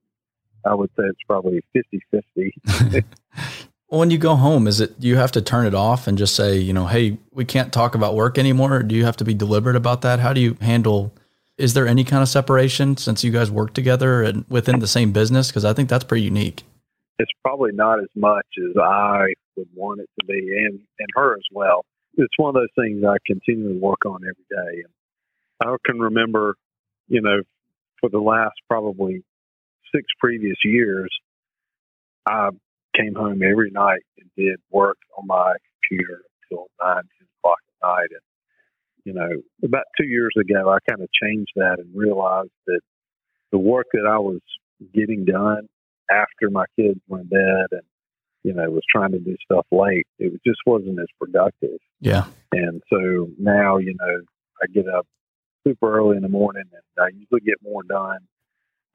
I 0.65 0.75
would 0.75 0.89
say 0.97 1.05
it's 1.05 1.21
probably 1.27 1.61
50 1.75 2.01
50. 2.11 3.05
when 3.89 4.11
you 4.11 4.17
go 4.17 4.37
home, 4.37 4.67
is 4.67 4.81
it 4.81 4.95
you 4.99 5.17
have 5.17 5.33
to 5.33 5.43
turn 5.43 5.67
it 5.67 5.75
off 5.75 6.07
and 6.07 6.17
just 6.17 6.35
say, 6.35 6.57
you 6.57 6.73
know, 6.73 6.87
hey, 6.87 7.19
we 7.31 7.45
can't 7.45 7.73
talk 7.73 7.95
about 7.95 8.15
work 8.15 8.39
anymore? 8.39 8.83
do 8.83 8.95
you 8.95 9.05
have 9.05 9.19
to 9.19 9.25
be 9.25 9.35
deliberate 9.35 9.77
about 9.77 10.01
that? 10.01 10.21
How 10.21 10.33
do 10.33 10.41
you 10.41 10.57
handle? 10.63 11.15
Is 11.57 11.75
there 11.75 11.87
any 11.87 12.05
kind 12.05 12.23
of 12.23 12.29
separation 12.29 12.97
since 12.97 13.23
you 13.23 13.31
guys 13.31 13.51
work 13.51 13.75
together 13.75 14.23
and 14.23 14.45
within 14.49 14.81
the 14.81 14.89
same 14.89 15.13
business? 15.13 15.49
Because 15.49 15.65
I 15.65 15.73
think 15.73 15.89
that's 15.89 16.05
pretty 16.05 16.25
unique. 16.25 16.65
It's 17.19 17.31
probably 17.45 17.71
not 17.73 18.01
as 18.01 18.09
much 18.17 18.47
as 18.59 18.77
I 18.77 19.35
would 19.57 19.69
want 19.75 20.01
it 20.01 20.11
to 20.21 20.27
be, 20.27 20.51
and 20.67 20.81
and 20.99 21.09
her 21.15 21.35
as 21.35 21.45
well. 21.53 21.85
It's 22.17 22.35
one 22.37 22.49
of 22.49 22.55
those 22.55 22.85
things 22.85 23.05
I 23.05 23.17
continually 23.27 23.79
work 23.79 24.05
on 24.05 24.21
every 24.23 24.47
day. 24.51 24.83
And 24.83 25.71
I 25.71 25.77
can 25.87 26.01
remember 26.01 26.57
you 27.09 27.21
know, 27.21 27.43
for 28.01 28.11
the 28.11 28.19
last 28.19 28.55
probably 28.69 29.23
six 29.95 30.05
previous 30.19 30.57
years, 30.65 31.11
I 32.27 32.51
came 32.97 33.15
home 33.15 33.43
every 33.43 33.71
night 33.71 34.03
and 34.19 34.31
did 34.37 34.61
work 34.71 34.99
on 35.19 35.27
my 35.27 35.55
computer 35.89 36.23
until 36.43 36.67
nine, 36.81 37.03
ten 37.19 37.29
o'clock 37.39 37.59
at 37.69 37.87
night. 37.87 38.09
And, 38.11 38.21
you 39.05 39.13
know, 39.13 39.29
about 39.63 39.85
two 39.99 40.07
years 40.07 40.33
ago, 40.39 40.71
I 40.71 40.79
kind 40.89 41.03
of 41.03 41.09
changed 41.13 41.53
that 41.57 41.77
and 41.79 41.89
realized 41.95 42.51
that 42.67 42.81
the 43.53 43.59
work 43.59 43.87
that 43.93 44.07
I 44.09 44.19
was 44.19 44.41
getting 44.95 45.25
done 45.25 45.69
after 46.11 46.51
my 46.51 46.65
kids 46.79 47.01
went 47.09 47.31
to 47.31 47.37
bed 47.37 47.67
and, 47.79 47.83
you 48.43 48.53
know, 48.53 48.69
was 48.71 48.83
trying 48.91 49.13
to 49.13 49.19
do 49.19 49.37
stuff 49.45 49.67
late, 49.71 50.07
it 50.19 50.41
just 50.47 50.61
wasn't 50.67 50.99
as 50.99 51.07
productive. 51.21 51.79
Yeah. 52.01 52.25
And 52.53 52.83
so 52.93 53.29
now, 53.39 53.79
you 53.79 53.95
know, 53.99 54.21
I 54.63 54.67
get 54.73 54.89
up 54.89 55.07
super 55.67 55.97
early 55.99 56.17
in 56.17 56.23
the 56.23 56.29
morning, 56.29 56.65
and 56.73 57.05
I 57.05 57.09
usually 57.09 57.41
get 57.41 57.57
more 57.63 57.83
done 57.83 58.21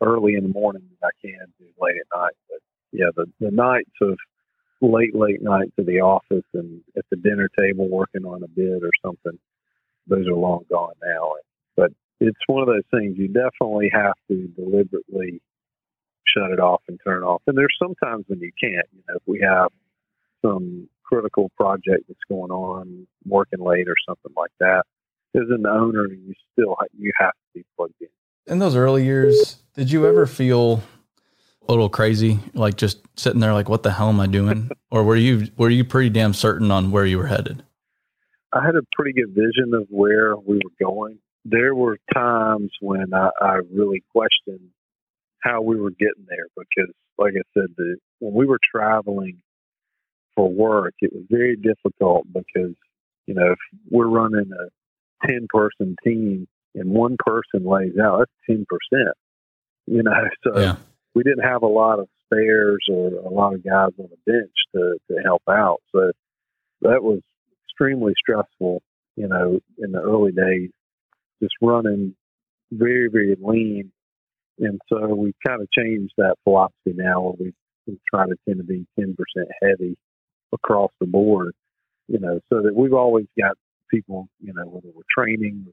early 0.01 0.35
in 0.35 0.43
the 0.43 0.49
morning 0.49 0.83
than 0.83 1.09
I 1.09 1.27
can 1.27 1.47
do 1.59 1.65
late 1.79 1.95
at 1.97 2.17
night. 2.19 2.35
But 2.47 2.59
yeah, 2.91 3.09
the 3.15 3.25
the 3.39 3.51
nights 3.51 3.91
of 4.01 4.17
late 4.81 5.15
late 5.15 5.41
nights 5.41 5.71
at 5.77 5.85
the 5.85 5.99
office 5.99 6.45
and 6.53 6.81
at 6.97 7.05
the 7.09 7.17
dinner 7.17 7.49
table 7.59 7.89
working 7.89 8.25
on 8.25 8.43
a 8.43 8.47
bid 8.47 8.83
or 8.83 8.91
something, 9.03 9.37
those 10.09 10.27
are 10.27 10.33
long 10.33 10.65
gone 10.69 10.93
now. 11.03 11.33
But 11.75 11.91
it's 12.19 12.39
one 12.47 12.61
of 12.61 12.67
those 12.67 12.83
things 12.91 13.17
you 13.17 13.27
definitely 13.27 13.89
have 13.93 14.15
to 14.29 14.47
deliberately 14.55 15.41
shut 16.27 16.51
it 16.51 16.59
off 16.59 16.81
and 16.87 16.99
turn 17.03 17.23
it 17.23 17.25
off. 17.25 17.41
And 17.47 17.57
there's 17.57 17.75
sometimes 17.81 18.25
when 18.27 18.39
you 18.39 18.51
can't. 18.59 18.87
You 18.93 19.01
know, 19.07 19.15
if 19.15 19.23
we 19.25 19.39
have 19.41 19.69
some 20.41 20.89
critical 21.03 21.49
project 21.57 22.05
that's 22.07 22.19
going 22.29 22.51
on, 22.51 23.07
working 23.25 23.59
late 23.59 23.87
or 23.87 23.95
something 24.07 24.31
like 24.35 24.51
that, 24.59 24.83
as 25.35 25.43
an 25.49 25.65
owner, 25.65 26.07
you 26.07 26.33
still 26.53 26.75
you 26.97 27.11
have 27.19 27.31
to 27.31 27.59
be 27.59 27.65
plugged 27.75 27.93
in. 28.01 28.07
In 28.47 28.59
those 28.59 28.75
early 28.75 29.05
years, 29.05 29.57
did 29.75 29.91
you 29.91 30.07
ever 30.07 30.25
feel 30.25 30.81
a 31.67 31.71
little 31.71 31.89
crazy, 31.89 32.39
like 32.53 32.77
just 32.77 32.99
sitting 33.15 33.39
there, 33.39 33.53
like, 33.53 33.69
"What 33.69 33.83
the 33.83 33.91
hell 33.91 34.09
am 34.09 34.19
I 34.19 34.27
doing?" 34.27 34.71
or 34.91 35.03
were 35.03 35.15
you 35.15 35.47
were 35.55 35.69
you 35.69 35.83
pretty 35.83 36.09
damn 36.09 36.33
certain 36.33 36.71
on 36.71 36.91
where 36.91 37.05
you 37.05 37.17
were 37.17 37.27
headed? 37.27 37.63
I 38.53 38.65
had 38.65 38.75
a 38.75 38.81
pretty 38.93 39.13
good 39.13 39.33
vision 39.33 39.73
of 39.73 39.87
where 39.89 40.35
we 40.35 40.55
were 40.57 40.85
going. 40.85 41.19
There 41.45 41.75
were 41.75 41.97
times 42.13 42.71
when 42.81 43.13
I, 43.13 43.29
I 43.39 43.59
really 43.71 44.03
questioned 44.11 44.69
how 45.41 45.61
we 45.61 45.79
were 45.79 45.91
getting 45.91 46.25
there 46.27 46.47
because, 46.57 46.93
like 47.17 47.33
I 47.35 47.43
said, 47.53 47.67
the, 47.77 47.97
when 48.19 48.33
we 48.33 48.45
were 48.45 48.59
traveling 48.73 49.41
for 50.35 50.49
work, 50.49 50.93
it 51.01 51.13
was 51.13 51.23
very 51.29 51.55
difficult 51.55 52.25
because, 52.33 52.75
you 53.25 53.35
know, 53.35 53.51
if 53.51 53.59
we're 53.89 54.07
running 54.07 54.51
a 54.51 55.27
10 55.27 55.47
person 55.49 55.95
team 56.03 56.47
and 56.75 56.89
one 56.89 57.17
person 57.19 57.65
lays 57.65 57.97
out, 58.01 58.19
that's 58.19 58.59
10%, 58.59 58.65
you 59.85 60.03
know, 60.03 60.11
so 60.43 60.59
yeah. 60.59 60.75
we 61.13 61.23
didn't 61.23 61.47
have 61.47 61.61
a 61.63 61.67
lot 61.67 61.99
of 61.99 62.07
spares 62.25 62.85
or 62.91 63.07
a 63.07 63.29
lot 63.29 63.53
of 63.53 63.63
guys 63.63 63.91
on 63.97 64.09
the 64.09 64.31
bench 64.31 64.51
to, 64.75 64.97
to 65.09 65.21
help 65.23 65.43
out. 65.47 65.81
So 65.91 66.11
that 66.81 67.03
was 67.03 67.21
extremely 67.79 68.13
stressful, 68.17 68.81
you 69.15 69.27
know, 69.27 69.59
in 69.77 69.91
the 69.91 69.99
early 69.99 70.31
days, 70.31 70.69
just 71.41 71.53
running 71.61 72.15
very, 72.71 73.09
very 73.09 73.35
lean 73.41 73.91
and 74.59 74.79
so 74.89 75.07
we 75.15 75.33
kind 75.47 75.61
of 75.61 75.69
changed 75.71 76.13
that 76.17 76.35
philosophy 76.43 76.93
now 76.93 77.21
where 77.21 77.33
we, 77.39 77.53
we 77.87 77.97
try 78.13 78.25
to 78.25 78.35
tend 78.45 78.59
to 78.59 78.63
be 78.63 78.85
10% 78.99 79.15
heavy 79.63 79.97
across 80.53 80.91
the 80.99 81.07
board, 81.07 81.53
you 82.07 82.19
know, 82.19 82.39
so 82.49 82.61
that 82.61 82.75
we've 82.75 82.93
always 82.93 83.27
got 83.39 83.55
people, 83.89 84.27
you 84.41 84.53
know, 84.53 84.65
whether 84.65 84.89
we're 84.93 85.03
training, 85.17 85.65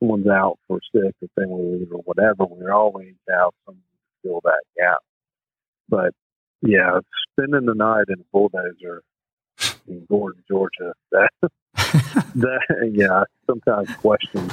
someone's 0.00 0.26
out 0.26 0.58
for 0.66 0.80
sick 0.94 1.14
or 1.20 1.28
family 1.34 1.78
leave 1.78 1.92
or 1.92 2.00
whatever, 2.04 2.46
we're 2.48 2.72
always 2.72 3.14
out 3.32 3.54
to 3.68 3.74
fill 4.22 4.40
that 4.44 4.62
gap. 4.78 4.98
But 5.88 6.12
yeah, 6.62 7.00
spending 7.32 7.66
the 7.66 7.74
night 7.74 8.06
in 8.08 8.20
a 8.20 8.24
bulldozer 8.32 9.02
in 9.88 10.06
Gordon, 10.08 10.42
Georgia, 10.48 10.94
that, 11.12 11.30
that, 12.34 12.90
yeah, 12.92 13.12
I 13.12 13.24
sometimes 13.46 13.94
question 13.96 14.50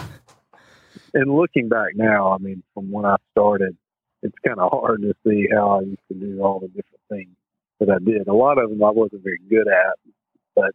and 1.13 1.35
looking 1.35 1.69
back 1.69 1.95
now, 1.95 2.33
I 2.33 2.37
mean, 2.37 2.63
from 2.73 2.91
when 2.91 3.05
I 3.05 3.17
started, 3.31 3.77
it's 4.21 4.35
kind 4.45 4.59
of 4.59 4.71
hard 4.71 5.01
to 5.01 5.13
see 5.25 5.47
how 5.51 5.79
I 5.79 5.81
used 5.81 6.07
to 6.09 6.13
do 6.13 6.41
all 6.41 6.59
the 6.59 6.67
different 6.67 7.01
things 7.09 7.35
that 7.79 7.89
I 7.89 7.97
did. 7.99 8.27
A 8.27 8.33
lot 8.33 8.57
of 8.57 8.69
them 8.69 8.83
I 8.83 8.91
wasn't 8.91 9.23
very 9.23 9.39
good 9.49 9.67
at, 9.67 10.13
but 10.55 10.71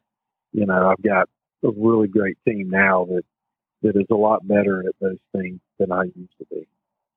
you 0.52 0.66
know, 0.66 0.90
I've 0.90 1.02
got 1.02 1.28
a 1.64 1.70
really 1.76 2.08
great 2.08 2.38
team 2.46 2.70
now 2.70 3.06
that 3.06 3.22
that 3.82 3.96
is 3.96 4.06
a 4.10 4.14
lot 4.14 4.46
better 4.46 4.80
at 4.80 4.94
those 5.00 5.18
things 5.32 5.60
than 5.78 5.92
I 5.92 6.04
used 6.04 6.38
to 6.38 6.46
be. 6.50 6.66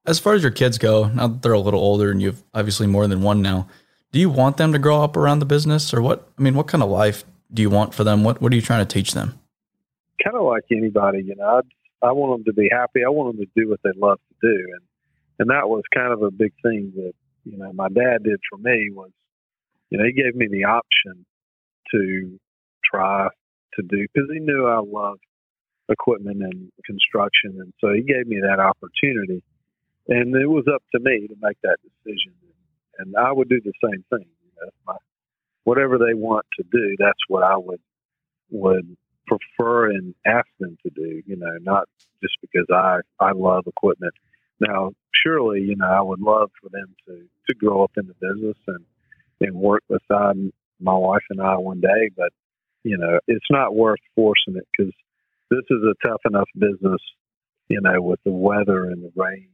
As 0.05 0.19
far 0.19 0.33
as 0.33 0.43
your 0.43 0.51
kids 0.51 0.77
go, 0.77 1.07
now 1.07 1.27
that 1.27 1.41
they're 1.41 1.53
a 1.53 1.59
little 1.59 1.79
older 1.79 2.11
and 2.11 2.21
you've 2.21 2.43
obviously 2.53 2.87
more 2.87 3.07
than 3.07 3.21
one 3.21 3.41
now, 3.41 3.67
do 4.12 4.20
you 4.20 4.30
want 4.30 4.57
them 4.57 4.74
to 4.74 4.80
grow 4.80 5.01
up 5.03 5.16
around 5.16 5.39
the 5.39 5.45
business 5.45 5.93
or 5.93 6.01
what? 6.01 6.28
I 6.38 6.41
mean, 6.41 6.55
what 6.55 6.68
kind 6.68 6.84
of 6.84 6.89
life 6.89 7.24
do 7.53 7.62
you 7.62 7.70
want 7.70 7.93
for 7.93 8.03
them? 8.03 8.24
What 8.24 8.41
What 8.41 8.51
are 8.51 8.55
you 8.55 8.62
trying 8.62 8.86
to 8.86 8.93
teach 8.93 9.14
them? 9.14 9.39
Kind 10.24 10.36
of 10.36 10.43
like 10.43 10.64
anybody, 10.72 11.24
you 11.24 11.36
know. 11.36 11.60
I'd 11.60 11.70
I 12.01 12.12
want 12.14 12.39
them 12.39 12.53
to 12.53 12.53
be 12.53 12.70
happy. 12.72 13.01
I 13.05 13.10
want 13.10 13.36
them 13.36 13.45
to 13.45 13.51
do 13.62 13.70
what 13.70 13.80
they 13.84 13.91
love 13.95 14.20
to 14.30 14.36
do, 14.41 14.55
and 14.74 14.82
and 15.39 15.49
that 15.49 15.68
was 15.68 15.84
kind 15.93 16.14
of 16.14 16.22
a 16.22 16.32
big 16.32 16.53
thing 16.62 16.93
that 16.95 17.14
you 17.43 17.57
know 17.57 17.72
my 17.74 17.89
dad 17.89 18.24
did 18.24 18.39
for 18.49 18.57
me 18.57 18.89
was, 18.91 19.12
you 19.89 19.97
know, 19.97 20.05
he 20.05 20.14
gave 20.14 20.36
me 20.36 20.47
the 20.47 20.66
option 20.66 21.26
to 21.91 22.39
try 22.84 23.28
to 23.76 23.82
do 23.82 24.07
because 24.14 24.30
he 24.32 24.39
knew 24.39 24.68
I 24.68 24.80
loved 24.80 25.22
equipment 25.89 26.41
and 26.41 26.72
construction, 26.86 27.60
and 27.60 27.74
so 27.82 27.91
he 27.93 28.01
gave 28.01 28.28
me 28.28 28.39
that 28.41 28.60
opportunity, 28.60 29.43
and 30.07 30.34
it 30.36 30.47
was 30.47 30.66
up 30.74 30.84
to 30.93 30.99
me 31.01 31.28
to 31.28 31.36
make 31.41 31.57
that 31.64 31.78
decision, 31.84 32.34
and 33.00 33.16
I 33.16 33.32
would 33.32 33.50
do 33.50 33.60
the 33.64 33.74
same 33.84 34.04
thing. 34.10 34.28
You 34.43 34.52
know, 34.62 34.70
my, 34.86 34.95
whatever 35.64 35.97
they 35.97 36.14
want 36.14 36.45
to 36.58 36.64
do, 36.72 36.95
that's 37.00 37.20
what 37.28 37.43
I 37.43 37.58
would 37.58 37.82
would 38.52 38.97
prefer 39.28 39.91
and 39.91 40.16
ask 40.26 40.47
them 40.60 40.78
to 40.84 40.89
do, 40.89 41.22
you 41.26 41.36
know, 41.36 41.58
not 41.62 41.88
just 42.22 42.34
because 42.41 42.66
I, 42.74 43.00
I 43.20 43.32
love 43.32 43.66
equipment. 43.68 44.14
Now, 44.60 44.91
surely, 45.24 45.62
you 45.62 45.76
know, 45.76 45.86
I 45.86 46.02
would 46.02 46.20
love 46.20 46.50
for 46.62 46.70
them 46.70 46.95
to, 47.08 47.14
to 47.47 47.56
grow 47.56 47.84
up 47.84 47.91
in 47.97 48.08
the 48.08 48.16
business 48.16 48.58
and, 48.68 48.84
and 49.41 49.56
work 49.56 49.84
beside 49.88 50.36
my 50.82 50.95
wife 50.95 51.24
and 51.30 51.41
I 51.41 51.58
one 51.58 51.80
day, 51.80 52.10
but, 52.18 52.32
you 52.84 52.97
know, 52.97 53.20
it's 53.28 53.45
not 53.50 53.76
worth 53.76 54.00
forcing 54.16 54.56
it 54.56 54.68
because 54.76 54.93
this 55.52 55.64
is 55.70 55.84
a 55.84 56.08
tough 56.08 56.22
enough 56.26 56.50
business, 56.58 57.02
you 57.70 57.82
know, 57.82 58.02
with 58.02 58.20
the 58.26 58.32
weather 58.32 58.86
and 58.86 59.04
the 59.04 59.12
rain, 59.16 59.50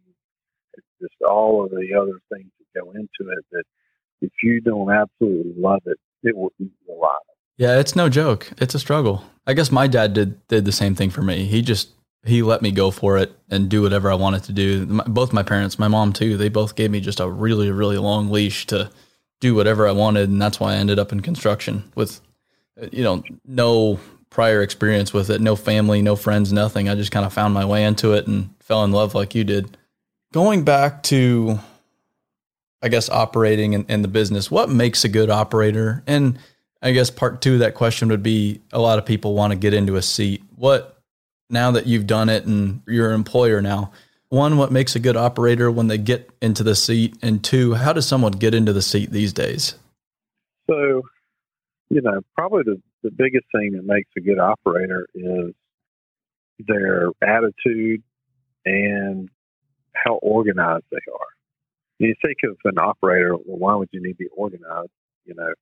it's 0.77 0.87
just 1.01 1.21
all 1.27 1.63
of 1.63 1.71
the 1.71 1.93
other 1.93 2.19
things 2.31 2.51
that 2.59 2.81
go 2.81 2.91
into 2.91 3.31
it 3.31 3.45
that 3.51 3.63
if 4.21 4.31
you 4.43 4.61
don't 4.61 4.91
absolutely 4.91 5.53
love 5.57 5.81
it, 5.85 5.97
it 6.23 6.35
will 6.35 6.51
eat 6.59 6.71
you 6.87 6.93
alive. 6.93 7.19
Yeah, 7.57 7.79
it's 7.79 7.95
no 7.95 8.09
joke. 8.09 8.51
It's 8.57 8.75
a 8.75 8.79
struggle. 8.79 9.23
I 9.47 9.53
guess 9.53 9.71
my 9.71 9.87
dad 9.87 10.13
did 10.13 10.45
did 10.47 10.65
the 10.65 10.71
same 10.71 10.95
thing 10.95 11.09
for 11.09 11.21
me. 11.21 11.45
He 11.45 11.61
just 11.61 11.89
he 12.25 12.41
let 12.41 12.61
me 12.61 12.71
go 12.71 12.91
for 12.91 13.17
it 13.17 13.31
and 13.49 13.69
do 13.69 13.81
whatever 13.81 14.11
I 14.11 14.15
wanted 14.15 14.43
to 14.45 14.53
do. 14.53 14.85
My, 14.87 15.03
both 15.05 15.31
my 15.31 15.43
parents, 15.43 15.77
my 15.77 15.87
mom 15.87 16.11
too, 16.11 16.37
they 16.37 16.49
both 16.49 16.75
gave 16.75 16.91
me 16.91 16.99
just 16.99 17.19
a 17.19 17.29
really 17.29 17.71
really 17.71 17.97
long 17.97 18.29
leash 18.29 18.65
to 18.67 18.91
do 19.39 19.55
whatever 19.55 19.87
I 19.87 19.91
wanted, 19.91 20.29
and 20.29 20.41
that's 20.41 20.59
why 20.59 20.73
I 20.73 20.77
ended 20.77 20.99
up 20.99 21.11
in 21.11 21.21
construction 21.21 21.91
with 21.95 22.19
you 22.91 23.03
know 23.03 23.23
no 23.45 23.99
prior 24.29 24.61
experience 24.61 25.13
with 25.13 25.29
it, 25.29 25.39
no 25.39 25.55
family, 25.55 26.01
no 26.01 26.15
friends, 26.15 26.51
nothing. 26.51 26.89
I 26.89 26.95
just 26.95 27.11
kind 27.11 27.25
of 27.25 27.31
found 27.31 27.53
my 27.53 27.63
way 27.63 27.85
into 27.85 28.13
it 28.13 28.27
and 28.27 28.53
fell 28.59 28.83
in 28.83 28.91
love 28.91 29.15
like 29.15 29.33
you 29.33 29.45
did. 29.45 29.77
Going 30.35 30.65
back 30.65 31.01
to 31.03 31.59
I 32.81 32.89
guess 32.89 33.09
operating 33.09 33.71
in, 33.71 33.85
in 33.85 34.01
the 34.01 34.09
business, 34.09 34.51
what 34.51 34.69
makes 34.69 35.05
a 35.05 35.09
good 35.09 35.29
operator 35.29 36.03
and 36.05 36.37
I 36.81 36.91
guess 36.91 37.09
part 37.09 37.41
two 37.41 37.53
of 37.53 37.59
that 37.59 37.73
question 37.73 38.09
would 38.09 38.21
be 38.21 38.59
a 38.73 38.81
lot 38.81 38.99
of 38.99 39.05
people 39.05 39.33
want 39.33 39.51
to 39.51 39.57
get 39.57 39.73
into 39.73 39.95
a 39.95 40.01
seat. 40.01 40.43
What, 40.57 41.01
now 41.49 41.71
that 41.71 41.87
you've 41.87 42.05
done 42.05 42.27
it 42.27 42.45
and 42.45 42.81
you're 42.85 43.07
an 43.07 43.15
employer 43.15 43.61
now, 43.61 43.93
one, 44.27 44.57
what 44.57 44.73
makes 44.73 44.93
a 44.93 44.99
good 44.99 45.15
operator 45.15 45.71
when 45.71 45.87
they 45.87 45.97
get 45.97 46.29
into 46.41 46.63
the 46.63 46.75
seat? 46.75 47.15
And 47.21 47.41
two, 47.41 47.75
how 47.75 47.93
does 47.93 48.05
someone 48.05 48.33
get 48.33 48.53
into 48.53 48.73
the 48.73 48.81
seat 48.81 49.09
these 49.09 49.31
days? 49.31 49.75
So, 50.69 51.03
you 51.87 52.01
know, 52.01 52.19
probably 52.35 52.63
the, 52.63 52.81
the 53.03 53.11
biggest 53.11 53.45
thing 53.55 53.71
that 53.71 53.85
makes 53.85 54.09
a 54.17 54.19
good 54.19 54.39
operator 54.39 55.07
is 55.15 55.53
their 56.59 57.09
attitude 57.23 58.03
and 58.65 59.29
how 59.95 60.15
organized 60.15 60.85
they 60.91 60.97
are. 60.97 61.27
You 61.99 62.13
think 62.21 62.37
of 62.43 62.57
an 62.65 62.77
operator, 62.77 63.35
well, 63.35 63.57
why 63.57 63.75
would 63.75 63.89
you 63.91 64.01
need 64.01 64.13
to 64.13 64.17
be 64.17 64.27
organized? 64.35 64.91
You 65.25 65.35
know, 65.35 65.53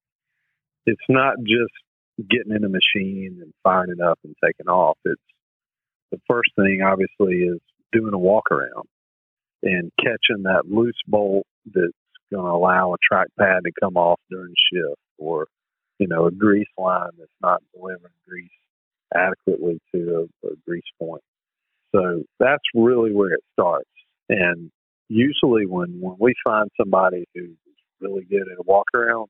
it's 0.85 1.01
not 1.07 1.35
just 1.39 1.73
getting 2.29 2.53
in 2.55 2.63
a 2.63 2.69
machine 2.69 3.39
and 3.41 3.53
firing 3.63 3.91
it 3.91 4.01
up 4.01 4.19
and 4.23 4.35
taking 4.43 4.67
off. 4.67 4.97
It's 5.05 5.21
the 6.11 6.19
first 6.27 6.51
thing, 6.55 6.81
obviously, 6.85 7.43
is 7.43 7.59
doing 7.91 8.13
a 8.13 8.17
walk 8.17 8.51
around 8.51 8.87
and 9.61 9.91
catching 9.99 10.43
that 10.43 10.63
loose 10.65 10.99
bolt 11.07 11.45
that's 11.65 11.93
going 12.31 12.45
to 12.45 12.51
allow 12.51 12.93
a 12.93 12.97
track 13.01 13.27
pad 13.39 13.63
to 13.63 13.71
come 13.81 13.95
off 13.95 14.19
during 14.29 14.53
shift 14.71 14.99
or, 15.17 15.47
you 15.99 16.07
know, 16.07 16.25
a 16.25 16.31
grease 16.31 16.67
line 16.77 17.11
that's 17.17 17.31
not 17.41 17.61
delivering 17.73 18.13
grease 18.27 18.49
adequately 19.15 19.79
to 19.93 20.27
a, 20.43 20.47
a 20.47 20.55
grease 20.67 20.83
point. 20.99 21.21
So 21.95 22.23
that's 22.39 22.63
really 22.73 23.13
where 23.13 23.33
it 23.33 23.43
starts. 23.53 23.89
And 24.29 24.71
usually 25.09 25.65
when, 25.65 25.99
when 25.99 26.15
we 26.19 26.33
find 26.43 26.69
somebody 26.79 27.25
who's 27.33 27.57
really 27.99 28.25
good 28.29 28.41
at 28.51 28.59
a 28.59 28.63
walk 28.65 28.87
around, 28.93 29.27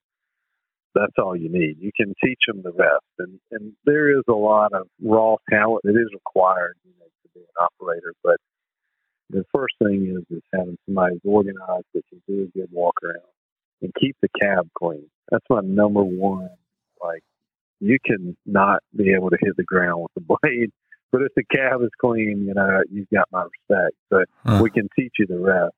that's 0.95 1.13
all 1.17 1.35
you 1.35 1.49
need. 1.49 1.77
You 1.79 1.91
can 1.95 2.13
teach 2.23 2.39
them 2.47 2.61
the 2.63 2.71
rest, 2.71 3.05
and 3.17 3.39
and 3.51 3.73
there 3.85 4.15
is 4.15 4.23
a 4.29 4.33
lot 4.33 4.73
of 4.73 4.87
raw 5.01 5.37
talent 5.49 5.81
that 5.83 5.95
is 5.99 6.13
required, 6.13 6.75
you 6.83 6.91
know, 6.99 7.05
to 7.05 7.29
be 7.33 7.39
an 7.39 7.65
operator. 7.65 8.13
But 8.23 8.37
the 9.29 9.43
first 9.55 9.73
thing 9.81 10.15
is 10.15 10.37
is 10.37 10.43
having 10.53 10.77
somebody 10.85 11.19
organized 11.23 11.87
that 11.93 12.03
can 12.09 12.21
do 12.27 12.43
a 12.43 12.57
good 12.57 12.69
walk 12.71 12.95
around 13.03 13.33
and 13.81 13.91
keep 13.99 14.15
the 14.21 14.29
cab 14.39 14.69
clean. 14.77 15.09
That's 15.31 15.45
my 15.49 15.61
number 15.61 16.03
one. 16.03 16.49
Like 17.01 17.23
you 17.79 17.97
can 18.05 18.37
not 18.45 18.79
be 18.95 19.13
able 19.13 19.29
to 19.29 19.37
hit 19.39 19.57
the 19.57 19.63
ground 19.63 20.03
with 20.03 20.11
the 20.15 20.37
blade 20.43 20.71
but 21.13 21.21
if 21.21 21.31
the 21.35 21.43
cab 21.43 21.83
is 21.83 21.91
clean, 22.01 22.43
you 22.47 22.55
know, 22.55 22.81
you've 22.91 23.09
got 23.13 23.27
my 23.31 23.43
respect. 23.43 23.95
So 24.11 24.23
huh. 24.43 24.61
we 24.63 24.71
can 24.71 24.89
teach 24.97 25.13
you 25.19 25.27
the 25.27 25.37
rest. 25.37 25.75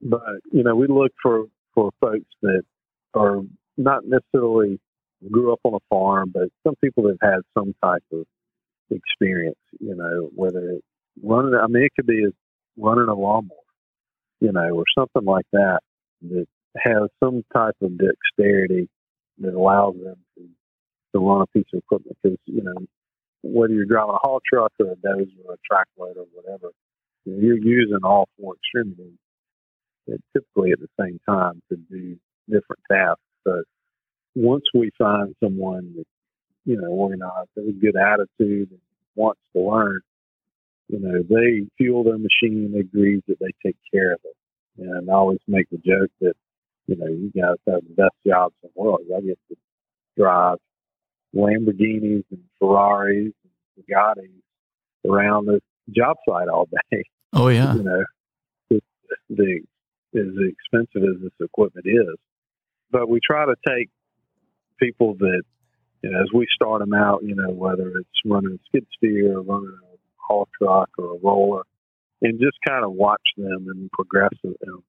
But 0.00 0.22
you 0.52 0.62
know, 0.62 0.76
we 0.76 0.86
look 0.86 1.10
for 1.20 1.46
for 1.74 1.90
folks 2.00 2.30
that 2.42 2.62
are 3.12 3.40
not 3.76 4.04
necessarily 4.06 4.78
grew 5.30 5.52
up 5.52 5.58
on 5.64 5.74
a 5.74 5.80
farm, 5.90 6.30
but 6.32 6.44
some 6.64 6.76
people 6.76 7.02
that 7.04 7.16
have 7.20 7.32
had 7.32 7.40
some 7.58 7.74
type 7.82 8.04
of 8.12 8.24
experience. 8.90 9.58
You 9.80 9.96
know, 9.96 10.30
whether 10.34 10.70
it's 10.70 10.86
running. 11.22 11.54
I 11.54 11.66
mean, 11.66 11.82
it 11.82 11.92
could 11.96 12.06
be 12.06 12.24
running 12.78 13.08
a 13.08 13.14
lawnmower, 13.14 13.58
you 14.40 14.52
know, 14.52 14.70
or 14.76 14.84
something 14.96 15.24
like 15.24 15.46
that 15.52 15.80
that 16.22 16.46
has 16.76 17.08
some 17.22 17.42
type 17.52 17.74
of 17.82 17.98
dexterity 17.98 18.88
that 19.38 19.54
allows 19.54 19.94
them 19.94 20.16
to 20.36 20.44
to 21.14 21.18
run 21.18 21.42
a 21.42 21.46
piece 21.48 21.66
of 21.74 21.80
equipment 21.80 22.16
because 22.22 22.38
you 22.46 22.62
know 22.62 22.86
whether 23.42 23.74
you're 23.74 23.84
driving 23.84 24.14
a 24.14 24.18
haul 24.18 24.40
truck 24.50 24.72
or 24.80 24.92
a 24.92 24.96
dozer 24.96 25.30
or 25.46 25.54
a 25.54 25.58
track 25.66 25.86
load 25.98 26.16
or 26.16 26.26
whatever, 26.32 26.70
you're 27.24 27.58
using 27.58 28.00
all 28.04 28.28
four 28.38 28.54
extremities 28.54 29.18
typically 30.34 30.72
at 30.72 30.80
the 30.80 30.88
same 31.00 31.20
time 31.28 31.62
to 31.68 31.76
do 31.90 32.16
different 32.48 32.82
tasks. 32.90 33.22
So 33.44 33.62
once 34.34 34.64
we 34.74 34.90
find 34.98 35.34
someone 35.42 35.94
that 35.96 36.06
you 36.64 36.80
know 36.80 36.88
organized, 36.88 37.50
has 37.56 37.66
a 37.66 37.72
good 37.72 37.96
attitude, 37.96 38.70
and 38.70 38.80
wants 39.14 39.40
to 39.54 39.62
learn, 39.62 40.00
you 40.88 40.98
know, 41.00 41.22
they 41.22 41.68
fuel 41.76 42.04
their 42.04 42.18
machine, 42.18 42.72
they 42.72 42.80
agree 42.80 43.22
that 43.28 43.38
they 43.40 43.52
take 43.64 43.76
care 43.92 44.12
of 44.12 44.20
it. 44.24 44.36
And 44.78 45.10
I 45.10 45.14
always 45.14 45.40
make 45.46 45.68
the 45.70 45.76
joke 45.78 46.10
that, 46.20 46.34
you 46.86 46.96
know, 46.96 47.06
you 47.06 47.30
guys 47.30 47.56
have 47.68 47.82
the 47.82 47.94
best 47.94 48.14
jobs 48.26 48.54
in 48.62 48.70
the 48.74 48.82
world. 48.82 49.00
I 49.14 49.20
get 49.20 49.38
to 49.50 49.56
drive 50.16 50.58
Lamborghinis 51.34 52.24
and 52.30 52.42
Ferraris 52.58 53.32
and 53.44 53.84
Bugattis 53.86 54.30
around 55.08 55.46
the 55.46 55.60
job 55.90 56.16
site 56.28 56.48
all 56.48 56.68
day. 56.90 57.04
Oh 57.32 57.48
yeah. 57.48 57.74
you 57.74 57.82
know, 57.82 58.04
the, 58.70 58.80
the 59.30 59.60
as 60.14 60.26
expensive 60.46 61.08
as 61.08 61.22
this 61.22 61.32
equipment 61.40 61.86
is, 61.86 62.16
but 62.90 63.08
we 63.08 63.18
try 63.24 63.46
to 63.46 63.54
take 63.66 63.88
people 64.78 65.14
that, 65.18 65.42
you 66.02 66.10
know, 66.10 66.20
as 66.20 66.28
we 66.34 66.46
start 66.54 66.80
them 66.80 66.92
out, 66.92 67.22
you 67.22 67.34
know, 67.34 67.50
whether 67.50 67.88
it's 67.96 68.20
running 68.26 68.52
a 68.52 68.58
skid 68.66 68.86
steer 68.96 69.38
or 69.38 69.42
running 69.42 69.74
a 69.82 69.96
haul 70.16 70.48
truck 70.60 70.90
or 70.98 71.16
a 71.16 71.18
roller, 71.22 71.62
and 72.20 72.38
just 72.38 72.58
kind 72.66 72.84
of 72.84 72.92
watch 72.92 73.22
them 73.36 73.66
and 73.68 73.90
progress 73.92 74.32
with 74.44 74.58
them. 74.60 74.82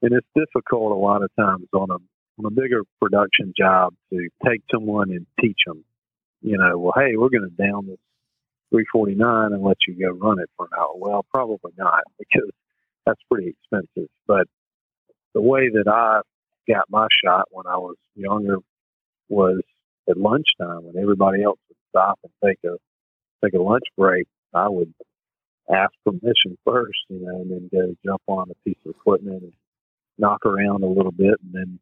And 0.00 0.12
it's 0.14 0.26
difficult 0.34 0.92
a 0.92 0.94
lot 0.94 1.22
of 1.22 1.30
times 1.38 1.66
on 1.74 1.90
a 1.90 1.98
on 2.44 2.52
a 2.52 2.54
bigger 2.54 2.82
production 3.00 3.52
job 3.56 3.94
to 4.10 4.28
take 4.44 4.62
someone 4.70 5.10
and 5.10 5.26
teach 5.40 5.58
them. 5.66 5.84
You 6.40 6.58
know, 6.58 6.78
well, 6.78 6.92
hey, 6.96 7.16
we're 7.16 7.28
going 7.28 7.48
to 7.48 7.62
down 7.62 7.86
this 7.86 7.98
349 8.70 9.52
and 9.52 9.62
let 9.62 9.76
you 9.86 9.94
go 9.94 10.10
run 10.10 10.40
it 10.40 10.50
for 10.56 10.66
an 10.66 10.72
hour. 10.78 10.92
Well, 10.96 11.24
probably 11.32 11.72
not 11.76 12.02
because 12.18 12.50
that's 13.06 13.20
pretty 13.30 13.48
expensive. 13.48 14.08
But 14.26 14.46
the 15.34 15.40
way 15.40 15.68
that 15.68 15.88
I 15.88 16.20
got 16.72 16.84
my 16.90 17.06
shot 17.24 17.46
when 17.50 17.66
I 17.66 17.76
was 17.76 17.96
younger 18.14 18.58
was 19.28 19.60
at 20.08 20.16
lunchtime 20.16 20.84
when 20.84 21.00
everybody 21.00 21.42
else 21.42 21.58
would 21.68 21.76
stop 21.90 22.18
and 22.22 22.32
take 22.44 22.58
a 22.64 22.76
take 23.44 23.54
a 23.54 23.62
lunch 23.62 23.84
break. 23.96 24.26
I 24.54 24.68
would 24.68 24.92
ask 25.72 25.92
permission 26.04 26.58
first, 26.64 26.98
you 27.08 27.20
know, 27.20 27.40
and 27.40 27.50
then 27.50 27.70
go 27.72 27.94
jump 28.04 28.22
on 28.26 28.50
a 28.50 28.68
piece 28.68 28.76
of 28.84 28.94
equipment 28.94 29.42
and 29.42 29.52
knock 30.18 30.44
around 30.44 30.82
a 30.82 30.88
little 30.88 31.12
bit. 31.12 31.34
And 31.42 31.52
then 31.52 31.78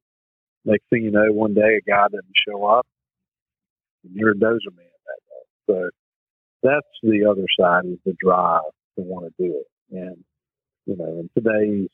next 0.64 0.84
thing 0.90 1.04
you 1.04 1.10
know, 1.10 1.32
one 1.32 1.54
day 1.54 1.78
a 1.78 1.90
guy 1.90 2.04
doesn't 2.04 2.26
show 2.48 2.64
up 2.64 2.86
and 4.04 4.14
you're 4.14 4.32
a 4.32 4.34
dozer 4.34 4.74
man 4.76 4.86
that 5.06 5.20
day. 5.28 5.44
So 5.66 5.90
that's 6.62 6.86
the 7.02 7.26
other 7.30 7.46
side 7.58 7.86
is 7.86 7.98
the 8.04 8.14
drive 8.22 8.62
to 8.96 9.02
want 9.02 9.26
to 9.26 9.42
do 9.42 9.56
it. 9.56 9.66
And, 9.96 10.24
you 10.86 10.96
know, 10.96 11.20
in 11.20 11.30
today's 11.34 11.88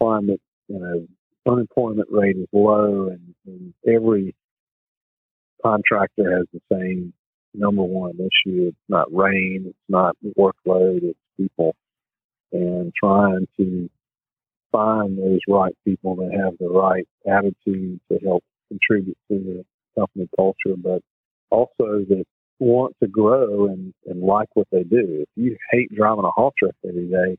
climate, 0.00 0.40
you 0.68 0.78
know, 0.78 1.06
unemployment 1.50 2.08
rate 2.10 2.36
is 2.36 2.48
low 2.52 3.08
and, 3.08 3.34
and 3.46 3.74
every 3.86 4.34
contractor 5.62 6.36
has 6.36 6.46
the 6.52 6.60
same 6.72 7.12
number 7.54 7.82
one 7.82 8.14
issue. 8.16 8.68
It's 8.68 8.76
not 8.88 9.12
rain, 9.12 9.64
it's 9.68 9.78
not 9.88 10.16
workload, 10.38 11.02
it's 11.02 11.18
people. 11.36 11.74
And 12.52 12.92
trying 12.94 13.46
to 13.58 13.90
find 14.70 15.18
those 15.18 15.40
right 15.48 15.74
people 15.84 16.16
that 16.16 16.32
have 16.32 16.54
the 16.58 16.68
right 16.68 17.06
attitude 17.26 18.00
to 18.10 18.18
help 18.24 18.42
contribute 18.68 19.16
to 19.30 19.38
the 19.38 19.64
company 19.98 20.28
culture, 20.36 20.76
but 20.76 21.02
also 21.50 22.04
that 22.08 22.24
want 22.58 22.94
to 23.02 23.08
grow 23.08 23.66
and, 23.66 23.94
and 24.06 24.22
like 24.22 24.48
what 24.54 24.66
they 24.72 24.82
do. 24.82 25.22
If 25.22 25.28
you 25.36 25.56
hate 25.70 25.94
driving 25.94 26.24
a 26.24 26.30
haul 26.30 26.52
truck 26.58 26.74
every 26.86 27.08
day, 27.08 27.38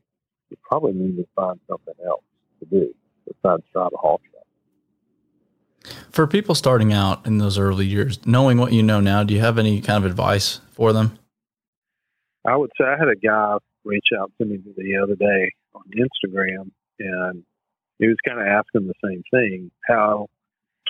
you 0.50 0.56
probably 0.62 0.92
need 0.92 1.16
to 1.16 1.26
find 1.36 1.60
something 1.68 1.94
else 2.04 2.24
to 2.60 2.66
do 2.66 2.94
besides 3.26 3.62
drive 3.72 3.90
a 3.94 3.98
haul 3.98 4.20
truck. 4.30 5.94
For 6.10 6.26
people 6.26 6.54
starting 6.54 6.92
out 6.92 7.26
in 7.26 7.38
those 7.38 7.58
early 7.58 7.86
years, 7.86 8.24
knowing 8.26 8.58
what 8.58 8.72
you 8.72 8.82
know 8.82 9.00
now, 9.00 9.22
do 9.22 9.32
you 9.34 9.40
have 9.40 9.58
any 9.58 9.80
kind 9.80 10.04
of 10.04 10.10
advice 10.10 10.60
for 10.72 10.92
them? 10.92 11.18
I 12.46 12.56
would 12.56 12.70
say 12.78 12.86
I 12.86 12.96
had 12.98 13.08
a 13.08 13.16
guy 13.16 13.56
reach 13.84 14.08
out 14.18 14.32
to 14.38 14.44
me 14.44 14.58
the 14.76 14.96
other 15.02 15.14
day 15.14 15.52
on 15.74 15.82
Instagram, 15.96 16.70
and 17.00 17.42
he 17.98 18.06
was 18.06 18.16
kind 18.26 18.40
of 18.40 18.46
asking 18.46 18.86
the 18.86 18.94
same 19.04 19.22
thing: 19.30 19.70
how 19.88 20.28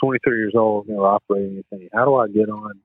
23 0.02 0.38
years 0.38 0.54
old, 0.56 0.86
you 0.88 0.94
know, 0.94 1.04
operating 1.04 1.62
anything. 1.70 1.88
How 1.92 2.04
do 2.04 2.16
I 2.16 2.28
get 2.28 2.48
on, 2.48 2.80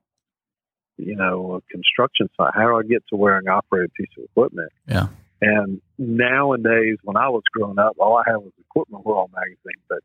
you 0.97 1.15
know, 1.15 1.55
a 1.55 1.61
construction 1.71 2.29
site? 2.37 2.53
How 2.53 2.67
do 2.67 2.77
I 2.77 2.83
get 2.83 3.03
to 3.09 3.15
where 3.15 3.37
I 3.37 3.41
can 3.41 3.49
operate 3.49 3.89
a 3.89 3.93
piece 3.93 4.09
of 4.17 4.25
equipment? 4.25 4.71
Yeah. 4.87 5.07
And 5.41 5.81
nowadays, 5.97 6.97
when 7.03 7.17
I 7.17 7.29
was 7.29 7.43
growing 7.53 7.79
up, 7.79 7.93
all 7.99 8.17
I 8.17 8.23
had 8.25 8.37
was 8.37 8.51
Equipment 8.59 9.05
World 9.05 9.31
magazine. 9.33 9.81
But 9.89 9.99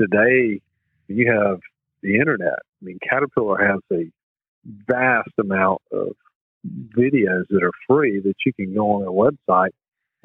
today, 0.00 0.60
you 1.08 1.32
have 1.32 1.60
the 2.02 2.16
internet. 2.16 2.58
I 2.82 2.84
mean, 2.84 2.98
Caterpillar 3.08 3.58
has 3.66 3.80
a 3.92 4.10
vast 4.86 5.30
amount 5.40 5.80
of 5.92 6.08
videos 6.96 7.44
that 7.50 7.62
are 7.62 7.72
free 7.86 8.20
that 8.20 8.34
you 8.44 8.52
can 8.52 8.74
go 8.74 8.92
on 8.92 9.00
their 9.00 9.10
website 9.10 9.70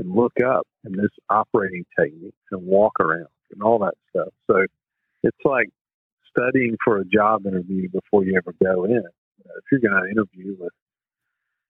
and 0.02 0.16
look 0.16 0.34
up 0.46 0.68
and 0.84 0.96
this 0.96 1.12
operating 1.30 1.86
techniques 1.98 2.36
and 2.52 2.66
walk 2.66 2.94
around 3.00 3.28
and 3.52 3.62
all 3.62 3.80
that 3.80 3.94
stuff. 4.10 4.34
So 4.50 4.66
it's 5.24 5.38
like 5.46 5.70
studying 6.30 6.76
for 6.84 6.98
a 6.98 7.06
job 7.06 7.46
interview 7.46 7.88
before 7.90 8.26
you 8.26 8.36
ever 8.36 8.54
go 8.64 8.86
in. 8.86 9.04
Uh, 9.06 9.54
if 9.58 9.64
you're 9.72 9.80
going 9.80 10.02
to 10.04 10.10
interview 10.10 10.56
with 10.60 10.74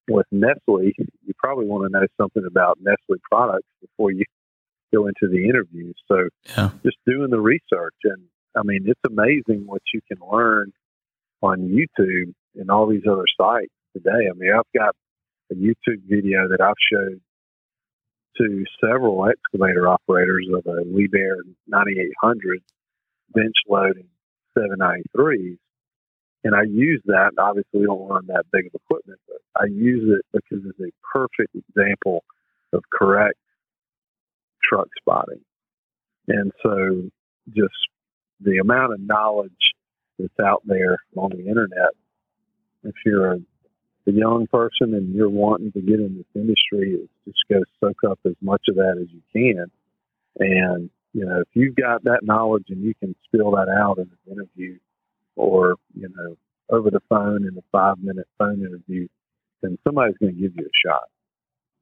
with 0.09 0.25
Nestle, 0.31 0.83
you 0.83 1.33
probably 1.37 1.67
want 1.67 1.85
to 1.85 1.99
know 1.99 2.05
something 2.19 2.43
about 2.45 2.79
Nestle 2.81 3.21
products 3.29 3.67
before 3.81 4.11
you 4.11 4.25
go 4.93 5.07
into 5.07 5.31
the 5.31 5.45
interview. 5.45 5.93
So 6.07 6.27
yeah. 6.57 6.71
just 6.83 6.97
doing 7.05 7.29
the 7.29 7.39
research 7.39 7.95
and 8.05 8.23
I 8.57 8.63
mean, 8.63 8.85
it's 8.85 8.99
amazing 9.07 9.65
what 9.65 9.81
you 9.93 10.01
can 10.07 10.17
learn 10.29 10.73
on 11.41 11.59
YouTube 11.69 12.33
and 12.55 12.69
all 12.69 12.87
these 12.87 13.03
other 13.09 13.25
sites 13.39 13.71
today. 13.93 14.27
I 14.29 14.33
mean, 14.35 14.51
I've 14.53 14.71
got 14.77 14.95
a 15.51 15.55
YouTube 15.55 16.01
video 16.07 16.49
that 16.49 16.59
I've 16.61 16.73
showed 16.91 17.21
to 18.41 18.65
several 18.83 19.27
excavator 19.27 19.87
operators 19.87 20.47
of 20.53 20.65
a 20.65 20.83
Liebherr 20.83 21.41
9800 21.67 22.61
bench 23.33 23.55
loading 23.69 24.07
793s. 24.57 25.57
And 26.43 26.55
I 26.55 26.63
use 26.63 27.01
that. 27.05 27.31
Obviously, 27.37 27.81
we 27.81 27.85
don't 27.85 28.07
run 28.07 28.25
that 28.27 28.45
big 28.51 28.65
of 28.67 28.73
equipment, 28.73 29.19
but 29.27 29.37
I 29.61 29.65
use 29.65 30.17
it 30.17 30.25
because 30.33 30.65
it's 30.65 30.79
a 30.79 30.91
perfect 31.13 31.55
example 31.55 32.23
of 32.73 32.83
correct 32.91 33.37
truck 34.63 34.87
spotting. 34.99 35.41
And 36.27 36.51
so 36.63 37.09
just 37.55 37.75
the 38.39 38.57
amount 38.57 38.93
of 38.93 38.99
knowledge 39.01 39.51
that's 40.17 40.39
out 40.43 40.63
there 40.65 40.97
on 41.15 41.31
the 41.31 41.47
internet. 41.47 41.91
If 42.83 42.95
you're 43.05 43.33
a, 43.33 43.39
a 44.07 44.11
young 44.11 44.47
person 44.47 44.93
and 44.93 45.13
you're 45.13 45.29
wanting 45.29 45.71
to 45.73 45.81
get 45.81 45.99
in 45.99 46.17
this 46.17 46.25
industry, 46.35 46.93
is 46.93 47.09
just 47.25 47.39
go 47.49 47.61
soak 47.79 47.97
up 48.09 48.19
as 48.25 48.35
much 48.41 48.63
of 48.69 48.75
that 48.75 48.97
as 49.01 49.07
you 49.11 49.21
can. 49.33 49.71
And 50.39 50.89
you 51.13 51.25
know, 51.25 51.41
if 51.41 51.47
you've 51.53 51.75
got 51.75 52.03
that 52.05 52.19
knowledge 52.23 52.65
and 52.69 52.81
you 52.81 52.93
can 52.95 53.15
spill 53.25 53.51
that 53.51 53.67
out 53.69 53.97
in 53.97 54.03
an 54.03 54.31
interview, 54.31 54.77
or 55.35 55.75
you 55.93 56.09
know, 56.15 56.37
over 56.69 56.89
the 56.89 57.01
phone 57.09 57.45
in 57.45 57.57
a 57.57 57.63
five 57.71 57.97
minute 57.99 58.27
phone 58.37 58.61
interview, 58.61 59.07
then 59.61 59.77
somebody's 59.83 60.17
going 60.17 60.33
to 60.33 60.41
give 60.41 60.53
you 60.55 60.65
a 60.65 60.87
shot. 60.87 61.03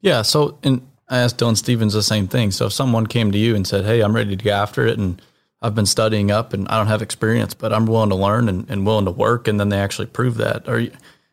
Yeah. 0.01 0.21
So, 0.23 0.57
and 0.63 0.87
I 1.09 1.19
asked 1.19 1.37
Dylan 1.37 1.57
Stevens 1.57 1.93
the 1.93 2.03
same 2.03 2.27
thing. 2.27 2.51
So, 2.51 2.67
if 2.67 2.73
someone 2.73 3.05
came 3.07 3.31
to 3.31 3.37
you 3.37 3.55
and 3.55 3.67
said, 3.67 3.85
"Hey, 3.85 4.01
I'm 4.01 4.15
ready 4.15 4.35
to 4.35 4.43
go 4.43 4.51
after 4.51 4.87
it," 4.87 4.97
and 4.97 5.21
I've 5.61 5.75
been 5.75 5.85
studying 5.85 6.31
up 6.31 6.53
and 6.53 6.67
I 6.69 6.77
don't 6.77 6.87
have 6.87 7.01
experience, 7.01 7.53
but 7.53 7.73
I'm 7.73 7.85
willing 7.85 8.09
to 8.09 8.15
learn 8.15 8.47
and, 8.47 8.69
and 8.69 8.85
willing 8.85 9.05
to 9.05 9.11
work. 9.11 9.47
And 9.47 9.59
then 9.59 9.69
they 9.69 9.79
actually 9.79 10.07
prove 10.07 10.37
that. 10.37 10.67
Or 10.69 10.87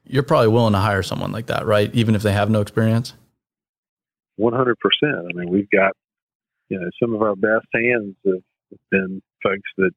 you're 0.07 0.23
probably 0.23 0.49
willing 0.49 0.73
to 0.73 0.79
hire 0.79 1.03
someone 1.03 1.33
like 1.33 1.47
that, 1.47 1.67
right? 1.67 1.95
Even 1.95 2.15
if 2.15 2.23
they 2.23 2.33
have 2.33 2.51
no 2.51 2.61
experience. 2.61 3.15
100%. 4.41 4.75
I 5.05 5.33
mean, 5.35 5.51
we've 5.51 5.71
got, 5.71 5.93
you 6.69 6.79
know, 6.79 6.89
some 7.03 7.15
of 7.15 7.23
our 7.23 7.37
best 7.37 7.67
hands 7.75 8.15
have 8.25 8.43
been 8.91 9.23
folks 9.43 9.71
that 9.79 9.91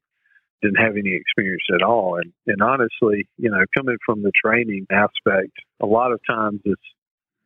didn't 0.62 0.76
have 0.76 0.96
any 0.96 1.14
experience 1.14 1.62
at 1.74 1.82
all. 1.82 2.16
And, 2.16 2.32
and 2.46 2.62
honestly, 2.62 3.28
you 3.38 3.50
know, 3.50 3.64
coming 3.76 3.96
from 4.04 4.22
the 4.22 4.32
training 4.44 4.86
aspect, 4.90 5.52
a 5.80 5.86
lot 5.86 6.12
of 6.12 6.20
times 6.28 6.60
it's, 6.64 6.80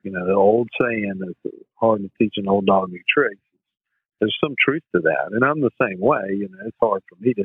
You 0.02 0.10
know, 0.12 0.26
the 0.26 0.34
old 0.34 0.68
saying 0.80 1.20
is 1.22 1.52
hard 1.76 2.02
to 2.02 2.10
teach 2.18 2.34
an 2.36 2.48
old 2.48 2.66
dog 2.66 2.90
new 2.90 3.00
tricks. 3.08 3.40
There's 4.20 4.36
some 4.42 4.54
truth 4.62 4.82
to 4.94 5.00
that, 5.02 5.32
and 5.32 5.44
I'm 5.44 5.60
the 5.60 5.70
same 5.80 5.98
way. 5.98 6.36
You 6.36 6.48
know, 6.50 6.58
it's 6.66 6.76
hard 6.80 7.02
for 7.08 7.16
me 7.20 7.34
to 7.34 7.44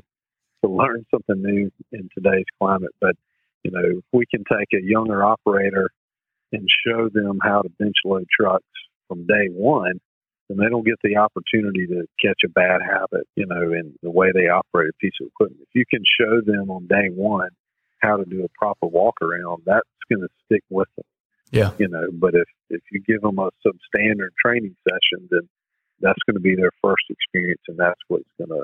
to 0.63 0.69
learn 0.69 1.05
something 1.09 1.41
new 1.41 1.71
in 1.93 2.09
today's 2.13 2.45
climate, 2.59 2.93
but 2.99 3.15
you 3.63 3.71
know, 3.71 3.99
if 3.99 4.05
we 4.13 4.25
can 4.25 4.43
take 4.45 4.69
a 4.73 4.83
younger 4.83 5.23
operator 5.23 5.89
and 6.51 6.67
show 6.85 7.09
them 7.09 7.39
how 7.43 7.61
to 7.61 7.69
bench 7.79 7.95
load 8.05 8.27
trucks 8.39 8.65
from 9.07 9.25
day 9.25 9.49
one, 9.51 9.99
then 10.47 10.57
they 10.57 10.69
don't 10.69 10.85
get 10.85 10.99
the 11.03 11.17
opportunity 11.17 11.85
to 11.87 12.05
catch 12.23 12.41
a 12.43 12.49
bad 12.49 12.81
habit, 12.81 13.27
you 13.35 13.45
know, 13.45 13.71
in 13.71 13.93
the 14.01 14.09
way 14.09 14.31
they 14.33 14.47
operate 14.47 14.89
a 14.89 14.97
piece 14.99 15.13
of 15.21 15.27
equipment. 15.27 15.61
If 15.61 15.75
you 15.75 15.85
can 15.89 16.03
show 16.19 16.41
them 16.41 16.71
on 16.71 16.87
day 16.87 17.09
one 17.13 17.49
how 17.99 18.17
to 18.17 18.25
do 18.25 18.43
a 18.43 18.57
proper 18.57 18.87
walk 18.87 19.15
around, 19.21 19.63
that's 19.65 19.85
going 20.09 20.21
to 20.21 20.29
stick 20.45 20.63
with 20.69 20.87
them. 20.95 21.05
Yeah. 21.51 21.71
You 21.77 21.87
know, 21.87 22.07
but 22.13 22.33
if, 22.33 22.47
if 22.69 22.81
you 22.91 23.01
give 23.01 23.21
them 23.21 23.39
a 23.39 23.49
substandard 23.65 24.31
training 24.43 24.75
session, 24.87 25.27
then 25.29 25.47
that's 25.99 26.19
going 26.25 26.35
to 26.35 26.41
be 26.41 26.55
their 26.55 26.71
first 26.81 27.03
experience 27.09 27.61
and 27.67 27.77
that's 27.77 27.99
what's 28.07 28.29
going 28.37 28.49
to, 28.49 28.63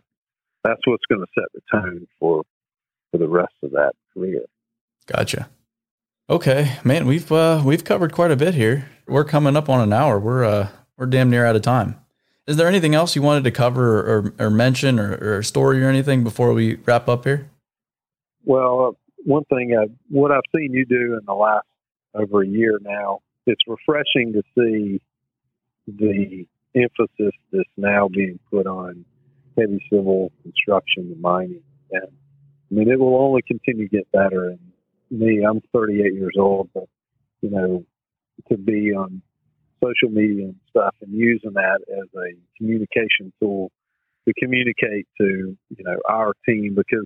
that's 0.64 0.82
what's 0.86 1.04
going 1.10 1.22
to 1.22 1.28
set 1.36 1.50
the 1.54 1.62
tone 1.72 2.08
for, 2.20 2.44
for 3.12 3.18
the 3.18 3.28
rest 3.28 3.54
of 3.62 3.72
that 3.72 3.94
career. 4.14 4.46
Gotcha. 5.08 5.50
Okay, 6.30 6.78
man, 6.84 7.06
we've 7.06 7.32
uh, 7.32 7.62
we've 7.64 7.84
covered 7.84 8.12
quite 8.12 8.32
a 8.32 8.36
bit 8.36 8.56
here. 8.56 8.90
We're 9.08 9.26
coming 9.26 9.56
up 9.56 9.70
on 9.70 9.82
an 9.82 9.94
hour. 9.94 10.20
We're 10.20 10.44
uh, 10.44 10.70
we're 10.98 11.06
damn 11.06 11.30
near 11.30 11.46
out 11.46 11.56
of 11.56 11.62
time. 11.62 12.00
Is 12.48 12.58
there 12.58 12.68
anything 12.68 12.94
else 12.94 13.16
you 13.16 13.22
wanted 13.22 13.44
to 13.44 13.52
cover 13.52 14.00
or, 14.00 14.34
or 14.40 14.50
mention 14.50 15.00
or, 15.00 15.38
or 15.38 15.44
story 15.44 15.84
or 15.84 15.90
anything 15.90 16.24
before 16.24 16.54
we 16.54 16.76
wrap 16.76 17.10
up 17.10 17.24
here? 17.24 17.50
Well, 18.44 18.88
uh, 18.88 18.92
one 19.24 19.44
thing, 19.46 19.76
uh, 19.76 19.88
what 20.10 20.32
I've 20.32 20.44
seen 20.56 20.72
you 20.72 20.86
do 20.86 21.18
in 21.20 21.26
the 21.26 21.34
last 21.34 21.66
over 22.14 22.44
a 22.44 22.48
year 22.48 22.78
now, 22.82 23.22
it's 23.48 23.62
refreshing 23.68 24.34
to 24.34 24.44
see 24.56 25.02
the 25.88 26.46
emphasis 26.76 27.34
that's 27.52 27.70
now 27.78 28.08
being 28.08 28.40
put 28.52 28.68
on 28.68 29.06
heavy 29.58 29.84
civil 29.92 30.32
construction 30.44 31.12
and 31.12 31.22
mining. 31.22 31.64
And 31.92 32.08
I 32.08 32.74
mean, 32.74 32.90
it 32.90 33.00
will 33.00 33.16
only 33.16 33.42
continue 33.42 33.88
to 33.88 33.98
get 33.98 34.12
better. 34.12 34.50
And 34.50 34.60
me, 35.12 35.44
I'm 35.48 35.62
38 35.74 36.14
years 36.14 36.36
old, 36.38 36.70
but 36.74 36.86
you 37.42 37.50
know, 37.50 37.86
to 38.50 38.58
be 38.58 38.94
on 38.94 39.22
social 39.84 40.10
media 40.10 40.46
and 40.46 40.56
stuff 40.70 40.96
and 41.02 41.14
using 41.14 41.54
that 41.54 41.80
as 41.92 42.08
a 42.16 42.36
communication 42.58 43.32
tool 43.40 43.72
to 44.28 44.34
communicate 44.42 45.08
to 45.20 45.56
you 45.70 45.84
know 45.84 45.98
our 46.10 46.34
team 46.48 46.76
because 46.76 47.06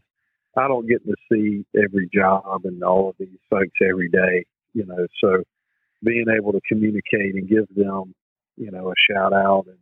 I 0.58 0.68
don't 0.68 0.88
get 0.88 1.06
to 1.06 1.16
see 1.32 1.66
every 1.76 2.10
job 2.14 2.62
and 2.64 2.84
all 2.84 3.10
of 3.10 3.16
these 3.20 3.38
folks 3.50 3.78
every 3.88 4.10
day, 4.10 4.46
you 4.74 4.86
know. 4.86 5.06
So 5.24 5.44
being 6.04 6.26
able 6.36 6.54
to 6.54 6.62
communicate 6.68 7.36
and 7.36 7.48
give 7.48 7.68
them, 7.76 8.16
you 8.58 8.72
know, 8.72 8.92
a 8.92 8.94
shout 9.12 9.34
out 9.34 9.66
and 9.68 9.78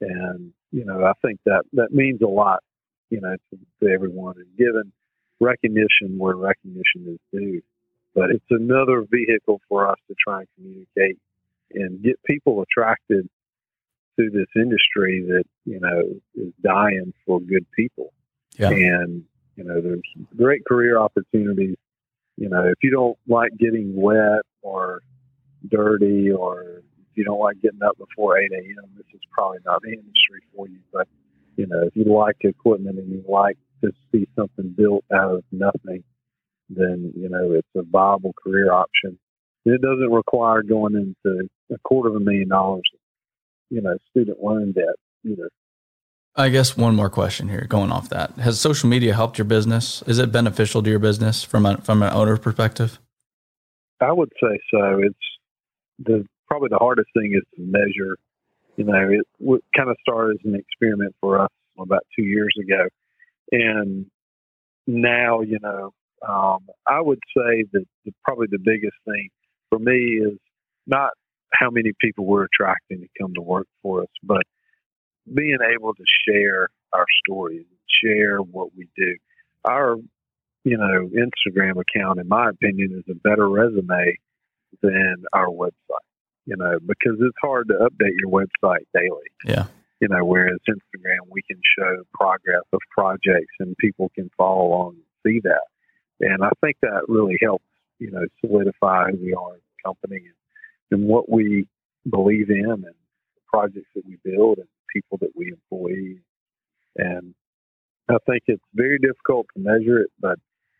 and 0.00 0.52
you 0.70 0.84
know 0.84 1.04
I 1.04 1.12
think 1.26 1.40
that 1.46 1.64
that 1.72 1.92
means 1.92 2.20
a 2.22 2.28
lot, 2.28 2.60
you 3.10 3.20
know, 3.20 3.36
to, 3.50 3.58
to 3.82 3.92
everyone 3.92 4.36
and 4.36 4.46
giving 4.56 4.92
recognition 5.40 6.18
where 6.18 6.36
recognition 6.36 7.06
is 7.06 7.18
due. 7.32 7.62
But 8.14 8.30
it's 8.30 8.44
another 8.50 9.04
vehicle 9.10 9.60
for 9.68 9.88
us 9.88 9.98
to 10.08 10.14
try 10.18 10.40
and 10.40 10.48
communicate 10.56 11.18
and 11.72 12.02
get 12.02 12.22
people 12.24 12.62
attracted 12.62 13.28
to 14.18 14.30
this 14.30 14.48
industry 14.56 15.24
that 15.28 15.44
you 15.64 15.78
know 15.80 16.02
is 16.34 16.52
dying 16.62 17.12
for 17.26 17.40
good 17.40 17.66
people. 17.76 18.12
Yeah. 18.58 18.70
And 18.70 19.24
you 19.56 19.64
know, 19.64 19.80
there's 19.80 20.00
great 20.36 20.64
career 20.64 20.98
opportunities. 20.98 21.76
You 22.36 22.48
know, 22.48 22.64
if 22.66 22.78
you 22.82 22.90
don't 22.90 23.18
like 23.26 23.50
getting 23.58 23.94
wet 23.94 24.42
or 24.62 25.00
dirty, 25.68 26.30
or 26.30 26.82
if 27.00 27.16
you 27.16 27.24
don't 27.24 27.40
like 27.40 27.60
getting 27.60 27.82
up 27.82 27.98
before 27.98 28.38
8 28.38 28.50
a.m., 28.52 28.90
this 28.96 29.06
is 29.12 29.20
probably 29.32 29.58
not 29.66 29.82
the 29.82 29.90
industry 29.90 30.42
for 30.54 30.68
you. 30.68 30.78
But 30.92 31.08
you 31.56 31.66
know, 31.66 31.82
if 31.82 31.96
you 31.96 32.04
like 32.04 32.36
equipment 32.40 32.98
and 32.98 33.10
you 33.10 33.24
like 33.28 33.58
to 33.82 33.92
see 34.12 34.28
something 34.36 34.74
built 34.76 35.04
out 35.12 35.34
of 35.34 35.44
nothing, 35.52 36.04
then 36.68 37.12
you 37.16 37.28
know 37.28 37.52
it's 37.52 37.68
a 37.76 37.82
viable 37.82 38.34
career 38.42 38.72
option. 38.72 39.18
It 39.64 39.80
doesn't 39.82 40.10
require 40.10 40.62
going 40.62 40.94
into 40.94 41.48
a 41.70 41.78
quarter 41.84 42.08
of 42.10 42.16
a 42.16 42.20
million 42.20 42.48
dollars, 42.48 42.82
you 43.70 43.82
know, 43.82 43.96
student 44.10 44.42
loan 44.42 44.72
debt 44.72 44.94
either. 45.24 45.50
I 46.36 46.50
guess 46.50 46.76
one 46.76 46.94
more 46.94 47.10
question 47.10 47.48
here, 47.48 47.66
going 47.68 47.90
off 47.90 48.08
that. 48.10 48.32
Has 48.38 48.60
social 48.60 48.88
media 48.88 49.12
helped 49.12 49.38
your 49.38 49.44
business? 49.44 50.02
Is 50.06 50.18
it 50.18 50.30
beneficial 50.30 50.82
to 50.82 50.88
your 50.88 51.00
business 51.00 51.42
from 51.42 51.66
a, 51.66 51.78
from 51.78 52.02
an 52.02 52.12
owner 52.12 52.36
perspective? 52.36 53.00
I 54.00 54.12
would 54.12 54.30
say 54.40 54.60
so. 54.70 55.00
It's 55.00 55.18
the 55.98 56.24
probably 56.46 56.68
the 56.70 56.78
hardest 56.78 57.08
thing 57.12 57.32
is 57.34 57.42
to 57.56 57.62
measure. 57.62 58.16
You 58.76 58.84
know, 58.84 59.08
it, 59.10 59.26
it 59.40 59.64
kind 59.76 59.90
of 59.90 59.96
started 60.00 60.38
as 60.38 60.46
an 60.46 60.54
experiment 60.54 61.14
for 61.20 61.40
us 61.40 61.50
about 61.76 62.06
two 62.16 62.24
years 62.24 62.54
ago, 62.60 62.88
and 63.52 64.06
now 64.86 65.40
you 65.40 65.58
know, 65.62 65.92
um, 66.26 66.66
I 66.86 67.00
would 67.00 67.20
say 67.36 67.64
that 67.72 67.84
the, 68.04 68.12
probably 68.24 68.48
the 68.50 68.58
biggest 68.62 68.96
thing 69.04 69.28
for 69.70 69.78
me 69.78 70.20
is 70.22 70.38
not 70.86 71.10
how 71.52 71.70
many 71.70 71.92
people 72.00 72.24
we're 72.26 72.44
attracting 72.44 73.00
to 73.00 73.08
come 73.20 73.34
to 73.34 73.42
work 73.42 73.66
for 73.82 74.02
us, 74.02 74.08
but 74.22 74.42
being 75.34 75.58
able 75.74 75.94
to 75.94 76.04
share 76.26 76.68
our 76.92 77.06
stories, 77.24 77.66
share 78.02 78.38
what 78.38 78.68
we 78.76 78.88
do. 78.96 79.16
Our, 79.68 79.96
you 80.64 80.76
know, 80.76 81.08
Instagram 81.08 81.80
account, 81.80 82.20
in 82.20 82.28
my 82.28 82.50
opinion, 82.50 82.92
is 82.98 83.04
a 83.10 83.28
better 83.28 83.48
resume 83.48 84.16
than 84.82 85.24
our 85.32 85.48
website. 85.48 86.06
You 86.46 86.56
know, 86.56 86.78
because 86.78 87.18
it's 87.20 87.36
hard 87.42 87.68
to 87.68 87.74
update 87.74 88.14
your 88.20 88.30
website 88.30 88.86
daily. 88.94 89.28
Yeah. 89.44 89.66
You 90.00 90.08
know, 90.08 90.24
whereas 90.24 90.58
Instagram, 90.68 91.28
we 91.30 91.42
can 91.42 91.60
show 91.76 92.04
progress 92.14 92.62
of 92.72 92.80
projects 92.90 93.54
and 93.58 93.76
people 93.78 94.10
can 94.14 94.30
follow 94.36 94.66
along 94.68 94.94
and 94.94 95.04
see 95.26 95.40
that. 95.42 95.62
And 96.20 96.44
I 96.44 96.50
think 96.60 96.76
that 96.82 97.02
really 97.08 97.36
helps, 97.42 97.64
you 97.98 98.10
know, 98.10 98.24
solidify 98.40 99.10
who 99.10 99.18
we 99.24 99.34
are 99.34 99.54
as 99.54 99.60
a 99.60 99.88
company 99.88 100.24
and, 100.26 100.34
and 100.92 101.08
what 101.08 101.30
we 101.30 101.66
believe 102.08 102.50
in 102.50 102.70
and 102.70 102.94
projects 103.52 103.88
that 103.94 104.04
we 104.06 104.18
build 104.24 104.58
and 104.58 104.68
people 104.92 105.18
that 105.20 105.30
we 105.34 105.52
employ. 105.52 106.20
And 106.96 107.34
I 108.08 108.16
think 108.26 108.44
it's 108.46 108.62
very 108.74 108.98
difficult 108.98 109.46
to 109.54 109.60
measure 109.60 109.98
it, 109.98 110.10
but 110.20 110.38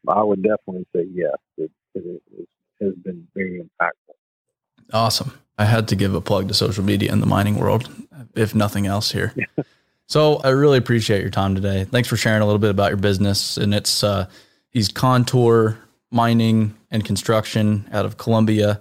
I 0.08 0.22
would 0.22 0.42
definitely 0.42 0.86
say 0.94 1.06
yes, 1.12 1.36
it, 1.56 1.70
it, 1.94 2.22
it 2.32 2.48
has 2.80 2.94
been 3.04 3.26
very 3.34 3.60
impactful. 3.60 4.14
Awesome. 4.92 5.32
I 5.58 5.64
had 5.64 5.88
to 5.88 5.96
give 5.96 6.14
a 6.14 6.20
plug 6.20 6.48
to 6.48 6.54
social 6.54 6.84
media 6.84 7.12
in 7.12 7.20
the 7.20 7.26
mining 7.26 7.56
world, 7.56 7.90
if 8.34 8.54
nothing 8.54 8.86
else 8.86 9.10
here. 9.10 9.34
so 10.06 10.36
I 10.36 10.50
really 10.50 10.78
appreciate 10.78 11.20
your 11.20 11.30
time 11.30 11.56
today. 11.56 11.84
Thanks 11.84 12.08
for 12.08 12.16
sharing 12.16 12.42
a 12.42 12.46
little 12.46 12.60
bit 12.60 12.70
about 12.70 12.90
your 12.90 12.98
business. 12.98 13.56
And 13.56 13.74
it's 13.74 14.04
uh, 14.04 14.28
he's 14.70 14.88
Contour 14.88 15.76
Mining 16.12 16.76
and 16.92 17.04
Construction 17.04 17.88
out 17.92 18.06
of 18.06 18.16
Columbia, 18.16 18.80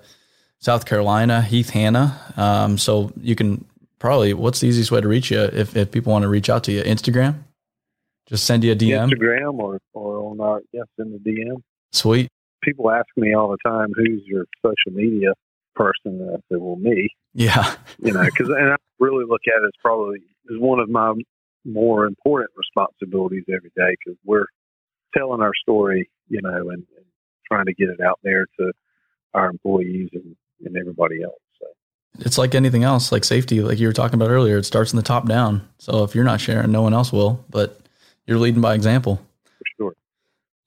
South 0.60 0.86
Carolina. 0.86 1.42
Heath 1.42 1.72
Hanna. 1.72 2.22
Um, 2.38 2.78
so 2.78 3.12
you 3.20 3.36
can 3.36 3.66
probably 3.98 4.34
what's 4.36 4.60
the 4.60 4.68
easiest 4.68 4.92
way 4.92 5.02
to 5.02 5.08
reach 5.08 5.32
you 5.32 5.42
if, 5.42 5.76
if 5.76 5.92
people 5.92 6.12
want 6.12 6.24
to 6.24 6.30
reach 6.30 6.50
out 6.50 6.64
to 6.66 6.72
you? 6.72 6.84
Instagram. 6.84 7.44
Just 8.28 8.46
send 8.46 8.64
you 8.64 8.74
a 8.74 8.76
DM. 8.76 9.10
Instagram 9.10 9.58
or 9.58 9.80
or 9.94 10.30
on 10.30 10.40
our 10.40 10.62
yes 10.74 10.86
in 11.00 11.12
the 11.12 11.18
DM. 11.18 11.64
Sweet. 11.92 12.28
People 12.64 12.92
ask 12.92 13.08
me 13.16 13.34
all 13.34 13.50
the 13.50 13.58
time, 13.66 13.88
"Who's 13.96 14.22
your 14.26 14.46
social 14.62 14.92
media?" 14.92 15.34
Person 15.78 16.18
that 16.18 16.42
said, 16.50 16.58
well, 16.60 16.76
me. 16.76 17.10
Yeah. 17.34 17.76
you 18.00 18.12
know, 18.12 18.26
because 18.26 18.50
and 18.50 18.74
I 18.74 18.76
really 19.00 19.26
look 19.28 19.42
at 19.48 19.62
it 19.64 19.68
as 19.68 19.72
probably 19.82 20.18
as 20.52 20.58
one 20.60 20.80
of 20.80 20.90
my 20.90 21.14
more 21.66 22.06
important 22.06 22.50
responsibilities 22.56 23.44
every 23.48 23.72
day 23.76 23.96
because 24.04 24.18
we're 24.26 24.46
telling 25.16 25.42
our 25.42 25.54
story, 25.62 26.10
you 26.28 26.42
know, 26.42 26.70
and, 26.70 26.70
and, 26.70 27.06
trying 27.50 27.66
to 27.66 27.74
get 27.74 27.88
it 27.88 28.02
out 28.02 28.20
there 28.24 28.46
to 28.60 28.74
our 29.34 29.50
employees 29.50 30.10
and, 30.12 30.36
and 30.66 30.76
everybody 30.76 31.24
else. 31.24 31.40
So. 31.62 31.68
It's 32.26 32.38
like 32.38 32.54
anything 32.54 32.84
else, 32.84 33.10
like 33.10 33.24
safety, 33.24 33.62
like 33.62 33.80
you 33.80 33.88
were 33.88 33.94
talking 33.94 34.16
about 34.16 34.32
earlier. 34.32 34.58
It 34.58 34.66
starts 34.66 34.92
in 34.92 34.98
the 34.98 35.04
top 35.04 35.30
down. 35.30 35.66
So 35.78 36.04
if 36.04 36.14
you're 36.14 36.26
not 36.26 36.42
sharing, 36.42 36.74
no 36.74 36.82
one 36.82 36.94
else 36.94 37.14
will. 37.14 37.46
But 37.50 37.80
you're 38.26 38.38
leading 38.38 38.60
by 38.60 38.76
example. 38.76 39.22
For 39.46 39.64
sure. 39.78 39.94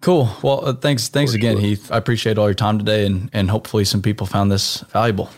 Cool. 0.01 0.31
Well, 0.43 0.65
uh, 0.67 0.73
thanks. 0.73 1.09
Thanks 1.09 1.33
For 1.33 1.39
again, 1.39 1.57
sure. 1.57 1.61
Heath. 1.61 1.93
I 1.93 1.97
appreciate 1.97 2.39
all 2.39 2.47
your 2.47 2.55
time 2.55 2.79
today, 2.79 3.07
and 3.07 3.29
and 3.33 3.51
hopefully 3.51 3.85
some 3.85 4.03
people 4.03 4.27
found 4.27 4.51
this 4.51 4.81
valuable. 4.91 5.31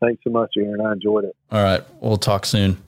Thanks 0.00 0.22
so 0.22 0.30
much, 0.30 0.54
Aaron. 0.56 0.80
I 0.80 0.92
enjoyed 0.92 1.24
it. 1.24 1.34
All 1.50 1.62
right. 1.62 1.82
We'll 2.00 2.16
talk 2.16 2.46
soon. 2.46 2.80